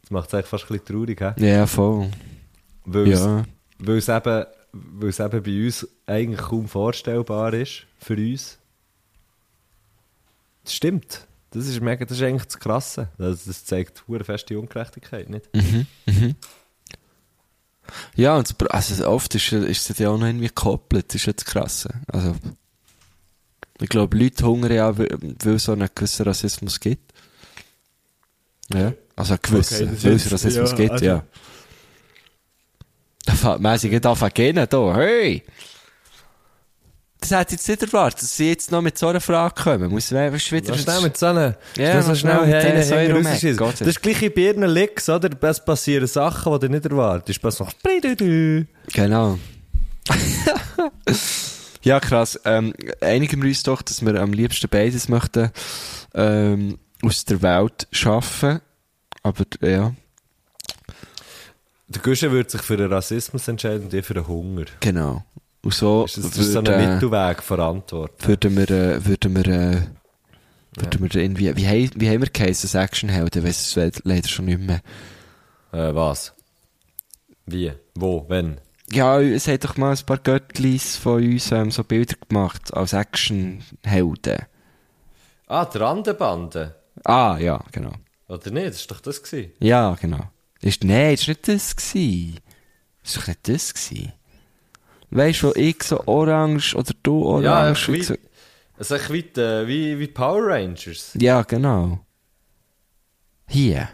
jetzt 0.01 0.11
macht's 0.11 0.33
eigentlich 0.33 0.47
fast 0.47 0.65
ein 0.65 0.77
bisschen 0.79 0.85
traurig, 0.85 1.21
hä? 1.21 1.33
Ja, 1.45 1.65
voll. 1.65 2.09
Weil 2.85 3.11
es, 3.11 3.19
Ja. 3.19 3.43
Weil 3.79 3.97
es 3.97 4.07
eben, 4.09 4.45
weil 4.71 5.09
es 5.09 5.19
eben 5.19 5.43
bei 5.43 5.65
uns 5.65 5.87
eigentlich 6.05 6.39
kaum 6.41 6.67
vorstellbar 6.67 7.53
ist, 7.53 7.85
für 7.99 8.15
uns. 8.15 8.57
Das 10.63 10.73
stimmt. 10.73 11.25
Das 11.51 11.65
ist 11.65 11.81
mega, 11.81 12.05
das 12.05 12.17
ist 12.17 12.23
eigentlich 12.23 12.45
das 12.45 12.59
Krasse. 12.59 13.09
Das, 13.17 13.45
das 13.45 13.65
zeigt 13.65 14.03
hure 14.07 14.23
feste 14.23 14.59
Ungerechtigkeit, 14.59 15.29
nicht? 15.29 15.49
Ja, 18.15 18.37
und 18.37 18.47
das 18.61 18.69
also 18.69 19.07
oft 19.07 19.33
ist, 19.33 19.51
ist 19.51 19.89
es 19.89 19.97
ja 19.97 20.09
auch 20.09 20.17
noch 20.19 20.27
irgendwie 20.27 20.47
gekoppelt, 20.47 21.07
das 21.09 21.15
ist 21.15 21.25
jetzt 21.25 21.45
krass. 21.45 21.87
Also, 22.07 22.35
ich 23.81 23.89
glaube, 23.89 24.15
Leute 24.17 24.45
hungern 24.45 24.73
ja, 24.73 24.95
weil 24.97 25.07
es 25.45 25.63
so 25.63 25.71
einen 25.71 25.89
gewissen 25.95 26.23
Rassismus 26.23 26.79
gibt. 26.79 27.11
Ja, 28.71 28.93
also 29.15 29.33
einen 29.33 29.41
gewissen, 29.41 29.87
Okay, 29.87 29.95
das 29.95 30.03
weil 30.03 30.11
es 30.13 30.31
Rassismus 30.31 30.69
ja, 30.71 30.77
gibt, 30.77 30.91
also- 30.91 31.05
ja. 31.05 31.25
Da 33.29 33.35
fängt 33.35 33.59
mäßig 33.61 34.03
an 34.03 34.29
gehen, 34.33 34.67
da, 34.67 34.95
hey! 34.95 35.43
Das 37.21 37.29
hätte 37.29 37.51
jetzt 37.51 37.67
nicht 37.67 37.83
erwartet, 37.83 38.23
dass 38.23 38.35
sie 38.35 38.49
jetzt 38.49 38.71
noch 38.71 38.81
mit 38.81 38.97
so 38.97 39.07
einer 39.07 39.21
Frage 39.21 39.53
kommen. 39.53 39.91
Muss 39.91 40.09
man 40.09 40.33
wieder... 40.33 40.69
Was 40.69 40.81
schnell 40.81 41.01
mit 41.01 41.15
so 41.15 41.27
einer, 41.27 41.55
Ja, 41.77 42.07
was 42.07 42.19
schnell 42.21 42.41
mit 42.41 42.49
der 42.49 42.83
so. 42.83 43.55
Gott. 43.55 43.81
Das 43.81 43.87
ist 43.87 44.01
gleich 44.01 44.33
bei 44.33 44.41
ihren 44.41 44.63
Licks, 44.63 45.09
oder? 45.09 45.29
Es 45.41 45.63
passieren 45.63 46.07
Sachen, 46.07 46.53
die 46.53 46.59
du 46.59 46.69
nicht 46.73 46.85
erwartest. 46.85 47.43
Es 47.43 47.59
macht 47.59 47.77
Genau. 48.93 49.37
ja, 51.83 51.99
krass. 51.99 52.39
Ähm, 52.45 52.73
einigen 52.99 53.43
wir 53.43 53.49
uns 53.49 53.61
doch, 53.61 53.83
dass 53.83 54.03
wir 54.03 54.15
am 54.15 54.33
liebsten 54.33 54.69
beides 54.69 55.07
möchten 55.07 55.51
ähm, 56.15 56.79
aus 57.03 57.25
der 57.25 57.43
Welt 57.43 57.87
schaffen. 57.91 58.61
Aber 59.21 59.43
ja, 59.61 59.93
Der 61.91 62.01
Guschen 62.01 62.31
würde 62.31 62.49
sich 62.49 62.61
für 62.61 62.77
den 62.77 62.91
Rassismus 62.93 63.47
entscheiden 63.47 63.85
und 63.85 63.93
ich 63.93 64.05
für 64.05 64.13
den 64.13 64.27
Hunger. 64.27 64.65
genau. 64.79 65.23
Und 65.61 65.73
so 65.73 66.05
Ist 66.05 66.17
das, 66.17 66.29
das 66.29 66.37
ist 66.37 66.53
so 66.53 66.59
ein 66.59 66.67
würden, 66.67 66.93
Mittelweg 66.93 67.43
verantworten. 67.43 68.27
würden 68.27 68.55
wir, 68.55 68.69
äh, 68.71 69.05
würden 69.05 69.35
wir, 69.35 69.47
äh, 69.47 69.81
würden 70.77 71.01
wir 71.01 71.15
irgendwie, 71.21 71.53
wie, 71.57 71.67
hei- 71.67 71.89
wie 71.95 72.07
haben 72.09 72.21
wir 72.21 72.29
geheißen, 72.29 72.79
Actionhelden? 72.79 73.43
Weiss 73.43 73.67
es 73.67 73.75
le- 73.75 73.91
leider 74.03 74.29
schon 74.29 74.45
nicht 74.45 74.61
mehr. 74.61 74.79
Äh, 75.73 75.93
was? 75.93 76.33
Wie? 77.45 77.73
Wo? 77.95 78.25
Wenn? 78.29 78.61
Ja, 78.91 79.19
es 79.19 79.47
hat 79.49 79.65
doch 79.65 79.75
mal 79.75 79.91
ein 79.97 80.05
paar 80.05 80.17
Göttlis 80.19 80.95
von 80.95 81.21
uns 81.23 81.51
ähm, 81.51 81.71
so 81.71 81.83
Bilder 81.83 82.15
gemacht 82.29 82.73
als 82.73 82.93
Actionhelden. 82.93 84.45
Ah, 85.47 85.65
die 85.65 85.77
Randenbande. 85.77 86.75
Ah, 87.03 87.37
ja, 87.39 87.59
genau. 87.71 87.91
Oder 88.27 88.51
nicht? 88.51 88.67
Das 88.75 88.89
war 88.89 88.95
doch 88.97 89.01
das. 89.01 89.21
Gewesen. 89.23 89.51
Ja, 89.59 89.95
genau. 89.99 90.29
Ist, 90.61 90.83
nein, 90.83 91.15
das 91.15 91.27
war 91.27 91.31
nicht 91.33 91.47
das. 91.47 91.75
Gewesen. 91.75 92.39
Das 93.03 93.15
war 93.15 93.21
doch 93.21 93.27
nicht 93.27 93.47
das. 93.47 93.73
Gewesen. 93.73 94.13
Weißt 95.11 95.41
du, 95.43 95.47
wo 95.47 95.53
ich 95.55 95.81
so 95.83 96.03
orange 96.05 96.75
oder 96.75 96.93
du 97.01 97.41
Ja, 97.41 97.61
orange. 97.63 97.87
wie, 97.93 97.97
und 97.99 98.03
so, 98.05 98.15
also 98.77 98.95
echt 98.95 99.11
wie, 99.11 99.23
die- 99.23 99.67
wie, 99.67 99.99
wie 99.99 100.07
Power 100.07 100.47
Rangers. 100.47 101.11
ja, 101.19 101.41
genau. 101.43 101.99
Hier. 103.47 103.89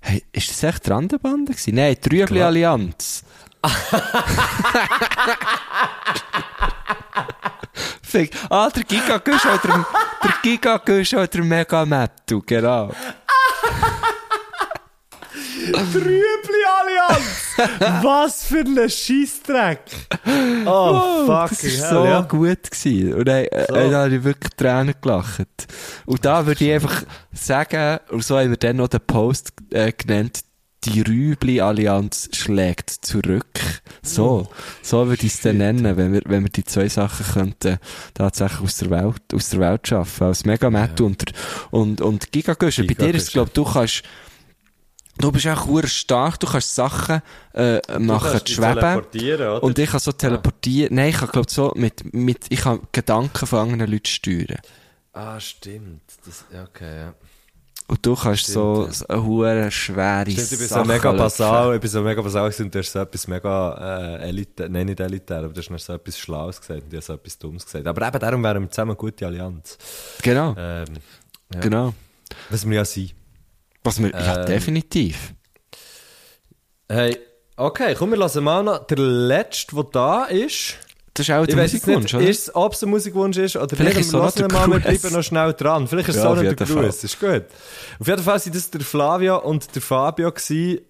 Hey, 0.00 0.24
ist 0.32 0.50
das 0.50 0.62
echt 0.64 0.86
die 0.86 0.90
Randenbande 0.90 1.52
gewesen? 1.52 1.74
Nein, 1.76 1.96
Klar. 2.00 2.46
Allianz. 2.48 3.22
Fick. 8.02 8.32
Ah, 8.50 8.68
der 8.70 8.82
Giga 8.84 9.18
Gusch 9.18 9.44
oder 9.46 9.86
der, 10.22 10.34
Giga 10.42 10.78
Gusch 10.84 11.14
oder 11.14 11.26
der 11.28 11.44
Mega 11.44 11.84
Metal, 11.86 12.40
genau. 12.44 12.92
Rüebli 15.70 16.62
Allianz! 16.80 18.02
Was 18.02 18.44
für 18.44 18.60
ein 18.60 18.90
Scheissdreck! 18.90 19.80
Oh, 20.66 21.26
fuck. 21.26 21.50
das 21.50 21.80
war 21.82 21.90
so 21.90 22.04
ja. 22.04 22.20
gut. 22.22 22.70
Gewesen. 22.70 23.14
Und 23.14 23.28
dann, 23.28 23.44
äh, 23.44 23.66
So. 23.68 23.74
dann 23.74 23.94
habe 23.94 24.16
ich 24.16 24.24
wirklich 24.24 24.52
Tränen 24.54 24.94
gelacht. 25.00 25.46
Und 26.06 26.24
da 26.24 26.46
würde 26.46 26.64
ich 26.64 26.72
einfach 26.72 27.04
sagen, 27.32 28.00
und 28.10 28.24
so 28.24 28.38
haben 28.38 28.50
wir 28.50 28.56
dann 28.56 28.76
noch 28.76 28.88
den 28.88 29.00
Post 29.06 29.52
äh, 29.70 29.92
genannt, 29.92 30.40
die 30.84 31.00
Rübli-Allianz 31.02 32.30
schlägt 32.32 32.90
zurück. 32.90 33.60
So, 34.02 34.48
so 34.82 35.06
würde 35.06 35.24
ich 35.24 35.34
es 35.34 35.40
dann 35.40 35.58
nennen, 35.58 35.96
wenn 35.96 36.12
wir, 36.12 36.22
wenn 36.24 36.42
wir 36.42 36.50
die 36.50 36.64
zwei 36.64 36.88
Sachen 36.88 37.24
könnten 37.24 37.78
tatsächlich 38.14 38.60
aus 38.62 38.76
der 38.78 38.90
Welt, 38.90 39.22
aus 39.32 39.50
der 39.50 39.60
Welt 39.60 39.86
schaffen. 39.86 40.26
Als 40.26 40.44
Megametal 40.44 41.06
und, 41.06 41.20
der- 41.20 41.34
und, 41.70 42.00
und 42.00 42.32
Gigagösche. 42.32 42.82
Bei 42.84 42.94
dir 42.94 43.14
ist 43.14 43.28
es, 43.28 43.32
glaube 43.32 43.52
du 43.54 43.64
kannst, 43.64 44.02
du 45.18 45.32
bist 45.32 45.46
auch 45.46 45.66
hure 45.66 45.86
stark, 45.86 46.38
du 46.40 46.46
kannst 46.46 46.74
Sachen, 46.74 47.22
äh, 47.54 47.80
machen, 47.98 48.30
kannst 48.32 48.48
schweben. 48.48 48.78
oder? 48.78 49.62
Und 49.62 49.78
ich 49.78 49.90
kann 49.90 50.00
so 50.00 50.12
teleportieren. 50.12 50.94
Nein, 50.96 51.10
ich 51.10 51.18
kann, 51.18 51.28
glaub 51.30 51.50
so 51.50 51.72
mit, 51.76 52.12
mit, 52.14 52.46
ich 52.48 52.60
kann 52.60 52.80
Gedanken 52.92 53.46
von 53.46 53.58
anderen 53.60 53.92
Leuten 53.92 54.06
steuern. 54.06 54.58
Ah, 55.12 55.38
stimmt. 55.38 56.02
Das, 56.24 56.44
ja, 56.52 56.62
okay, 56.64 56.96
ja. 56.98 57.14
Und 57.88 58.06
du 58.06 58.14
kannst 58.14 58.46
so, 58.46 58.84
Stimmt, 58.84 58.94
so 58.94 59.06
eine 59.08 59.22
hure 59.22 59.70
schwere 59.70 60.30
Stimmt, 60.30 60.52
ich 60.52 60.58
bin 60.58 60.68
so 60.68 60.84
mega 60.84 61.12
basal, 61.12 61.74
ich 61.74 61.80
bin 61.80 61.90
so 61.90 62.00
mega 62.00 62.22
basal 62.22 62.50
und 62.60 62.74
du 62.74 62.78
hast 62.78 62.92
so 62.92 62.98
etwas 63.00 63.26
mega 63.26 64.16
äh, 64.18 64.28
elitär, 64.28 64.68
nein 64.70 64.86
nicht 64.86 65.00
elitär, 65.00 65.38
aber 65.38 65.48
du 65.48 65.60
hast 65.60 65.84
so 65.84 65.92
etwas 65.92 66.18
Schlaues 66.18 66.58
gesagt 66.60 66.84
und 66.84 66.88
ich 66.88 66.96
habe 66.96 67.02
so 67.02 67.12
etwas 67.14 67.38
Dummes 67.38 67.66
gesagt. 67.66 67.86
Aber 67.86 68.06
eben 68.06 68.18
darum 68.18 68.42
wären 68.42 68.62
wir 68.62 68.70
zusammen 68.70 68.92
eine 68.92 68.96
gute 68.96 69.26
Allianz. 69.26 69.76
Genau, 70.22 70.54
Ähm, 70.56 70.86
ja. 71.52 71.60
genau. 71.60 71.92
Was 72.48 72.64
wir 72.66 72.76
ja 72.76 72.84
sind. 72.84 73.14
Was 73.84 74.00
wir, 74.02 74.10
ja, 74.10 74.40
Ähm, 74.40 74.46
definitiv. 74.46 75.34
Hey, 76.88 77.16
okay, 77.56 77.94
komm, 77.98 78.10
wir 78.10 78.18
lassen 78.18 78.44
mal 78.44 78.62
noch 78.62 78.86
der 78.86 78.98
letzte, 78.98 79.74
der 79.76 79.84
da 79.92 80.24
ist. 80.24 80.76
Das 81.14 81.28
ist 81.28 81.34
auch 81.34 81.44
der 81.44 81.56
Musikwunsch, 81.56 82.04
nicht, 82.04 82.14
oder? 82.14 82.26
ist, 82.28 82.54
ob 82.54 82.72
es 82.72 82.82
ein 82.82 82.88
Musikwunsch 82.88 83.36
ist 83.36 83.56
oder 83.56 83.76
Vielleicht 83.76 83.96
nicht. 83.98 84.06
ist 84.06 84.12
wir 84.14 84.30
der 84.30 84.50
mal, 84.50 84.70
wir 84.70 84.80
bleiben 84.80 85.12
noch 85.12 85.22
schnell 85.22 85.52
dran. 85.52 85.86
Vielleicht 85.86 86.08
ist 86.08 86.16
es 86.16 86.22
Ja, 86.22 86.30
auch 86.30 86.36
noch 86.36 86.42
der. 86.42 86.54
Gruß. 86.54 87.04
Ist 87.04 87.20
gut. 87.20 87.44
Auf 88.00 88.06
jeden 88.08 88.22
Fall 88.22 88.38
sind 88.40 88.54
das 88.56 88.70
der 88.70 88.80
Flavio 88.80 89.38
und 89.40 89.74
der 89.74 89.82
Fabio 89.82 90.32
gewesen. 90.32 90.80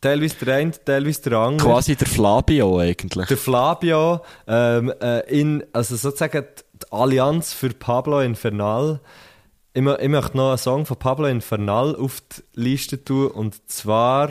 Teilweise 0.00 0.34
der 0.44 0.54
eine, 0.56 0.72
teilweise 0.72 1.22
der 1.22 1.38
andere. 1.38 1.68
Quasi 1.68 1.94
der 1.94 2.06
Flabio 2.08 2.78
eigentlich. 2.80 3.28
Der 3.28 3.36
Flavio, 3.36 4.20
ähm, 4.48 4.92
äh, 5.00 5.20
in, 5.40 5.64
also 5.72 5.94
sozusagen 5.96 6.44
die 6.82 6.92
Allianz 6.92 7.52
für 7.52 7.70
Pablo 7.70 8.20
Infernal. 8.20 9.00
Ich, 9.76 9.84
ich 9.84 10.08
möchte 10.08 10.36
noch 10.36 10.50
einen 10.50 10.58
Song 10.58 10.86
von 10.86 10.96
Pablo 10.96 11.26
Infernal 11.26 11.96
auf 11.96 12.20
die 12.20 12.60
Liste 12.60 13.04
tun 13.04 13.32
und 13.32 13.68
zwar 13.68 14.30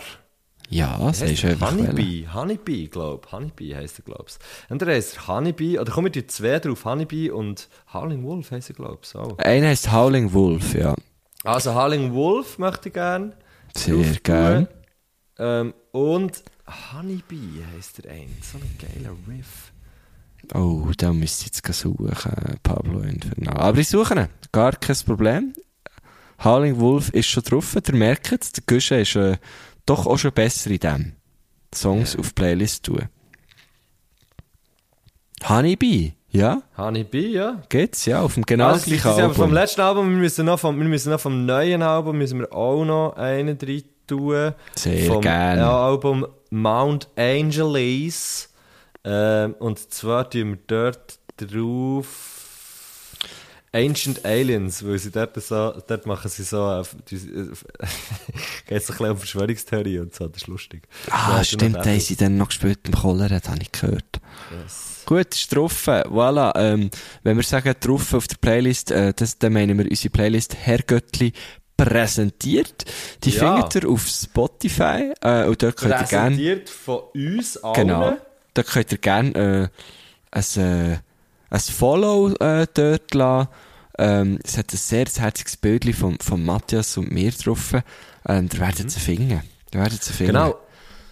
ja, 0.70 0.98
das 0.98 1.22
ist 1.22 1.44
einfach. 1.44 1.72
Honeybee. 1.72 2.28
Honeybee, 2.34 2.88
glaub. 2.88 3.30
Honeybee 3.32 3.76
heisst 3.76 4.00
er, 4.00 4.06
glaub's. 4.06 4.40
Entweder 4.70 4.94
heisst 4.94 5.18
er 5.18 5.28
Honeybee, 5.28 5.78
oder 5.78 5.92
kommen 5.92 6.12
die 6.14 6.26
zwei 6.28 6.60
drauf, 6.60 6.86
Honeybee 6.86 7.30
und 7.30 7.68
Howling 7.94 8.24
Wolf 8.24 8.52
heisst 8.52 8.70
er, 8.70 8.76
glaub's 8.76 9.16
auch. 9.18 9.38
Einer 9.38 9.68
heißt 9.68 9.92
Howling 9.92 10.32
Wolf, 10.32 10.74
ja. 10.74 10.96
Also 11.44 11.76
Howling 11.76 12.14
Wolf 12.14 12.58
möchte 12.58 12.88
ich 12.88 12.94
gerne. 12.94 13.34
Sehr 13.76 14.16
gern. 14.24 14.68
Ähm, 15.38 15.74
und 15.92 16.42
Honeybee 16.94 17.66
heisst 17.76 18.04
der 18.04 18.14
ein. 18.14 18.36
So 18.42 18.58
ein 18.58 18.78
geiler 18.80 19.16
Riff. 19.28 19.73
Oh, 20.54 20.88
da 20.98 21.14
müsste 21.14 21.46
ich 21.48 21.54
jetzt 21.64 21.80
suchen, 21.80 22.34
Pablo 22.64 23.00
Infernal. 23.02 23.58
Aber 23.58 23.78
ich 23.80 23.88
suche 23.88 24.14
ihn, 24.16 24.28
gar 24.52 24.74
kein 24.74 24.96
Problem. 25.06 25.54
Howling 26.44 26.80
Wolf 26.80 27.10
ist 27.10 27.28
schon 27.28 27.44
drauf, 27.44 27.76
ihr 27.76 27.96
merkt 27.96 28.32
es, 28.32 28.52
der 28.52 28.64
Guschen 28.68 29.00
ist 29.00 29.16
äh, 29.16 29.38
doch 29.86 30.06
auch 30.06 30.18
schon 30.18 30.34
besser 30.34 30.70
in 30.72 30.80
dem. 30.80 31.12
Songs 31.74 32.16
auf 32.18 32.36
Playlist 32.36 32.84
tun. 32.84 33.08
Honeybee, 35.48 36.14
ja, 36.30 36.62
Honeybee, 36.78 37.28
ja. 37.28 37.62
geht's, 37.70 38.06
ja, 38.06 38.22
auf 38.22 38.36
dem 38.36 38.44
genau 38.46 38.68
Also, 38.70 38.86
gleichen 38.86 39.04
das 39.04 39.18
ist 39.18 39.24
aber 39.24 39.34
vom 39.34 39.44
Album. 39.44 39.54
letzten 39.56 39.82
Album, 39.82 40.10
wir 40.10 40.18
müssen 40.18 40.46
noch 40.46 40.60
vom, 40.60 40.78
wir 40.80 40.88
müssen 40.88 41.12
noch 41.12 41.20
vom 41.20 41.46
neuen 41.46 41.82
Album, 41.82 42.18
müssen 42.18 42.40
wir 42.40 42.54
auch 42.54 42.86
noch 42.86 43.16
einen 43.18 43.58
drin 43.58 43.84
tun. 44.08 44.54
Sehr 44.76 45.06
vom 45.12 45.22
gern. 45.22 45.58
ja, 45.60 45.86
Album 45.86 46.26
Mount 46.50 47.10
Angeles. 47.18 48.50
Ähm, 49.06 49.54
und 49.60 49.92
zwar 49.94 50.30
tun 50.30 50.52
wir 50.52 50.58
dort 50.68 51.20
drauf 51.38 52.30
Ancient 53.76 54.24
Aliens, 54.24 54.86
weil 54.86 55.00
sie 55.00 55.10
dort 55.10 55.36
so, 55.42 55.74
dort 55.88 56.06
machen 56.06 56.30
sie 56.30 56.44
so, 56.44 56.70
äh, 56.70 56.82
äh, 56.82 56.84
geht 58.68 58.86
so 58.86 58.94
ein 58.94 58.98
bisschen 58.98 59.10
um 59.10 59.18
Verschwörungstheorie 59.18 59.98
und 60.00 60.14
so, 60.14 60.28
das 60.28 60.44
ist 60.44 60.48
lustig. 60.48 60.84
Ah, 61.10 61.38
Ja, 61.38 61.44
stimmt, 61.44 61.78
da 61.78 61.86
haben 61.86 62.00
sie 62.00 62.16
dann 62.16 62.38
noch 62.38 62.50
gespielt 62.50 62.80
im 62.84 62.94
Cholera, 62.94 63.40
das 63.40 63.50
habe 63.50 63.62
ich 63.64 63.72
gehört. 63.72 64.22
Gut, 65.06 65.34
ist 65.34 65.54
drauf. 65.56 65.88
Voilà. 65.88 66.54
Ähm, 66.56 66.92
wenn 67.24 67.36
wir 67.36 67.44
sagen 67.44 67.74
drauf 67.80 68.14
auf 68.14 68.28
der 68.28 68.38
Playlist, 68.38 68.92
äh, 68.92 69.12
das, 69.16 69.40
dann 69.40 69.54
meinen 69.54 69.78
wir 69.80 69.86
unsere 69.90 70.12
Playlist 70.12 70.56
Herrgöttli 70.56 71.34
präsentiert. 71.76 72.86
Die 73.24 73.32
Ja. 73.32 73.56
findet 73.56 73.84
ihr 73.84 73.90
auf 73.90 74.08
Spotify, 74.08 75.14
äh, 75.22 75.46
und 75.46 75.62
dort 75.64 75.78
könnt 75.78 75.94
ihr 76.00 76.04
gerne, 76.08 76.36
Präsentiert 76.36 76.70
von 76.70 77.00
uns 77.16 77.58
allen. 77.58 77.74
genau, 77.76 78.18
dort 78.54 78.68
könnt 78.68 78.92
ihr 78.92 78.98
gerne, 78.98 79.70
äh, 80.32 80.38
ein, 80.38 80.64
äh, 80.64 80.98
ein 81.50 81.60
Follow, 81.60 82.34
äh, 82.40 82.68
dort 82.74 83.14
lassen. 83.14 83.50
Ähm, 84.00 84.40
es 84.44 84.58
hat 84.58 84.74
ein 84.74 84.78
sehr 84.78 85.06
herziges 85.06 85.58
Bild 85.58 85.96
von, 85.96 86.18
von 86.20 86.44
Matthias 86.44 86.98
und 86.98 87.12
mir 87.12 87.32
drauf. 87.32 87.74
Ähm, 88.28 88.50
da 88.50 88.60
werdet 88.60 88.86
ihr 88.86 88.90
sie 88.90 89.00
finden. 89.00 89.42
Da 89.72 89.80
werdet 89.80 90.00
ihr 90.00 90.04
sie 90.04 90.14
finden. 90.14 90.34
Genau. 90.34 90.60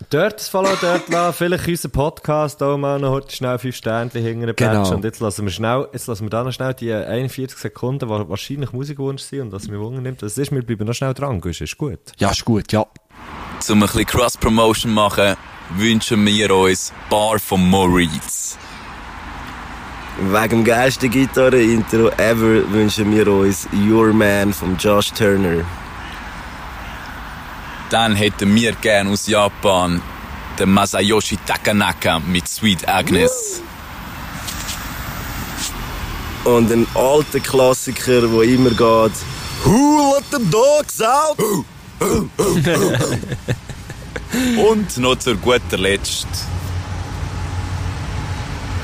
Dort 0.09 0.39
das 0.39 0.49
Follow 0.49 0.75
dort 0.81 1.09
lassen, 1.09 1.37
vielleicht 1.37 1.67
unseren 1.67 1.91
Podcast 1.91 2.61
auch 2.63 2.75
mal 2.77 2.99
noch 2.99 3.11
heute 3.11 3.35
schnell 3.35 3.59
fünf 3.59 3.75
Sternchen 3.75 4.23
hinten 4.23 4.55
Genau. 4.55 4.83
genau. 4.83 4.95
Und 4.95 5.03
jetzt 5.03 5.19
lassen 5.19 5.45
wir 5.45 5.51
schnell, 5.51 5.87
jetzt 5.93 6.07
lassen 6.07 6.25
wir 6.25 6.29
da 6.31 6.43
noch 6.43 6.51
schnell 6.51 6.73
die 6.73 6.91
41 6.91 7.57
Sekunden, 7.57 8.07
die 8.07 8.09
wahrscheinlich 8.09 8.73
Musikwunsch 8.73 9.21
sind 9.21 9.41
und 9.41 9.51
was 9.51 9.67
mich 9.67 9.79
Wunder 9.79 10.01
nimmt. 10.01 10.23
Das 10.23 10.37
ist, 10.37 10.51
wir 10.51 10.63
bleiben 10.63 10.87
noch 10.87 10.93
schnell 10.93 11.13
dran, 11.13 11.39
ist 11.39 11.77
gut. 11.77 11.99
Ja, 12.17 12.31
ist 12.31 12.43
gut, 12.43 12.71
ja. 12.71 12.85
Zum 13.59 13.83
ein 13.83 13.85
bisschen 13.85 14.05
Cross-Promotion 14.07 14.91
machen, 14.91 15.35
wünschen 15.77 16.25
wir 16.25 16.55
uns 16.55 16.91
Bar 17.09 17.39
von 17.39 17.69
Moritz. 17.69 18.57
Wegen 20.19 20.49
dem 20.49 20.63
geilsten 20.63 21.09
Gitarre-Intro 21.09 22.09
ever 22.17 22.69
wünschen 22.71 23.15
wir 23.15 23.27
uns 23.27 23.67
Your 23.73 24.13
Man 24.13 24.53
von 24.53 24.77
Josh 24.77 25.11
Turner. 25.11 25.63
Dann 27.89 28.15
hätten 28.15 28.53
wir 28.53 28.73
gern 28.73 29.07
aus 29.07 29.27
Japan 29.27 30.01
den 30.59 30.69
Masayoshi 30.69 31.37
Takanaka 31.45 32.19
mit 32.19 32.47
Sweet 32.47 32.87
Agnes. 32.87 33.61
Und 36.43 36.71
ein 36.71 36.87
alter 36.95 37.39
Klassiker, 37.39 38.21
der 38.21 38.41
immer 38.43 38.69
geht. 38.69 39.13
Who 39.63 40.15
let 40.15 40.25
the 40.31 40.39
dogs 40.49 41.01
out? 41.01 41.37
Und 44.33 44.97
noch 44.97 45.17
zur 45.17 45.35
guter 45.35 45.77
Letzt. 45.77 46.27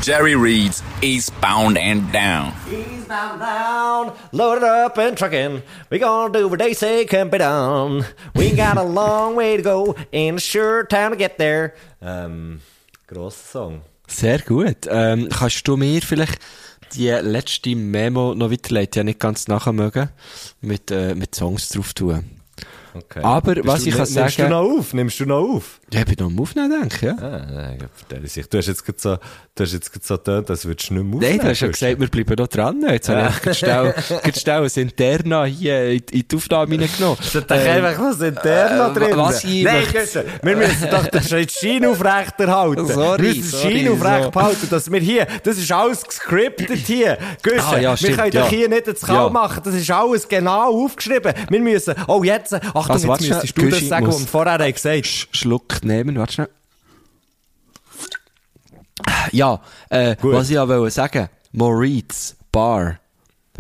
Jerry 0.04 0.36
Reed, 0.36 0.72
Eastbound 1.02 1.78
and 1.78 2.14
Down. 2.14 2.54
Eastbound 2.70 3.42
down, 3.42 4.12
loaded 4.32 4.64
up 4.64 4.98
and 4.98 5.18
trucking. 5.18 5.62
We 5.90 6.00
gonna 6.00 6.32
do 6.32 6.48
what 6.48 6.60
they 6.60 6.74
say 6.74 7.06
can 7.06 7.30
be 7.30 7.40
done. 7.40 8.06
We 8.36 8.52
got 8.56 8.78
a 8.78 8.84
long 8.84 9.36
way 9.36 9.58
to 9.58 9.64
go 9.64 9.96
and 10.14 10.38
a 10.38 10.40
sure 10.40 10.86
time 10.86 11.12
to 11.12 11.18
get 11.18 11.38
there. 11.38 11.74
Ähm, 12.02 12.62
grosser 13.08 13.52
Song. 13.52 13.82
Sehr 14.08 14.40
gut. 14.40 14.88
Ähm, 14.90 15.30
kannst 15.30 15.68
du 15.68 15.76
mir 15.76 16.02
vielleicht 16.02 16.40
die 16.94 17.10
letzte 17.10 17.76
Memo 17.76 18.34
noch 18.34 18.52
weiterleiten? 18.52 19.00
Ja, 19.00 19.04
nicht 19.04 19.20
ganz 19.20 19.48
nachher 19.48 19.74
mögen. 19.74 20.10
Mit, 20.62 20.92
äh, 20.92 21.16
mit 21.16 21.36
Songs 21.36 21.70
drauf 21.70 21.94
tun. 21.94 22.37
Okay. 22.98 23.20
Aber 23.24 23.54
Bist 23.56 23.68
was 23.68 23.84
du, 23.84 23.90
ich 23.90 23.96
kann 23.96 24.08
Nimmst 24.08 24.38
du 24.38 24.42
sagen- 24.42 24.50
noch 24.50 24.78
auf? 24.80 24.94
Nimmst 24.94 25.20
du 25.20 25.26
noch 25.26 25.40
auf? 25.56 25.80
Ja, 25.94 26.00
ich 26.02 26.06
bin 26.06 26.16
noch 26.20 26.26
am 26.28 26.40
Aufnehmen, 26.40 26.72
denke 26.82 26.96
ich, 26.96 27.02
ja. 27.02 27.16
Ah, 27.20 27.46
nein, 27.52 27.78
ja, 28.12 28.28
sich. 28.28 28.50
Du 28.50 28.58
hast 28.58 28.68
jetzt 28.68 28.84
gerade 28.86 29.00
so, 29.00 29.18
du 29.56 29.64
hast 29.64 29.74
jetzt 29.74 29.92
so 30.04 30.16
getönt, 30.18 30.50
als 30.50 30.66
würdest 30.66 30.90
du 30.90 30.94
nicht 30.96 31.04
mehr 31.22 31.30
Nein, 31.30 31.40
du 31.40 31.48
hast 31.50 31.60
ja 31.62 31.68
gesagt, 31.68 32.00
wir 32.00 32.08
bleiben 32.08 32.36
noch 32.38 32.48
dran. 32.48 32.82
Jetzt 32.90 33.10
habe 33.10 33.30
ich 33.34 33.42
gerade 33.62 33.96
schnell 34.40 34.64
ein 34.64 34.72
Interna 34.76 35.46
hier 35.46 35.86
in, 35.92 36.02
in 36.12 36.24
die 36.28 36.36
Aufnahme 36.36 36.80
reingenommen. 36.80 37.18
Da 37.34 37.40
doch 37.42 37.56
einfach 37.56 38.02
was 38.04 38.22
intern 38.22 38.78
noch 38.78 38.96
äh, 38.96 39.00
drin. 39.00 39.18
was 39.18 39.44
ich 39.44 39.64
Nein, 39.64 39.84
möchte- 39.94 40.26
wir 40.42 40.56
müssen 40.58 40.90
doch 40.90 41.08
den 41.08 41.50
Schein 41.50 41.86
aufrechterhalten. 41.86 42.88
Sorry, 42.88 43.22
wir 43.24 43.36
müssen 43.36 43.52
den 43.52 43.60
Schein 43.86 43.92
aufrecht 43.94 44.24
so. 44.26 44.32
behalten, 44.32 44.68
dass 44.70 44.92
wir 44.92 45.00
hier, 45.00 45.28
das 45.44 45.58
ist 45.58 45.72
alles 45.72 46.04
gescriptet 46.06 46.78
hier. 46.80 47.18
Gusch, 47.44 47.54
Ah, 47.68 47.78
ja, 47.80 47.92
wir 47.92 47.98
stimmt, 47.98 48.18
können 48.18 48.32
doch 48.32 48.40
ja. 48.52 48.58
hier 48.58 48.70
nicht 48.70 48.88
ins 48.88 49.02
Ja. 49.08 49.30
machen, 49.30 49.62
das 49.64 49.74
ist 49.74 49.90
alles 49.92 50.28
genau 50.28 50.84
aufgeschrieben. 50.84 51.34
Wir 51.50 51.60
müssen, 51.62 51.96
oh 52.08 52.24
jetzt, 52.24 52.56
Achtung, 52.90 53.10
Also, 53.12 53.26
jetzt 53.26 53.30
müsstest 53.30 53.58
du 53.58 53.70
das 53.70 53.80
Gusch, 53.80 53.90
sagen, 53.90 54.08
was 54.08 54.20
wir 54.20 54.28
vorher 54.28 54.54
haben 54.54 54.74
gesagt 54.74 55.06
Sch 55.06 55.28
Schluck 55.32 55.84
nehmen, 55.84 56.18
warte 56.18 56.34
schnell. 56.34 56.50
Ja, 59.32 59.62
äh, 59.90 60.16
Gut. 60.16 60.34
was 60.34 60.50
ich 60.50 60.58
auch 60.58 60.68
wollte 60.68 60.92
sagen, 60.92 61.30
Moritz, 61.52 62.36
Bar, 62.52 63.00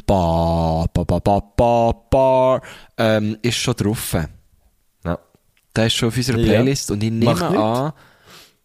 Bar, 0.05 0.87
Bar, 0.93 1.05
Bar, 1.05 1.21
Bar, 1.21 1.53
Bar, 1.55 1.93
Bar, 2.09 2.61
ähm, 2.97 3.37
ist 3.41 3.57
schon 3.57 3.75
drauf. 3.75 4.15
Ja. 5.03 5.19
Der 5.75 5.87
ist 5.87 5.93
schon 5.95 6.09
auf 6.09 6.17
unserer 6.17 6.37
Ja. 6.39 6.45
Playlist 6.45 6.91
und 6.91 7.03
ich 7.03 7.11
nehme 7.11 7.25
Macht 7.33 7.43
an, 7.43 7.93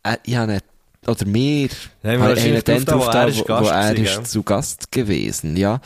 äh, 0.04 0.16
ich 0.24 0.36
habe 0.36 0.52
nicht, 0.52 0.64
oder 1.06 1.26
wir, 1.26 1.62
Ja, 1.66 1.68
wir 2.02 2.12
haben 2.12 2.20
wahrscheinlich 2.20 2.68
einen 2.68 2.84
drauf 2.84 3.10
da, 3.10 3.14
wo 3.14 3.18
er 3.18 3.28
ist 3.28 3.48
wo, 3.48 3.52
er 3.68 3.96
ist 3.96 4.14
gell? 4.16 4.22
zu 4.24 4.42
Gast 4.42 4.92
gewesen, 4.92 5.56
ja. 5.56 5.80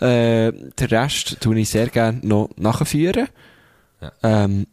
Äh, 0.00 0.52
den 0.52 0.88
Rest 0.88 1.40
tue 1.40 1.58
ich 1.60 1.70
sehr 1.70 1.86
gerne 1.88 2.18
noch 2.22 2.50
nachführen. 2.56 3.28
Ähm, 4.22 4.66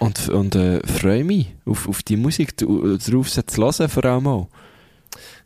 und, 0.00 0.28
und 0.28 0.54
äh, 0.54 0.80
freue 0.86 1.24
mich 1.24 1.54
auf, 1.64 1.88
auf 1.88 2.02
die 2.02 2.16
Musik, 2.16 2.56
drauf 2.56 3.30
zu 3.30 3.42
hören 3.62 3.88
vor 3.88 4.04
allem 4.04 4.26
auch. 4.26 4.48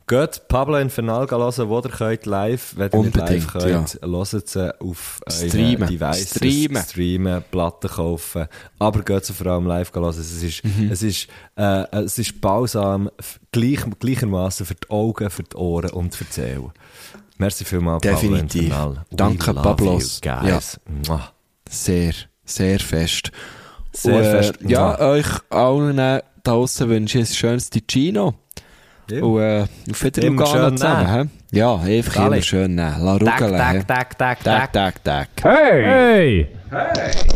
Geht 0.08 0.48
Pablo 0.48 0.76
Infernal 0.76 1.28
hören, 1.28 1.68
wo 1.68 1.78
ihr 1.78 1.88
könnt 1.88 2.26
live, 2.26 2.74
wenn 2.76 2.90
ihr 2.90 2.98
nicht 2.98 3.14
live 3.16 3.22
Unbedingt, 3.22 3.48
könnt, 3.52 3.98
hört 4.32 4.48
sie 4.48 4.80
auf 4.80 5.20
Streamen. 5.28 5.88
Devices, 5.88 6.30
Streamen. 6.30 6.82
streamen, 6.82 7.44
Platten 7.48 7.88
kaufen, 7.88 8.48
aber 8.80 9.02
geht 9.02 9.24
sie 9.24 9.32
vor 9.32 9.46
allem 9.46 9.66
live 9.68 9.92
hören. 9.92 10.08
Es 10.10 10.42
ist, 10.42 10.64
Mhm. 10.64 10.90
es 10.90 11.04
ist, 11.04 11.28
äh, 11.54 11.84
es 11.92 12.18
ist 12.18 12.40
balsam, 12.40 13.08
gleich, 13.52 13.78
gleichermaßen 14.00 14.66
für 14.66 14.74
die 14.74 14.90
Augen, 14.90 15.30
für 15.30 15.44
die 15.44 15.54
Ohren 15.56 15.90
und 15.90 16.16
für 16.16 16.24
die 16.24 16.32
Seele. 16.32 16.72
Merci 17.38 17.64
vielmals, 17.64 18.02
Definitiv. 18.02 18.68
Pablo 18.68 18.86
Infernal. 18.96 19.06
We 19.10 19.16
Danke, 19.16 19.54
Pablos. 19.54 20.20
You 20.24 20.30
guys. 20.32 20.80
Mua. 21.06 21.32
Sehr, 21.68 22.14
sehr 22.50 22.80
fest. 22.80 23.30
Sehr 23.92 24.14
und, 24.14 24.22
äh, 24.22 24.30
fest. 24.30 24.54
Ja, 24.66 24.96
Mua. 24.98 25.10
euch 25.10 25.26
allen 25.50 25.96
da 25.96 26.22
draussen 26.42 26.88
wünsche 26.88 27.18
ich 27.18 27.30
ein 27.30 27.34
schönes 27.34 27.70
Ticino. 27.70 28.34
Ja. 29.10 29.22
Und 29.22 29.40
äh, 29.40 29.66
auf 29.90 30.04
Wiedersehen 30.04 30.38
zusammen. 30.38 31.30
Hä? 31.52 31.58
Ja, 31.58 31.74
einfach 31.76 32.14
Dale. 32.14 32.26
immer 32.26 32.42
schön 32.42 32.74
nehmen. 32.74 33.04
La 33.04 33.18
Tag, 33.18 33.40
rugeln. 33.40 33.60
hä? 33.60 33.82
tag, 33.86 33.86
tag, 33.86 34.18
tag, 34.18 34.38
Tag, 34.44 34.72
tag. 34.72 35.02
tag, 35.02 35.04
tag. 35.04 35.28
Hey! 35.44 35.84
Hey! 35.84 36.46